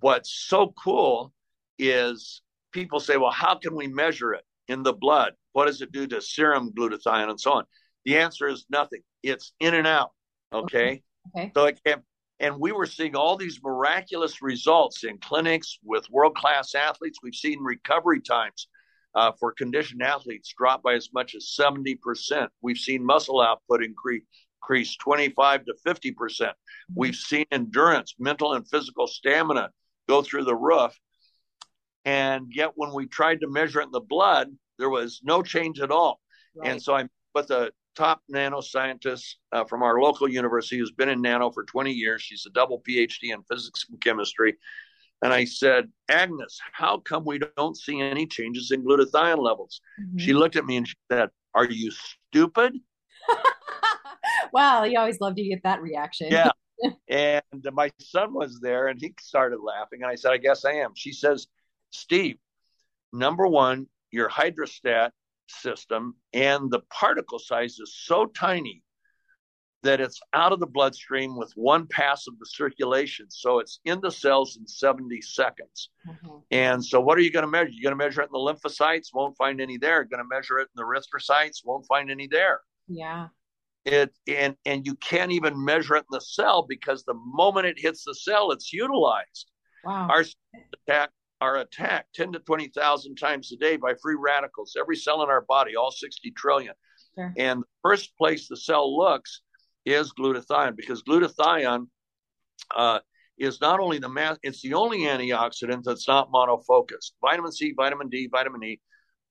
what's 0.00 0.32
so 0.32 0.72
cool 0.82 1.32
is 1.78 2.42
people 2.72 3.00
say, 3.00 3.16
well, 3.16 3.30
how 3.30 3.56
can 3.56 3.74
we 3.74 3.86
measure 3.86 4.32
it 4.32 4.44
in 4.68 4.82
the 4.82 4.92
blood? 4.92 5.32
What 5.52 5.66
does 5.66 5.80
it 5.80 5.92
do 5.92 6.06
to 6.08 6.20
serum 6.20 6.72
glutathione 6.72 7.28
and 7.28 7.40
so 7.40 7.52
on? 7.52 7.64
The 8.04 8.18
answer 8.18 8.48
is 8.48 8.66
nothing. 8.70 9.00
It's 9.22 9.52
in 9.60 9.74
and 9.74 9.86
out. 9.86 10.12
Okay. 10.52 10.76
okay. 10.76 11.02
okay. 11.36 11.52
So 11.54 11.64
it 11.66 11.80
can't 11.84 12.02
and 12.40 12.58
we 12.58 12.72
were 12.72 12.86
seeing 12.86 13.14
all 13.14 13.36
these 13.36 13.60
miraculous 13.62 14.40
results 14.40 15.04
in 15.04 15.18
clinics 15.18 15.78
with 15.84 16.08
world 16.10 16.34
class 16.34 16.74
athletes. 16.74 17.18
We've 17.22 17.34
seen 17.34 17.62
recovery 17.62 18.20
times 18.20 18.66
uh, 19.14 19.32
for 19.38 19.52
conditioned 19.52 20.02
athletes 20.02 20.54
drop 20.56 20.82
by 20.82 20.94
as 20.94 21.10
much 21.12 21.34
as 21.34 21.54
70%. 21.58 22.48
We've 22.62 22.78
seen 22.78 23.04
muscle 23.04 23.42
output 23.42 23.84
increase, 23.84 24.22
increase 24.62 24.96
25 24.96 25.66
to 25.66 25.74
50%. 25.86 26.52
We've 26.94 27.14
seen 27.14 27.44
endurance, 27.52 28.14
mental 28.18 28.54
and 28.54 28.66
physical 28.66 29.06
stamina 29.06 29.70
go 30.08 30.22
through 30.22 30.44
the 30.44 30.56
roof. 30.56 30.98
And 32.06 32.46
yet, 32.50 32.72
when 32.76 32.94
we 32.94 33.06
tried 33.06 33.40
to 33.40 33.48
measure 33.48 33.80
it 33.80 33.86
in 33.86 33.90
the 33.90 34.00
blood, 34.00 34.48
there 34.78 34.88
was 34.88 35.20
no 35.22 35.42
change 35.42 35.80
at 35.80 35.90
all. 35.90 36.20
Right. 36.56 36.70
And 36.70 36.82
so 36.82 36.94
I 36.94 37.06
with 37.34 37.50
a 37.50 37.70
top 37.96 38.22
nanoscientist 38.32 39.34
uh, 39.52 39.64
from 39.64 39.82
our 39.82 40.00
local 40.00 40.28
university 40.28 40.78
who's 40.78 40.92
been 40.92 41.08
in 41.08 41.20
nano 41.20 41.50
for 41.50 41.64
20 41.64 41.92
years. 41.92 42.22
She's 42.22 42.46
a 42.46 42.50
double 42.50 42.82
PhD 42.88 43.32
in 43.32 43.42
physics 43.42 43.86
and 43.90 44.00
chemistry. 44.00 44.56
And 45.22 45.32
I 45.32 45.44
said, 45.44 45.90
Agnes, 46.08 46.58
how 46.72 46.98
come 46.98 47.24
we 47.24 47.40
don't 47.56 47.76
see 47.76 48.00
any 48.00 48.26
changes 48.26 48.70
in 48.70 48.84
glutathione 48.84 49.38
levels? 49.38 49.80
Mm-hmm. 50.00 50.18
She 50.18 50.32
looked 50.32 50.56
at 50.56 50.64
me 50.64 50.78
and 50.78 50.88
she 50.88 50.94
said, 51.10 51.28
Are 51.54 51.66
you 51.66 51.90
stupid? 51.90 52.74
wow, 54.52 54.84
you 54.84 54.98
always 54.98 55.20
love 55.20 55.36
to 55.36 55.42
get 55.42 55.62
that 55.64 55.82
reaction. 55.82 56.28
Yeah. 56.30 56.50
and 57.08 57.42
my 57.72 57.90
son 58.00 58.32
was 58.32 58.58
there 58.60 58.88
and 58.88 58.98
he 58.98 59.12
started 59.20 59.58
laughing. 59.60 60.02
And 60.02 60.10
I 60.10 60.14
said, 60.14 60.32
I 60.32 60.38
guess 60.38 60.64
I 60.64 60.72
am. 60.72 60.92
She 60.94 61.12
says, 61.12 61.46
Steve, 61.90 62.36
number 63.12 63.46
one, 63.46 63.86
your 64.10 64.30
hydrostat 64.30 65.10
system, 65.50 66.14
and 66.32 66.70
the 66.70 66.80
particle 66.90 67.38
size 67.38 67.78
is 67.78 67.94
so 68.04 68.26
tiny 68.26 68.82
that 69.82 70.00
it's 70.00 70.20
out 70.34 70.52
of 70.52 70.60
the 70.60 70.66
bloodstream 70.66 71.36
with 71.36 71.52
one 71.54 71.86
pass 71.86 72.26
of 72.26 72.38
the 72.38 72.46
circulation. 72.46 73.26
So 73.30 73.60
it's 73.60 73.80
in 73.84 74.00
the 74.00 74.10
cells 74.10 74.58
in 74.58 74.66
70 74.66 75.20
seconds. 75.22 75.90
Mm-hmm. 76.06 76.36
And 76.50 76.84
so, 76.84 77.00
what 77.00 77.16
are 77.16 77.22
you 77.22 77.30
going 77.30 77.44
to 77.44 77.50
measure? 77.50 77.70
You're 77.70 77.90
going 77.90 77.98
to 77.98 78.04
measure 78.04 78.20
it 78.22 78.28
in 78.28 78.32
the 78.32 78.38
lymphocytes, 78.38 79.14
won't 79.14 79.36
find 79.36 79.60
any 79.60 79.78
there. 79.78 79.96
You're 79.96 80.04
going 80.04 80.22
to 80.22 80.28
measure 80.28 80.58
it 80.58 80.68
in 80.74 80.76
the 80.76 80.84
erythrocytes, 80.84 81.64
won't 81.64 81.86
find 81.86 82.10
any 82.10 82.26
there. 82.26 82.60
Yeah. 82.88 83.28
It 83.86 84.14
and 84.28 84.56
and 84.66 84.84
you 84.84 84.94
can't 84.96 85.32
even 85.32 85.64
measure 85.64 85.96
it 85.96 86.00
in 86.00 86.12
the 86.12 86.20
cell 86.20 86.66
because 86.68 87.04
the 87.04 87.14
moment 87.14 87.66
it 87.66 87.78
hits 87.78 88.04
the 88.04 88.14
cell, 88.14 88.50
it's 88.50 88.74
utilized. 88.74 89.50
Wow. 89.84 90.08
Our 90.10 90.24
attack 90.86 91.10
are 91.40 91.58
attacked 91.58 92.14
10 92.14 92.32
to 92.32 92.38
20,000 92.40 93.16
times 93.16 93.52
a 93.52 93.56
day 93.56 93.76
by 93.76 93.94
free 94.02 94.16
radicals, 94.18 94.76
every 94.78 94.96
cell 94.96 95.22
in 95.22 95.30
our 95.30 95.42
body, 95.42 95.76
all 95.76 95.90
60 95.90 96.30
trillion. 96.32 96.74
Sure. 97.14 97.32
And 97.36 97.62
the 97.62 97.66
first 97.82 98.16
place 98.16 98.48
the 98.48 98.56
cell 98.56 98.96
looks 98.96 99.42
is 99.86 100.12
glutathione 100.12 100.76
because 100.76 101.02
glutathione 101.02 101.86
uh, 102.76 103.00
is 103.38 103.60
not 103.60 103.80
only 103.80 103.98
the 103.98 104.08
mass, 104.08 104.36
it's 104.42 104.60
the 104.60 104.74
only 104.74 105.00
antioxidant 105.00 105.82
that's 105.84 106.06
not 106.06 106.30
monofocused. 106.30 107.12
Vitamin 107.20 107.52
C, 107.52 107.72
vitamin 107.76 108.08
D, 108.08 108.28
vitamin 108.30 108.62
E, 108.62 108.80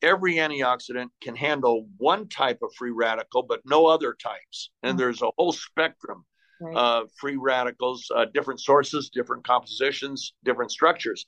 every 0.02 0.36
antioxidant 0.36 1.10
can 1.22 1.36
handle 1.36 1.88
one 1.98 2.28
type 2.28 2.60
of 2.64 2.74
free 2.76 2.92
radical, 2.92 3.44
but 3.44 3.62
no 3.66 3.86
other 3.86 4.16
types. 4.22 4.72
And 4.82 4.92
mm-hmm. 4.92 5.00
there's 5.00 5.22
a 5.22 5.30
whole 5.38 5.52
spectrum 5.52 6.26
right. 6.60 6.76
of 6.76 7.10
free 7.20 7.38
radicals, 7.38 8.10
uh, 8.16 8.26
different 8.34 8.62
sources, 8.62 9.10
different 9.10 9.46
compositions, 9.46 10.34
different 10.44 10.72
structures. 10.72 11.26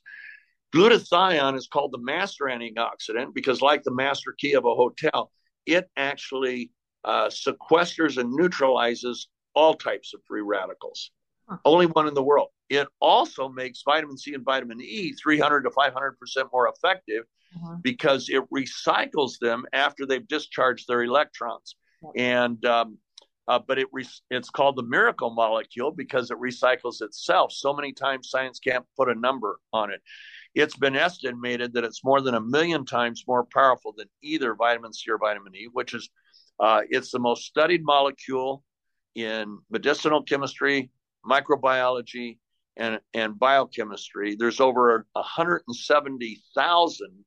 Glutathione 0.74 1.56
is 1.56 1.66
called 1.66 1.92
the 1.92 1.98
master 1.98 2.44
antioxidant 2.44 3.34
because, 3.34 3.60
like 3.60 3.82
the 3.82 3.94
master 3.94 4.34
key 4.38 4.54
of 4.54 4.64
a 4.64 4.74
hotel, 4.74 5.30
it 5.66 5.88
actually 5.96 6.70
uh, 7.04 7.28
sequesters 7.28 8.16
and 8.16 8.32
neutralizes 8.32 9.28
all 9.54 9.74
types 9.74 10.14
of 10.14 10.20
free 10.26 10.40
radicals. 10.40 11.10
Huh. 11.48 11.58
Only 11.64 11.86
one 11.86 12.08
in 12.08 12.14
the 12.14 12.22
world. 12.22 12.48
It 12.70 12.88
also 13.00 13.48
makes 13.48 13.82
vitamin 13.84 14.16
C 14.16 14.32
and 14.34 14.44
vitamin 14.44 14.80
E 14.80 15.12
300 15.12 15.62
to 15.62 15.70
500 15.70 16.18
percent 16.18 16.48
more 16.52 16.68
effective 16.68 17.24
uh-huh. 17.54 17.76
because 17.82 18.28
it 18.30 18.42
recycles 18.50 19.38
them 19.40 19.66
after 19.72 20.06
they've 20.06 20.26
discharged 20.26 20.88
their 20.88 21.02
electrons. 21.02 21.76
And 22.16 22.64
um, 22.64 22.98
uh, 23.46 23.58
but 23.66 23.78
it 23.78 23.88
re- 23.92 24.06
it's 24.30 24.50
called 24.50 24.76
the 24.76 24.82
miracle 24.82 25.30
molecule 25.30 25.90
because 25.90 26.30
it 26.30 26.38
recycles 26.38 27.02
itself. 27.02 27.52
So 27.52 27.72
many 27.72 27.92
times 27.92 28.30
science 28.30 28.58
can't 28.58 28.84
put 28.96 29.08
a 29.08 29.14
number 29.14 29.58
on 29.72 29.92
it. 29.92 30.00
It's 30.54 30.76
been 30.76 30.96
estimated 30.96 31.74
that 31.74 31.84
it's 31.84 32.04
more 32.04 32.20
than 32.20 32.34
a 32.34 32.40
million 32.40 32.84
times 32.84 33.24
more 33.26 33.44
powerful 33.44 33.94
than 33.96 34.08
either 34.22 34.54
vitamin 34.54 34.92
C 34.92 35.10
or 35.10 35.18
vitamin 35.18 35.54
E, 35.54 35.68
which 35.72 35.94
is 35.94 36.10
uh, 36.60 36.82
it's 36.90 37.10
the 37.10 37.18
most 37.18 37.44
studied 37.44 37.84
molecule 37.84 38.62
in 39.14 39.58
medicinal 39.70 40.22
chemistry, 40.22 40.90
microbiology, 41.26 42.38
and, 42.76 43.00
and 43.14 43.38
biochemistry. 43.38 44.36
There's 44.36 44.60
over 44.60 45.06
170,000 45.12 47.24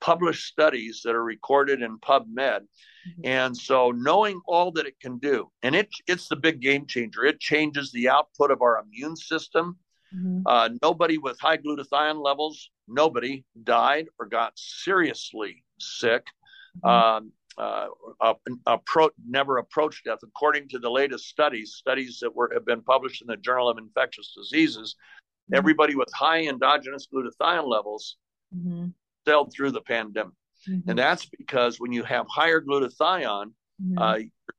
published 0.00 0.46
studies 0.46 1.02
that 1.04 1.14
are 1.14 1.24
recorded 1.24 1.82
in 1.82 1.98
PubMed. 1.98 2.60
Mm-hmm. 2.60 3.22
And 3.24 3.56
so 3.56 3.90
knowing 3.90 4.40
all 4.46 4.70
that 4.72 4.86
it 4.86 5.00
can 5.00 5.18
do, 5.18 5.50
and 5.62 5.74
it, 5.74 5.88
it's 6.06 6.28
the 6.28 6.36
big 6.36 6.60
game 6.60 6.86
changer. 6.86 7.24
It 7.24 7.40
changes 7.40 7.90
the 7.90 8.08
output 8.08 8.50
of 8.50 8.62
our 8.62 8.80
immune 8.80 9.16
system. 9.16 9.78
Mm-hmm. 10.14 10.42
Uh, 10.46 10.70
nobody 10.82 11.18
with 11.18 11.38
high 11.40 11.58
glutathione 11.58 12.22
levels, 12.22 12.70
nobody 12.86 13.44
died 13.62 14.06
or 14.18 14.26
got 14.26 14.52
seriously 14.56 15.64
sick. 15.78 16.26
Mm-hmm. 16.84 16.88
Um, 16.88 17.32
uh, 17.58 17.88
appro- 18.66 19.10
never 19.28 19.58
approached 19.58 20.04
death. 20.04 20.20
According 20.22 20.68
to 20.68 20.78
the 20.78 20.90
latest 20.90 21.26
studies, 21.26 21.74
studies 21.74 22.20
that 22.22 22.34
were 22.34 22.50
have 22.54 22.64
been 22.64 22.82
published 22.82 23.20
in 23.20 23.26
the 23.26 23.36
Journal 23.36 23.68
of 23.68 23.78
Infectious 23.78 24.32
Diseases, 24.36 24.94
mm-hmm. 24.94 25.56
everybody 25.58 25.96
with 25.96 26.08
high 26.14 26.42
endogenous 26.46 27.08
glutathione 27.12 27.66
levels 27.66 28.16
mm-hmm. 28.56 28.86
sailed 29.26 29.52
through 29.52 29.72
the 29.72 29.80
pandemic, 29.80 30.34
mm-hmm. 30.68 30.88
and 30.88 30.98
that's 30.98 31.26
because 31.26 31.80
when 31.80 31.90
you 31.90 32.04
have 32.04 32.26
higher 32.30 32.60
glutathione, 32.60 33.50
mm-hmm. 33.82 33.98
uh, 33.98 34.18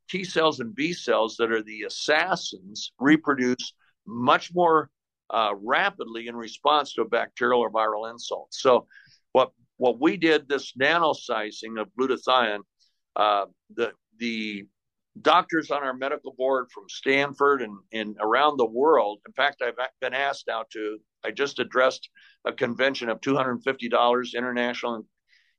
T 0.10 0.26
cells 0.26 0.60
and 0.60 0.76
B 0.76 0.92
cells 0.92 1.38
that 1.38 1.52
are 1.52 1.64
the 1.64 1.84
assassins 1.84 2.92
reproduce 3.00 3.74
much 4.06 4.54
more 4.54 4.90
uh, 5.30 5.54
rapidly 5.62 6.28
in 6.28 6.36
response 6.36 6.94
to 6.94 7.02
a 7.02 7.08
bacterial 7.08 7.62
or 7.62 7.72
viral 7.72 8.10
insult. 8.10 8.54
So, 8.54 8.88
what 9.32 9.52
what 9.78 10.00
we 10.00 10.18
did 10.18 10.50
this 10.50 10.74
nanosizing 10.74 11.80
of 11.80 11.90
glutathione 12.00 12.62
uh, 13.16 13.46
the 13.76 13.92
the 14.18 14.66
doctors 15.22 15.72
on 15.72 15.84
our 15.84 15.94
medical 15.94 16.34
board 16.38 16.68
from 16.74 16.86
Stanford 16.88 17.62
and, 17.62 17.78
and 17.92 18.16
around 18.22 18.58
the 18.58 18.66
world. 18.66 19.20
In 19.28 19.34
fact, 19.34 19.62
I've 19.62 19.76
been 20.02 20.14
asked 20.14 20.46
now 20.48 20.64
to. 20.72 21.00
I 21.26 21.32
just 21.32 21.60
addressed 21.60 22.10
a 22.46 22.54
convention 22.54 23.10
of 23.10 23.20
two 23.20 23.36
hundred 23.36 23.52
and 23.52 23.64
fifty 23.64 23.90
dollars 23.90 24.34
international 24.36 25.06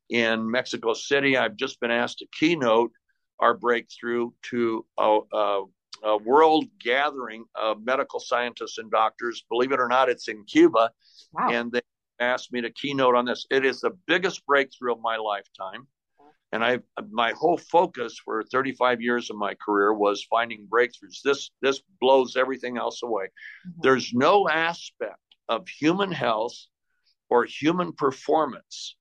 in, 0.09 0.19
in, 0.19 0.51
Mexico 0.51 0.95
City. 0.95 1.37
I've 1.37 1.57
just 1.57 1.81
been 1.81 1.91
asked 1.91 2.19
to 2.19 2.27
keynote 2.33 2.93
our 3.39 3.55
breakthrough 3.55 4.31
to 4.51 4.87
a, 4.99 5.19
a, 5.33 5.65
a 6.03 6.17
world 6.17 6.67
gathering 6.83 7.45
of 7.55 7.85
medical 7.85 8.21
scientists 8.21 8.79
and 8.79 8.91
doctors. 8.91 9.45
Believe 9.49 9.73
it 9.73 9.81
or 9.81 9.89
not, 9.89 10.09
it's 10.09 10.29
in 10.29 10.45
Cuba, 10.45 10.91
wow. 11.33 11.51
and 11.51 11.73
they 11.73 11.81
asked 12.21 12.53
me 12.53 12.61
to 12.61 12.71
keynote 12.71 13.15
on 13.15 13.25
this. 13.25 13.47
It 13.51 13.65
is 13.65 13.81
the 13.81 13.97
biggest 14.07 14.45
breakthrough 14.47 14.93
of 14.93 15.01
my 15.01 15.17
lifetime 15.17 15.87
and 16.53 16.65
I 16.65 16.79
my 17.11 17.33
whole 17.33 17.59
focus 17.59 18.19
for 18.25 18.43
35 18.45 19.01
years 19.01 19.31
of 19.31 19.37
my 19.37 19.55
career 19.55 19.93
was 19.93 20.25
finding 20.25 20.67
breakthroughs. 20.67 21.23
This 21.25 21.51
this 21.63 21.81
blows 22.01 22.37
everything 22.37 22.77
else 22.77 23.03
away. 23.03 23.27
Mm-hmm. 23.27 23.81
There's 23.83 24.13
no 24.13 24.49
aspect 24.49 25.19
of 25.49 25.69
human 25.69 26.13
health 26.13 26.57
or 27.29 27.45
human 27.45 27.93
performance 27.93 28.97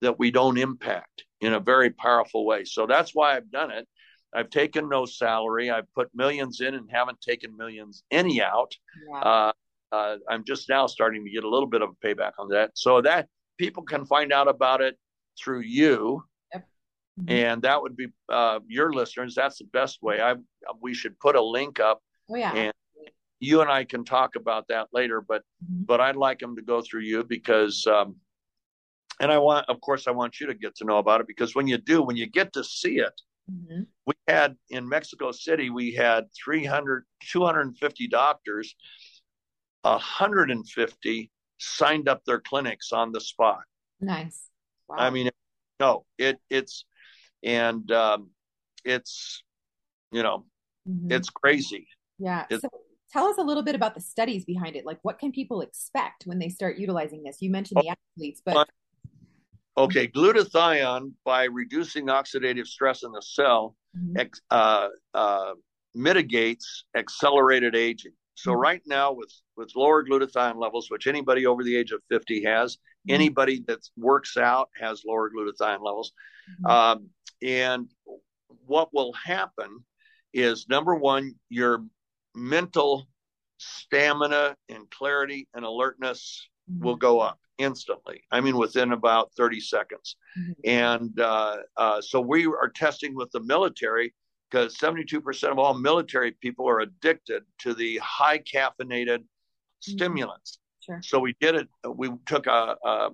that 0.00 0.18
we 0.18 0.30
don't 0.30 0.58
impact 0.58 1.24
in 1.40 1.54
a 1.54 1.60
very 1.60 1.90
powerful 1.90 2.46
way. 2.46 2.64
So 2.64 2.86
that's 2.86 3.14
why 3.14 3.36
I've 3.36 3.50
done 3.50 3.70
it. 3.70 3.86
I've 4.34 4.50
taken 4.50 4.88
no 4.88 5.06
salary. 5.06 5.70
I've 5.70 5.92
put 5.94 6.10
millions 6.14 6.60
in 6.60 6.74
and 6.74 6.88
haven't 6.90 7.20
taken 7.20 7.56
millions 7.56 8.02
any 8.10 8.42
out. 8.42 8.72
Yeah. 9.10 9.18
Uh, 9.20 9.52
uh, 9.90 10.16
I'm 10.28 10.44
just 10.44 10.68
now 10.68 10.86
starting 10.86 11.24
to 11.24 11.30
get 11.30 11.44
a 11.44 11.48
little 11.48 11.66
bit 11.66 11.80
of 11.80 11.90
a 11.90 12.06
payback 12.06 12.32
on 12.38 12.48
that. 12.50 12.72
So 12.74 13.00
that 13.02 13.28
people 13.56 13.82
can 13.82 14.04
find 14.04 14.32
out 14.32 14.46
about 14.46 14.82
it 14.82 14.98
through 15.42 15.60
you 15.60 16.22
Mm-hmm. 17.18 17.30
And 17.30 17.62
that 17.62 17.80
would 17.80 17.96
be 17.96 18.08
uh, 18.28 18.60
your 18.66 18.92
listeners. 18.92 19.34
That's 19.34 19.58
the 19.58 19.64
best 19.64 20.02
way. 20.02 20.20
I 20.20 20.34
we 20.80 20.94
should 20.94 21.18
put 21.18 21.36
a 21.36 21.42
link 21.42 21.80
up. 21.80 22.00
Oh 22.30 22.36
yeah. 22.36 22.52
And 22.52 22.72
you 23.40 23.60
and 23.60 23.70
I 23.70 23.84
can 23.84 24.04
talk 24.04 24.36
about 24.36 24.68
that 24.68 24.88
later. 24.92 25.20
But 25.20 25.42
mm-hmm. 25.64 25.84
but 25.84 26.00
I'd 26.00 26.16
like 26.16 26.38
them 26.38 26.54
to 26.56 26.62
go 26.62 26.80
through 26.80 27.02
you 27.02 27.24
because, 27.24 27.86
um, 27.86 28.16
and 29.20 29.32
I 29.32 29.38
want, 29.38 29.68
of 29.68 29.80
course, 29.80 30.06
I 30.06 30.12
want 30.12 30.40
you 30.40 30.46
to 30.46 30.54
get 30.54 30.76
to 30.76 30.84
know 30.84 30.98
about 30.98 31.20
it 31.20 31.26
because 31.26 31.54
when 31.54 31.66
you 31.66 31.78
do, 31.78 32.02
when 32.02 32.16
you 32.16 32.26
get 32.26 32.52
to 32.52 32.62
see 32.62 32.98
it, 32.98 33.20
mm-hmm. 33.50 33.82
we 34.06 34.14
had 34.26 34.56
in 34.70 34.88
Mexico 34.88 35.32
City, 35.32 35.70
we 35.70 35.92
had 35.92 36.24
300, 36.44 37.04
250 37.30 38.08
doctors, 38.08 38.74
150 39.82 41.30
signed 41.58 42.08
up 42.08 42.24
their 42.24 42.40
clinics 42.40 42.92
on 42.92 43.12
the 43.12 43.20
spot. 43.20 43.62
Nice. 44.00 44.48
Wow. 44.88 44.96
I 44.98 45.10
mean, 45.10 45.30
no, 45.80 46.04
it 46.16 46.38
it's 46.48 46.84
and 47.42 47.90
um, 47.92 48.30
it's 48.84 49.42
you 50.12 50.22
know 50.22 50.46
mm-hmm. 50.88 51.12
it's 51.12 51.30
crazy. 51.30 51.86
Yeah. 52.18 52.46
It's, 52.50 52.62
so 52.62 52.68
tell 53.12 53.26
us 53.26 53.38
a 53.38 53.42
little 53.42 53.62
bit 53.62 53.74
about 53.74 53.94
the 53.94 54.00
studies 54.00 54.44
behind 54.44 54.76
it. 54.76 54.84
Like, 54.84 54.98
what 55.02 55.18
can 55.18 55.32
people 55.32 55.60
expect 55.60 56.24
when 56.26 56.38
they 56.38 56.48
start 56.48 56.78
utilizing 56.78 57.22
this? 57.22 57.38
You 57.40 57.50
mentioned 57.50 57.80
the 57.82 57.94
athletes, 58.16 58.42
but 58.44 58.68
okay, 59.84 60.08
glutathione 60.08 61.12
by 61.24 61.44
reducing 61.44 62.06
oxidative 62.06 62.66
stress 62.66 63.02
in 63.02 63.12
the 63.12 63.22
cell 63.22 63.76
mm-hmm. 63.96 64.18
ex, 64.18 64.40
uh, 64.50 64.88
uh, 65.14 65.52
mitigates 65.94 66.84
accelerated 66.96 67.74
aging. 67.74 68.12
So 68.34 68.52
mm-hmm. 68.52 68.60
right 68.60 68.82
now, 68.86 69.12
with 69.12 69.32
with 69.56 69.72
lower 69.74 70.04
glutathione 70.04 70.60
levels, 70.60 70.90
which 70.90 71.06
anybody 71.06 71.46
over 71.46 71.64
the 71.64 71.76
age 71.76 71.92
of 71.92 72.00
fifty 72.08 72.44
has, 72.44 72.76
mm-hmm. 72.76 73.14
anybody 73.14 73.64
that 73.66 73.80
works 73.96 74.36
out 74.36 74.68
has 74.80 75.02
lower 75.06 75.30
glutathione 75.30 75.82
levels. 75.82 76.12
Mm-hmm. 76.50 76.70
Um, 76.70 77.10
and 77.42 77.88
what 78.66 78.92
will 78.92 79.12
happen 79.12 79.84
is 80.32 80.66
number 80.68 80.94
one, 80.94 81.34
your 81.48 81.84
mental 82.34 83.08
stamina 83.58 84.56
and 84.68 84.88
clarity 84.90 85.48
and 85.54 85.64
alertness 85.64 86.48
mm-hmm. 86.70 86.84
will 86.84 86.96
go 86.96 87.20
up 87.20 87.38
instantly. 87.58 88.22
I 88.30 88.40
mean, 88.40 88.56
within 88.56 88.92
about 88.92 89.32
30 89.36 89.60
seconds. 89.60 90.16
Mm-hmm. 90.38 90.52
And 90.64 91.20
uh, 91.20 91.56
uh, 91.76 92.00
so 92.00 92.20
we 92.20 92.46
are 92.46 92.70
testing 92.74 93.14
with 93.14 93.30
the 93.32 93.40
military 93.40 94.14
because 94.50 94.76
72% 94.78 95.50
of 95.50 95.58
all 95.58 95.74
military 95.74 96.32
people 96.32 96.68
are 96.68 96.80
addicted 96.80 97.42
to 97.60 97.74
the 97.74 97.98
high 97.98 98.38
caffeinated 98.38 99.18
mm-hmm. 99.18 99.92
stimulants. 99.92 100.58
Sure. 100.80 101.00
So 101.02 101.18
we 101.18 101.34
did 101.40 101.54
it. 101.54 101.68
We 101.86 102.10
took 102.26 102.46
a, 102.46 102.76
a, 102.84 103.10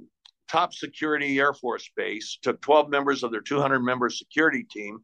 top 0.46 0.74
security 0.74 1.38
Air 1.38 1.54
Force 1.54 1.88
base, 1.96 2.38
took 2.42 2.60
12 2.60 2.88
members 2.88 3.22
of 3.22 3.32
their 3.32 3.40
200 3.40 3.80
member 3.80 4.10
security 4.10 4.64
team 4.70 4.98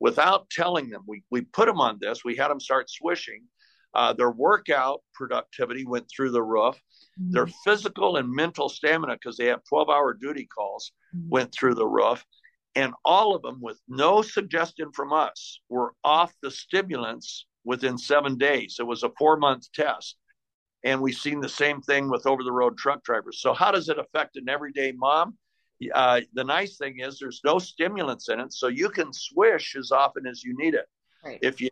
without 0.00 0.48
telling 0.50 0.90
them. 0.90 1.02
We, 1.06 1.22
we 1.30 1.40
put 1.40 1.66
them 1.66 1.80
on 1.80 1.98
this, 2.00 2.24
we 2.24 2.36
had 2.36 2.48
them 2.48 2.60
start 2.60 2.90
swishing. 2.90 3.42
Uh, 3.94 4.12
their 4.12 4.30
workout 4.30 5.02
productivity 5.14 5.84
went 5.84 6.06
through 6.08 6.30
the 6.30 6.42
roof. 6.42 6.80
Mm-hmm. 7.20 7.32
Their 7.32 7.46
physical 7.64 8.16
and 8.16 8.30
mental 8.30 8.68
stamina, 8.68 9.14
because 9.14 9.36
they 9.36 9.46
have 9.46 9.62
12 9.68 9.88
hour 9.90 10.14
duty 10.14 10.46
calls, 10.46 10.92
mm-hmm. 11.14 11.28
went 11.28 11.52
through 11.52 11.74
the 11.74 11.86
roof. 11.86 12.24
And 12.74 12.94
all 13.04 13.34
of 13.36 13.42
them, 13.42 13.60
with 13.60 13.78
no 13.86 14.22
suggestion 14.22 14.92
from 14.92 15.12
us, 15.12 15.60
were 15.68 15.92
off 16.02 16.32
the 16.42 16.50
stimulants 16.50 17.46
within 17.64 17.98
seven 17.98 18.38
days. 18.38 18.76
It 18.80 18.86
was 18.86 19.02
a 19.02 19.12
four 19.18 19.36
month 19.36 19.70
test. 19.72 20.16
And 20.84 21.00
we've 21.00 21.14
seen 21.14 21.40
the 21.40 21.48
same 21.48 21.80
thing 21.82 22.10
with 22.10 22.26
over 22.26 22.42
the 22.42 22.50
road 22.50 22.76
truck 22.76 23.04
drivers. 23.04 23.40
So, 23.40 23.52
how 23.52 23.70
does 23.70 23.88
it 23.88 23.98
affect 23.98 24.36
an 24.36 24.48
everyday 24.48 24.92
mom? 24.92 25.36
Uh, 25.94 26.20
the 26.32 26.44
nice 26.44 26.76
thing 26.76 27.00
is 27.00 27.18
there's 27.18 27.40
no 27.44 27.58
stimulants 27.58 28.28
in 28.28 28.40
it, 28.40 28.52
so 28.52 28.68
you 28.68 28.88
can 28.88 29.12
swish 29.12 29.76
as 29.76 29.90
often 29.90 30.26
as 30.26 30.42
you 30.42 30.56
need 30.56 30.74
it. 30.74 30.86
Right. 31.24 31.38
If 31.42 31.60
you 31.60 31.70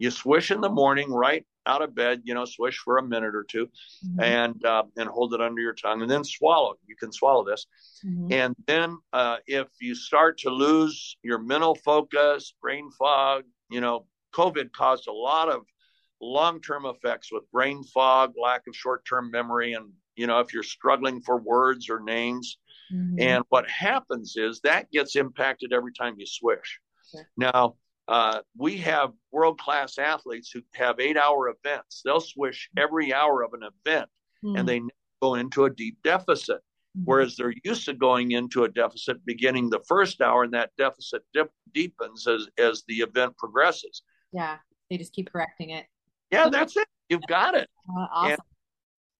you 0.00 0.10
swish 0.10 0.50
in 0.50 0.62
the 0.62 0.68
morning, 0.68 1.12
right 1.12 1.44
out 1.66 1.82
of 1.82 1.94
bed, 1.94 2.22
you 2.24 2.32
know, 2.32 2.46
swish 2.46 2.78
for 2.78 2.96
a 2.96 3.02
minute 3.02 3.34
or 3.34 3.44
2 3.44 3.66
mm-hmm. 3.66 4.20
and 4.20 4.64
uh, 4.64 4.82
and 4.96 5.08
hold 5.08 5.34
it 5.34 5.42
under 5.42 5.60
your 5.60 5.74
tongue, 5.74 6.00
and 6.00 6.10
then 6.10 6.24
swallow. 6.24 6.74
You 6.86 6.96
can 6.96 7.12
swallow 7.12 7.44
this, 7.44 7.66
mm-hmm. 8.04 8.32
and 8.32 8.56
then 8.66 8.96
uh, 9.12 9.36
if 9.46 9.68
you 9.78 9.94
start 9.94 10.38
to 10.38 10.50
lose 10.50 11.16
your 11.22 11.38
mental 11.38 11.74
focus, 11.74 12.54
brain 12.62 12.90
fog, 12.98 13.44
you 13.70 13.82
know, 13.82 14.06
COVID 14.34 14.72
caused 14.72 15.06
a 15.06 15.12
lot 15.12 15.50
of 15.50 15.66
long 16.22 16.62
term 16.62 16.86
effects 16.86 17.30
with 17.30 17.50
brain 17.52 17.84
fog, 17.84 18.32
lack 18.42 18.62
of 18.66 18.74
short 18.74 19.04
term 19.04 19.30
memory, 19.30 19.74
and 19.74 19.90
you 20.16 20.26
know, 20.26 20.40
if 20.40 20.54
you're 20.54 20.62
struggling 20.62 21.20
for 21.20 21.36
words 21.36 21.90
or 21.90 22.00
names. 22.00 22.58
Mm-hmm. 22.92 23.20
And 23.20 23.44
what 23.50 23.68
happens 23.70 24.34
is 24.36 24.60
that 24.64 24.90
gets 24.90 25.14
impacted 25.14 25.72
every 25.72 25.92
time 25.92 26.16
you 26.18 26.26
swish. 26.26 26.80
Now, 27.36 27.76
Uh, 28.10 28.40
we 28.58 28.76
have 28.76 29.12
world 29.30 29.56
class 29.60 29.96
athletes 29.96 30.50
who 30.50 30.60
have 30.74 30.98
eight 30.98 31.16
hour 31.16 31.48
events. 31.48 32.02
They'll 32.04 32.20
swish 32.20 32.68
every 32.76 33.14
hour 33.14 33.44
of 33.44 33.54
an 33.54 33.60
event 33.62 34.10
mm-hmm. 34.44 34.56
and 34.56 34.68
they 34.68 34.82
go 35.22 35.36
into 35.36 35.64
a 35.64 35.70
deep 35.70 35.98
deficit. 36.02 36.56
Mm-hmm. 36.56 37.04
Whereas 37.04 37.36
they're 37.36 37.54
used 37.62 37.84
to 37.84 37.94
going 37.94 38.32
into 38.32 38.64
a 38.64 38.68
deficit 38.68 39.24
beginning 39.24 39.70
the 39.70 39.78
first 39.86 40.20
hour, 40.20 40.42
and 40.42 40.52
that 40.54 40.70
deficit 40.76 41.22
dip, 41.32 41.52
deepens 41.72 42.26
as, 42.26 42.48
as 42.58 42.82
the 42.88 42.96
event 42.96 43.36
progresses. 43.36 44.02
Yeah, 44.32 44.56
they 44.90 44.98
just 44.98 45.12
keep 45.12 45.30
correcting 45.30 45.70
it. 45.70 45.86
Yeah, 46.32 46.48
that's 46.48 46.76
it. 46.76 46.88
You've 47.08 47.26
got 47.28 47.54
it. 47.54 47.68
Uh, 47.90 48.06
awesome. 48.12 48.30
And 48.30 48.40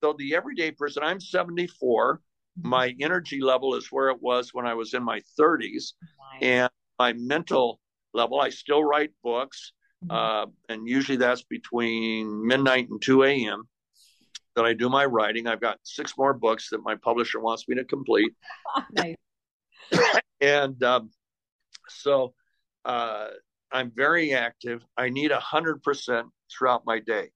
so 0.04 0.14
the 0.16 0.36
everyday 0.36 0.70
person, 0.70 1.02
I'm 1.02 1.20
74. 1.20 2.14
Mm-hmm. 2.16 2.68
My 2.68 2.94
energy 3.00 3.40
level 3.40 3.74
is 3.74 3.88
where 3.90 4.10
it 4.10 4.22
was 4.22 4.50
when 4.52 4.64
I 4.64 4.74
was 4.74 4.94
in 4.94 5.02
my 5.02 5.20
30s, 5.38 5.94
nice. 6.32 6.42
and 6.42 6.70
my 7.00 7.12
mental 7.14 7.80
level. 8.12 8.40
I 8.40 8.50
still 8.50 8.82
write 8.82 9.10
books, 9.22 9.72
mm-hmm. 10.04 10.10
uh, 10.10 10.50
and 10.68 10.88
usually 10.88 11.18
that's 11.18 11.42
between 11.42 12.46
midnight 12.46 12.88
and 12.90 13.00
2 13.00 13.24
a.m. 13.24 13.64
that 14.56 14.64
I 14.64 14.74
do 14.74 14.88
my 14.88 15.04
writing. 15.04 15.46
I've 15.46 15.60
got 15.60 15.78
six 15.82 16.14
more 16.16 16.34
books 16.34 16.70
that 16.70 16.82
my 16.82 16.96
publisher 16.96 17.40
wants 17.40 17.68
me 17.68 17.76
to 17.76 17.84
complete. 17.84 18.32
nice. 18.92 19.16
and 20.40 20.82
um, 20.82 21.10
so 21.88 22.34
uh, 22.84 23.28
I'm 23.72 23.92
very 23.94 24.32
active. 24.32 24.84
I 24.96 25.08
need 25.08 25.30
100% 25.30 26.24
throughout 26.50 26.82
my 26.86 26.98
day. 26.98 27.30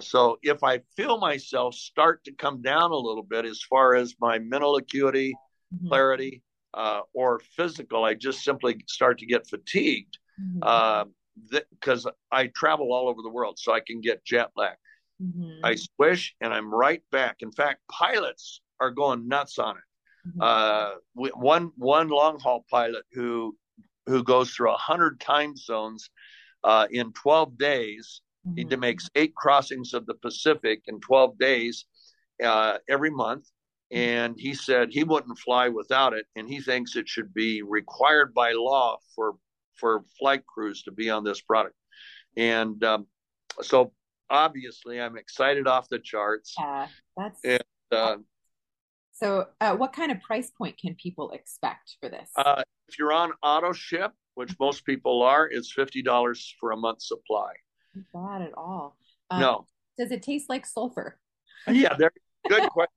So 0.00 0.38
if 0.42 0.62
I 0.62 0.80
feel 0.96 1.18
myself 1.18 1.74
start 1.74 2.22
to 2.24 2.32
come 2.32 2.60
down 2.60 2.90
a 2.90 2.96
little 2.96 3.22
bit 3.22 3.44
as 3.44 3.62
far 3.62 3.94
as 3.94 4.14
my 4.20 4.38
mental 4.38 4.76
acuity, 4.76 5.32
mm-hmm. 5.74 5.88
clarity, 5.88 6.42
uh, 6.74 7.00
or 7.14 7.40
physical, 7.56 8.04
I 8.04 8.14
just 8.14 8.42
simply 8.42 8.82
start 8.86 9.18
to 9.18 9.26
get 9.26 9.46
fatigued 9.48 10.18
because 10.38 12.04
mm-hmm. 12.04 12.08
uh, 12.08 12.10
I 12.30 12.48
travel 12.48 12.92
all 12.92 13.08
over 13.08 13.22
the 13.22 13.30
world, 13.30 13.58
so 13.58 13.72
I 13.72 13.80
can 13.80 14.00
get 14.00 14.24
jet 14.24 14.50
lag. 14.56 14.76
Mm-hmm. 15.22 15.64
I 15.64 15.76
swish 15.76 16.34
and 16.40 16.52
I'm 16.52 16.72
right 16.72 17.02
back. 17.10 17.36
In 17.40 17.50
fact, 17.50 17.80
pilots 17.90 18.60
are 18.80 18.90
going 18.90 19.28
nuts 19.28 19.58
on 19.58 19.76
it. 19.76 20.28
Mm-hmm. 20.28 20.40
Uh, 20.42 20.90
one 21.34 21.72
one 21.76 22.08
long 22.08 22.38
haul 22.40 22.64
pilot 22.70 23.04
who 23.12 23.56
who 24.06 24.22
goes 24.22 24.50
through 24.50 24.72
a 24.72 24.76
hundred 24.76 25.20
time 25.20 25.56
zones 25.56 26.10
uh, 26.64 26.86
in 26.90 27.12
twelve 27.12 27.56
days. 27.56 28.20
He 28.54 28.64
mm-hmm. 28.64 28.78
makes 28.78 29.10
eight 29.16 29.34
crossings 29.34 29.92
of 29.92 30.06
the 30.06 30.14
Pacific 30.14 30.82
in 30.86 31.00
twelve 31.00 31.38
days 31.38 31.86
uh, 32.44 32.78
every 32.88 33.10
month 33.10 33.48
and 33.90 34.34
he 34.38 34.54
said 34.54 34.88
he 34.90 35.04
wouldn't 35.04 35.38
fly 35.38 35.68
without 35.68 36.12
it 36.12 36.26
and 36.34 36.48
he 36.48 36.60
thinks 36.60 36.96
it 36.96 37.08
should 37.08 37.32
be 37.32 37.62
required 37.62 38.34
by 38.34 38.52
law 38.52 38.98
for 39.14 39.34
for 39.76 40.04
flight 40.18 40.44
crews 40.46 40.82
to 40.82 40.90
be 40.90 41.10
on 41.10 41.22
this 41.22 41.40
product. 41.40 41.76
And 42.36 42.82
um, 42.82 43.06
so 43.62 43.92
obviously 44.28 45.00
i'm 45.00 45.16
excited 45.16 45.68
off 45.68 45.88
the 45.88 46.00
charts. 46.00 46.54
Yeah 46.58 46.88
that's 47.16 47.40
and, 47.44 47.62
uh, 47.92 48.16
so 49.12 49.46
uh, 49.60 49.74
what 49.74 49.92
kind 49.92 50.10
of 50.12 50.20
price 50.20 50.50
point 50.50 50.76
can 50.78 50.94
people 50.96 51.30
expect 51.30 51.96
for 52.00 52.08
this? 52.10 52.28
Uh, 52.36 52.62
if 52.88 52.98
you're 52.98 53.12
on 53.12 53.32
auto 53.42 53.72
ship 53.72 54.12
which 54.34 54.52
most 54.58 54.84
people 54.84 55.22
are 55.22 55.46
it's 55.46 55.72
$50 55.74 56.38
for 56.58 56.72
a 56.72 56.76
month 56.76 57.02
supply. 57.02 57.52
Not 57.94 58.40
bad 58.40 58.42
at 58.48 58.52
all. 58.56 58.96
Um, 59.30 59.40
no. 59.40 59.66
does 59.96 60.10
it 60.10 60.22
taste 60.22 60.48
like 60.48 60.66
sulfur? 60.66 61.18
Yeah 61.68 61.96
good 62.48 62.68
question 62.70 62.92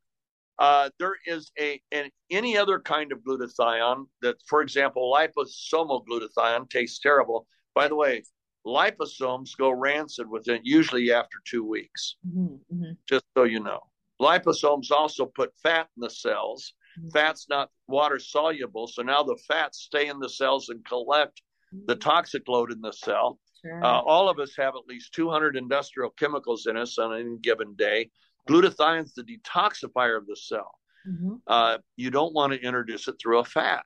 uh, 0.60 0.90
there 1.00 1.16
is 1.26 1.52
a 1.58 1.82
an, 1.92 2.10
any 2.30 2.58
other 2.58 2.80
kind 2.80 3.12
of 3.12 3.20
glutathione 3.20 4.06
that, 4.22 4.36
for 4.46 4.62
example, 4.62 5.14
liposomal 5.16 6.06
glutathione 6.06 6.70
tastes 6.70 7.00
terrible. 7.00 7.48
By 7.74 7.88
the 7.88 7.96
way, 7.96 8.24
liposomes 8.66 9.58
go 9.58 9.72
rancid 9.72 10.30
within 10.30 10.60
usually 10.64 11.14
after 11.14 11.38
two 11.46 11.64
weeks. 11.64 12.18
Mm-hmm, 12.28 12.76
mm-hmm. 12.76 12.92
Just 13.08 13.24
so 13.38 13.46
you 13.46 13.62
know, 13.62 13.80
liposomes 14.22 14.92
also 14.92 15.26
put 15.26 15.54
fat 15.64 15.88
in 15.96 16.02
the 16.02 16.10
cells. 16.10 16.74
Mm-hmm. 17.00 17.10
Fat's 17.10 17.48
not 17.50 17.70
water 17.88 18.20
soluble, 18.20 18.88
so 18.88 19.02
now 19.02 19.24
the 19.24 19.40
fats 19.48 19.80
stay 19.80 20.08
in 20.08 20.20
the 20.20 20.30
cells 20.30 20.68
and 20.68 20.84
collect 20.84 21.42
the 21.72 21.94
mm-hmm. 21.94 22.00
toxic 22.00 22.48
load 22.50 22.72
in 22.72 22.82
the 22.82 22.92
cell. 22.92 23.40
Sure. 23.62 23.84
Uh, 23.84 24.02
all 24.02 24.30
of 24.30 24.40
us 24.40 24.54
have 24.58 24.76
at 24.76 24.88
least 24.88 25.14
200 25.14 25.56
industrial 25.56 26.10
chemicals 26.12 26.66
in 26.68 26.78
us 26.78 26.98
on 26.98 27.18
any 27.18 27.38
given 27.38 27.76
day. 27.76 28.10
Glutathione 28.50 29.04
is 29.04 29.14
the 29.14 29.24
detoxifier 29.24 30.18
of 30.18 30.28
the 30.28 30.36
cell. 30.36 30.72
Mm-hmm. 31.08 31.36
Uh, 31.48 31.78
you 31.96 32.12
don't 32.12 32.34
want 32.34 32.54
to 32.54 32.62
introduce 32.62 33.08
it 33.08 33.16
through 33.22 33.40
a 33.40 33.46
fat. 33.46 33.84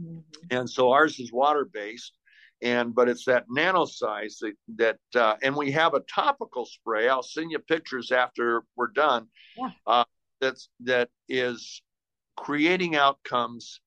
Mm-hmm. 0.00 0.20
And 0.50 0.68
so 0.68 0.92
ours 0.92 1.18
is 1.18 1.32
water 1.32 1.68
based. 1.72 2.12
And 2.62 2.94
but 2.94 3.08
it's 3.08 3.24
that 3.24 3.46
nano 3.48 3.84
size 3.84 4.38
that, 4.40 4.54
that 4.76 5.20
uh, 5.20 5.34
and 5.42 5.56
we 5.56 5.72
have 5.72 5.94
a 5.94 6.00
topical 6.00 6.64
spray. 6.64 7.08
I'll 7.08 7.22
send 7.22 7.50
you 7.50 7.58
pictures 7.58 8.12
after 8.12 8.62
we're 8.76 8.92
done. 8.94 9.26
Yeah. 9.56 9.70
Uh, 9.84 10.04
that's 10.40 10.68
that 10.84 11.08
is 11.28 11.82
creating 12.36 12.94
outcomes 12.94 13.80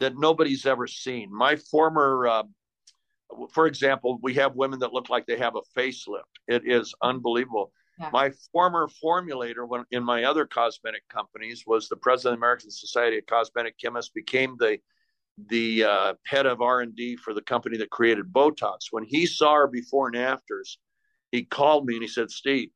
that 0.00 0.18
nobody's 0.18 0.66
ever 0.66 0.86
seen. 0.86 1.32
My 1.32 1.56
former, 1.56 2.26
uh, 2.26 2.42
for 3.52 3.66
example, 3.66 4.18
we 4.22 4.34
have 4.34 4.56
women 4.56 4.80
that 4.80 4.92
look 4.92 5.08
like 5.08 5.26
they 5.26 5.38
have 5.38 5.54
a 5.56 5.78
facelift. 5.78 6.22
It 6.48 6.62
is 6.66 6.94
unbelievable. 7.02 7.72
Yeah. 7.98 8.10
My 8.12 8.30
former 8.52 8.88
formulator 9.02 9.66
when, 9.66 9.84
in 9.90 10.04
my 10.04 10.24
other 10.24 10.46
cosmetic 10.46 11.02
companies 11.08 11.64
was 11.66 11.88
the 11.88 11.96
president 11.96 12.34
of 12.34 12.40
the 12.40 12.44
American 12.44 12.70
Society 12.70 13.18
of 13.18 13.26
Cosmetic 13.26 13.78
Chemists, 13.78 14.10
became 14.14 14.56
the 14.58 14.78
the 15.48 15.84
uh, 15.84 16.14
head 16.26 16.46
of 16.46 16.62
R&D 16.62 17.16
for 17.16 17.34
the 17.34 17.42
company 17.42 17.76
that 17.78 17.90
created 17.90 18.32
Botox. 18.32 18.86
When 18.90 19.04
he 19.04 19.26
saw 19.26 19.54
her 19.54 19.66
before 19.66 20.06
and 20.06 20.16
afters, 20.16 20.78
he 21.30 21.44
called 21.44 21.86
me 21.86 21.94
and 21.94 22.02
he 22.02 22.08
said, 22.08 22.30
Steve, 22.30 22.70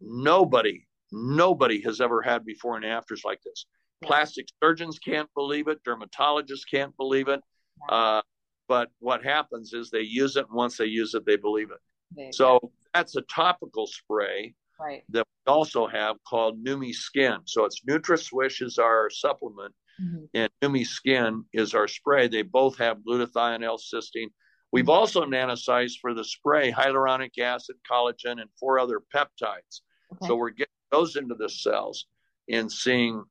nobody, 0.00 0.86
nobody 1.12 1.82
has 1.82 2.00
ever 2.00 2.22
had 2.22 2.44
before 2.44 2.76
and 2.76 2.86
afters 2.86 3.22
like 3.24 3.42
this. 3.42 3.66
Yeah. 4.00 4.08
Plastic 4.08 4.46
surgeons 4.62 4.98
can't 4.98 5.28
believe 5.34 5.68
it. 5.68 5.84
Dermatologists 5.84 6.64
can't 6.70 6.96
believe 6.96 7.28
it. 7.28 7.40
Yeah. 7.90 7.94
Uh, 7.94 8.22
but 8.68 8.88
what 8.98 9.22
happens 9.22 9.74
is 9.74 9.90
they 9.90 10.00
use 10.00 10.36
it. 10.36 10.46
And 10.48 10.56
once 10.56 10.78
they 10.78 10.86
use 10.86 11.14
it, 11.14 11.26
they 11.26 11.36
believe 11.36 11.68
it. 11.70 12.34
so 12.34 12.72
that's 12.94 13.16
a 13.16 13.22
topical 13.22 13.86
spray 13.86 14.54
right. 14.80 15.02
that 15.10 15.26
we 15.26 15.52
also 15.52 15.86
have 15.86 16.16
called 16.28 16.64
Neumi 16.64 16.92
Skin. 16.92 17.38
So 17.44 17.64
it's 17.64 17.80
NutraSwish 17.88 18.62
is 18.62 18.78
our 18.78 19.10
supplement, 19.10 19.74
mm-hmm. 20.00 20.24
and 20.34 20.50
Neumi 20.62 20.86
Skin 20.86 21.44
is 21.52 21.74
our 21.74 21.88
spray. 21.88 22.28
They 22.28 22.42
both 22.42 22.78
have 22.78 22.98
glutathione, 22.98 23.64
L-cysteine. 23.64 24.28
We've 24.72 24.84
mm-hmm. 24.84 24.90
also 24.90 25.24
nanosized 25.24 25.98
for 26.00 26.14
the 26.14 26.24
spray 26.24 26.72
hyaluronic 26.72 27.38
acid, 27.38 27.76
collagen, 27.90 28.40
and 28.40 28.50
four 28.58 28.78
other 28.78 29.00
peptides. 29.14 29.80
Okay. 30.12 30.26
So 30.26 30.36
we're 30.36 30.50
getting 30.50 30.66
those 30.90 31.16
into 31.16 31.34
the 31.34 31.48
cells 31.48 32.06
and 32.50 32.70
seeing 32.70 33.24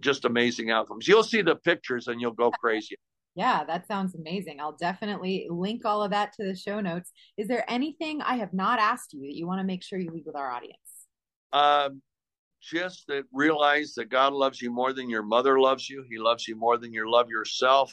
just 0.00 0.24
amazing 0.24 0.70
outcomes. 0.70 1.06
You'll 1.06 1.22
see 1.22 1.42
the 1.42 1.56
pictures 1.56 2.08
and 2.08 2.20
you'll 2.20 2.32
go 2.32 2.50
crazy. 2.50 2.96
Yeah, 3.36 3.64
that 3.64 3.86
sounds 3.86 4.14
amazing. 4.14 4.60
I'll 4.60 4.76
definitely 4.76 5.46
link 5.48 5.84
all 5.84 6.02
of 6.02 6.10
that 6.10 6.32
to 6.34 6.44
the 6.44 6.56
show 6.56 6.80
notes. 6.80 7.12
Is 7.36 7.46
there 7.48 7.64
anything 7.70 8.20
I 8.22 8.36
have 8.36 8.52
not 8.52 8.80
asked 8.80 9.12
you 9.12 9.20
that 9.22 9.36
you 9.36 9.46
want 9.46 9.60
to 9.60 9.64
make 9.64 9.84
sure 9.84 9.98
you 9.98 10.10
leave 10.10 10.26
with 10.26 10.36
our 10.36 10.50
audience? 10.50 10.76
Um, 11.52 12.02
just 12.60 13.06
that 13.08 13.24
realize 13.32 13.94
that 13.94 14.10
God 14.10 14.32
loves 14.32 14.60
you 14.60 14.70
more 14.70 14.92
than 14.92 15.08
your 15.08 15.22
mother 15.22 15.58
loves 15.58 15.88
you. 15.88 16.04
He 16.08 16.18
loves 16.18 16.46
you 16.46 16.56
more 16.56 16.76
than 16.76 16.92
you 16.92 17.10
love 17.10 17.28
yourself. 17.30 17.92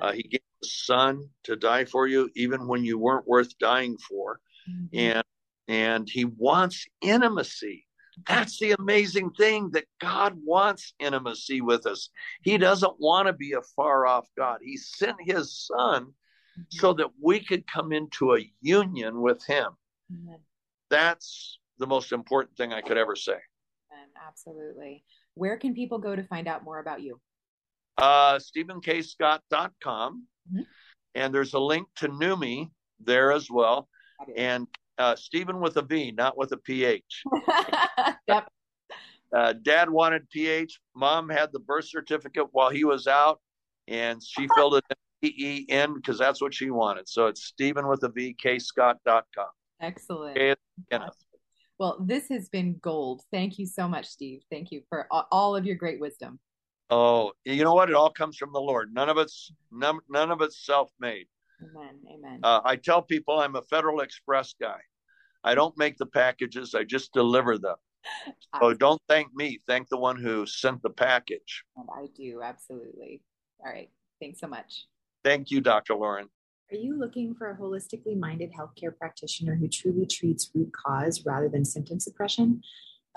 Uh, 0.00 0.12
he 0.12 0.22
gave 0.22 0.40
his 0.60 0.84
son 0.84 1.28
to 1.44 1.56
die 1.56 1.84
for 1.84 2.06
you, 2.06 2.28
even 2.34 2.66
when 2.66 2.84
you 2.84 2.98
weren't 2.98 3.28
worth 3.28 3.56
dying 3.58 3.96
for. 3.98 4.40
Mm-hmm. 4.68 4.98
And 4.98 5.24
and 5.68 6.08
he 6.08 6.24
wants 6.24 6.86
intimacy. 7.02 7.86
That's 8.26 8.58
the 8.58 8.72
amazing 8.72 9.30
thing 9.32 9.70
that 9.72 9.84
God 10.00 10.34
wants 10.42 10.94
intimacy 10.98 11.60
with 11.60 11.86
us. 11.86 12.08
He 12.42 12.58
doesn't 12.58 12.98
want 12.98 13.26
to 13.26 13.32
be 13.32 13.52
a 13.52 13.62
far 13.76 14.06
off 14.06 14.26
God. 14.36 14.58
He 14.62 14.76
sent 14.76 15.16
his 15.20 15.66
son 15.66 16.06
mm-hmm. 16.06 16.62
so 16.70 16.94
that 16.94 17.10
we 17.22 17.40
could 17.40 17.70
come 17.70 17.92
into 17.92 18.34
a 18.34 18.50
union 18.60 19.20
with 19.20 19.44
him. 19.46 19.72
Mm-hmm. 20.12 20.34
That's 20.90 21.58
the 21.78 21.86
most 21.86 22.12
important 22.12 22.56
thing 22.56 22.72
I 22.72 22.80
could 22.80 22.98
ever 22.98 23.16
say. 23.16 23.38
Absolutely. 24.26 25.04
Where 25.34 25.56
can 25.56 25.74
people 25.74 25.98
go 25.98 26.14
to 26.14 26.22
find 26.24 26.48
out 26.48 26.64
more 26.64 26.80
about 26.80 27.00
you? 27.00 27.20
Uh, 27.96 28.38
StephenKScott.com. 28.38 30.26
Mm-hmm. 30.52 30.62
And 31.14 31.34
there's 31.34 31.54
a 31.54 31.58
link 31.58 31.88
to 31.96 32.08
Neumi 32.08 32.70
there 33.00 33.32
as 33.32 33.50
well. 33.50 33.88
And 34.36 34.66
uh, 34.98 35.16
Stephen 35.16 35.60
with 35.60 35.76
a 35.76 35.82
V, 35.82 36.12
not 36.12 36.36
with 36.36 36.52
a 36.52 36.56
PH. 36.56 37.22
yep. 38.28 38.48
Uh, 39.34 39.52
Dad 39.62 39.90
wanted 39.90 40.28
PH. 40.30 40.80
Mom 40.94 41.28
had 41.28 41.50
the 41.52 41.60
birth 41.60 41.86
certificate 41.86 42.46
while 42.52 42.70
he 42.70 42.84
was 42.84 43.06
out, 43.06 43.40
and 43.86 44.22
she 44.22 44.48
filled 44.56 44.76
it 44.76 44.84
in 44.90 44.96
E 45.22 45.66
N 45.68 45.94
because 45.94 46.18
that's 46.18 46.40
what 46.40 46.54
she 46.54 46.70
wanted. 46.70 47.08
So 47.08 47.26
it's 47.26 47.44
Stephen 47.44 47.86
with 47.88 48.02
a 48.02 48.08
V, 48.08 48.36
kscott.com. 48.42 49.46
Excellent. 49.80 50.36
Okay, 50.36 50.54
well, 51.78 51.96
this 52.00 52.28
has 52.28 52.48
been 52.48 52.76
gold. 52.80 53.22
Thank 53.32 53.58
you 53.58 53.66
so 53.66 53.88
much, 53.88 54.06
Steve. 54.06 54.42
Thank 54.50 54.72
you 54.72 54.82
for 54.88 55.06
all 55.10 55.56
of 55.56 55.64
your 55.64 55.76
great 55.76 56.00
wisdom. 56.00 56.38
Oh, 56.90 57.32
you 57.44 57.64
know 57.64 57.74
what? 57.74 57.90
It 57.90 57.96
all 57.96 58.10
comes 58.10 58.36
from 58.36 58.52
the 58.52 58.60
Lord. 58.60 58.92
None 58.94 59.08
of 59.08 59.18
it's 59.18 59.52
none, 59.70 59.98
none 60.08 60.30
of 60.30 60.40
it's 60.40 60.64
self-made. 60.64 61.26
Amen. 61.62 61.98
Amen. 62.12 62.40
Uh, 62.42 62.60
I 62.64 62.76
tell 62.76 63.02
people 63.02 63.38
I'm 63.38 63.56
a 63.56 63.62
Federal 63.62 64.00
Express 64.00 64.54
guy. 64.60 64.78
I 65.44 65.54
don't 65.54 65.76
make 65.78 65.96
the 65.98 66.06
packages, 66.06 66.74
I 66.74 66.84
just 66.84 67.12
deliver 67.12 67.58
them. 67.58 67.76
So 68.60 68.72
don't 68.72 69.00
thank 69.08 69.34
me. 69.34 69.58
Thank 69.66 69.88
the 69.88 69.98
one 69.98 70.16
who 70.16 70.46
sent 70.46 70.82
the 70.82 70.90
package. 70.90 71.64
And 71.76 71.86
I 71.94 72.06
do, 72.16 72.40
absolutely. 72.42 73.20
All 73.60 73.70
right. 73.70 73.90
Thanks 74.20 74.40
so 74.40 74.46
much. 74.46 74.86
Thank 75.22 75.50
you, 75.50 75.60
Dr. 75.60 75.94
Lauren. 75.94 76.28
Are 76.70 76.76
you 76.76 76.98
looking 76.98 77.34
for 77.34 77.50
a 77.50 77.56
holistically 77.56 78.18
minded 78.18 78.52
healthcare 78.52 78.94
practitioner 78.94 79.54
who 79.56 79.68
truly 79.68 80.04
treats 80.04 80.50
root 80.54 80.70
cause 80.72 81.24
rather 81.24 81.48
than 81.48 81.64
symptom 81.64 81.98
suppression? 81.98 82.62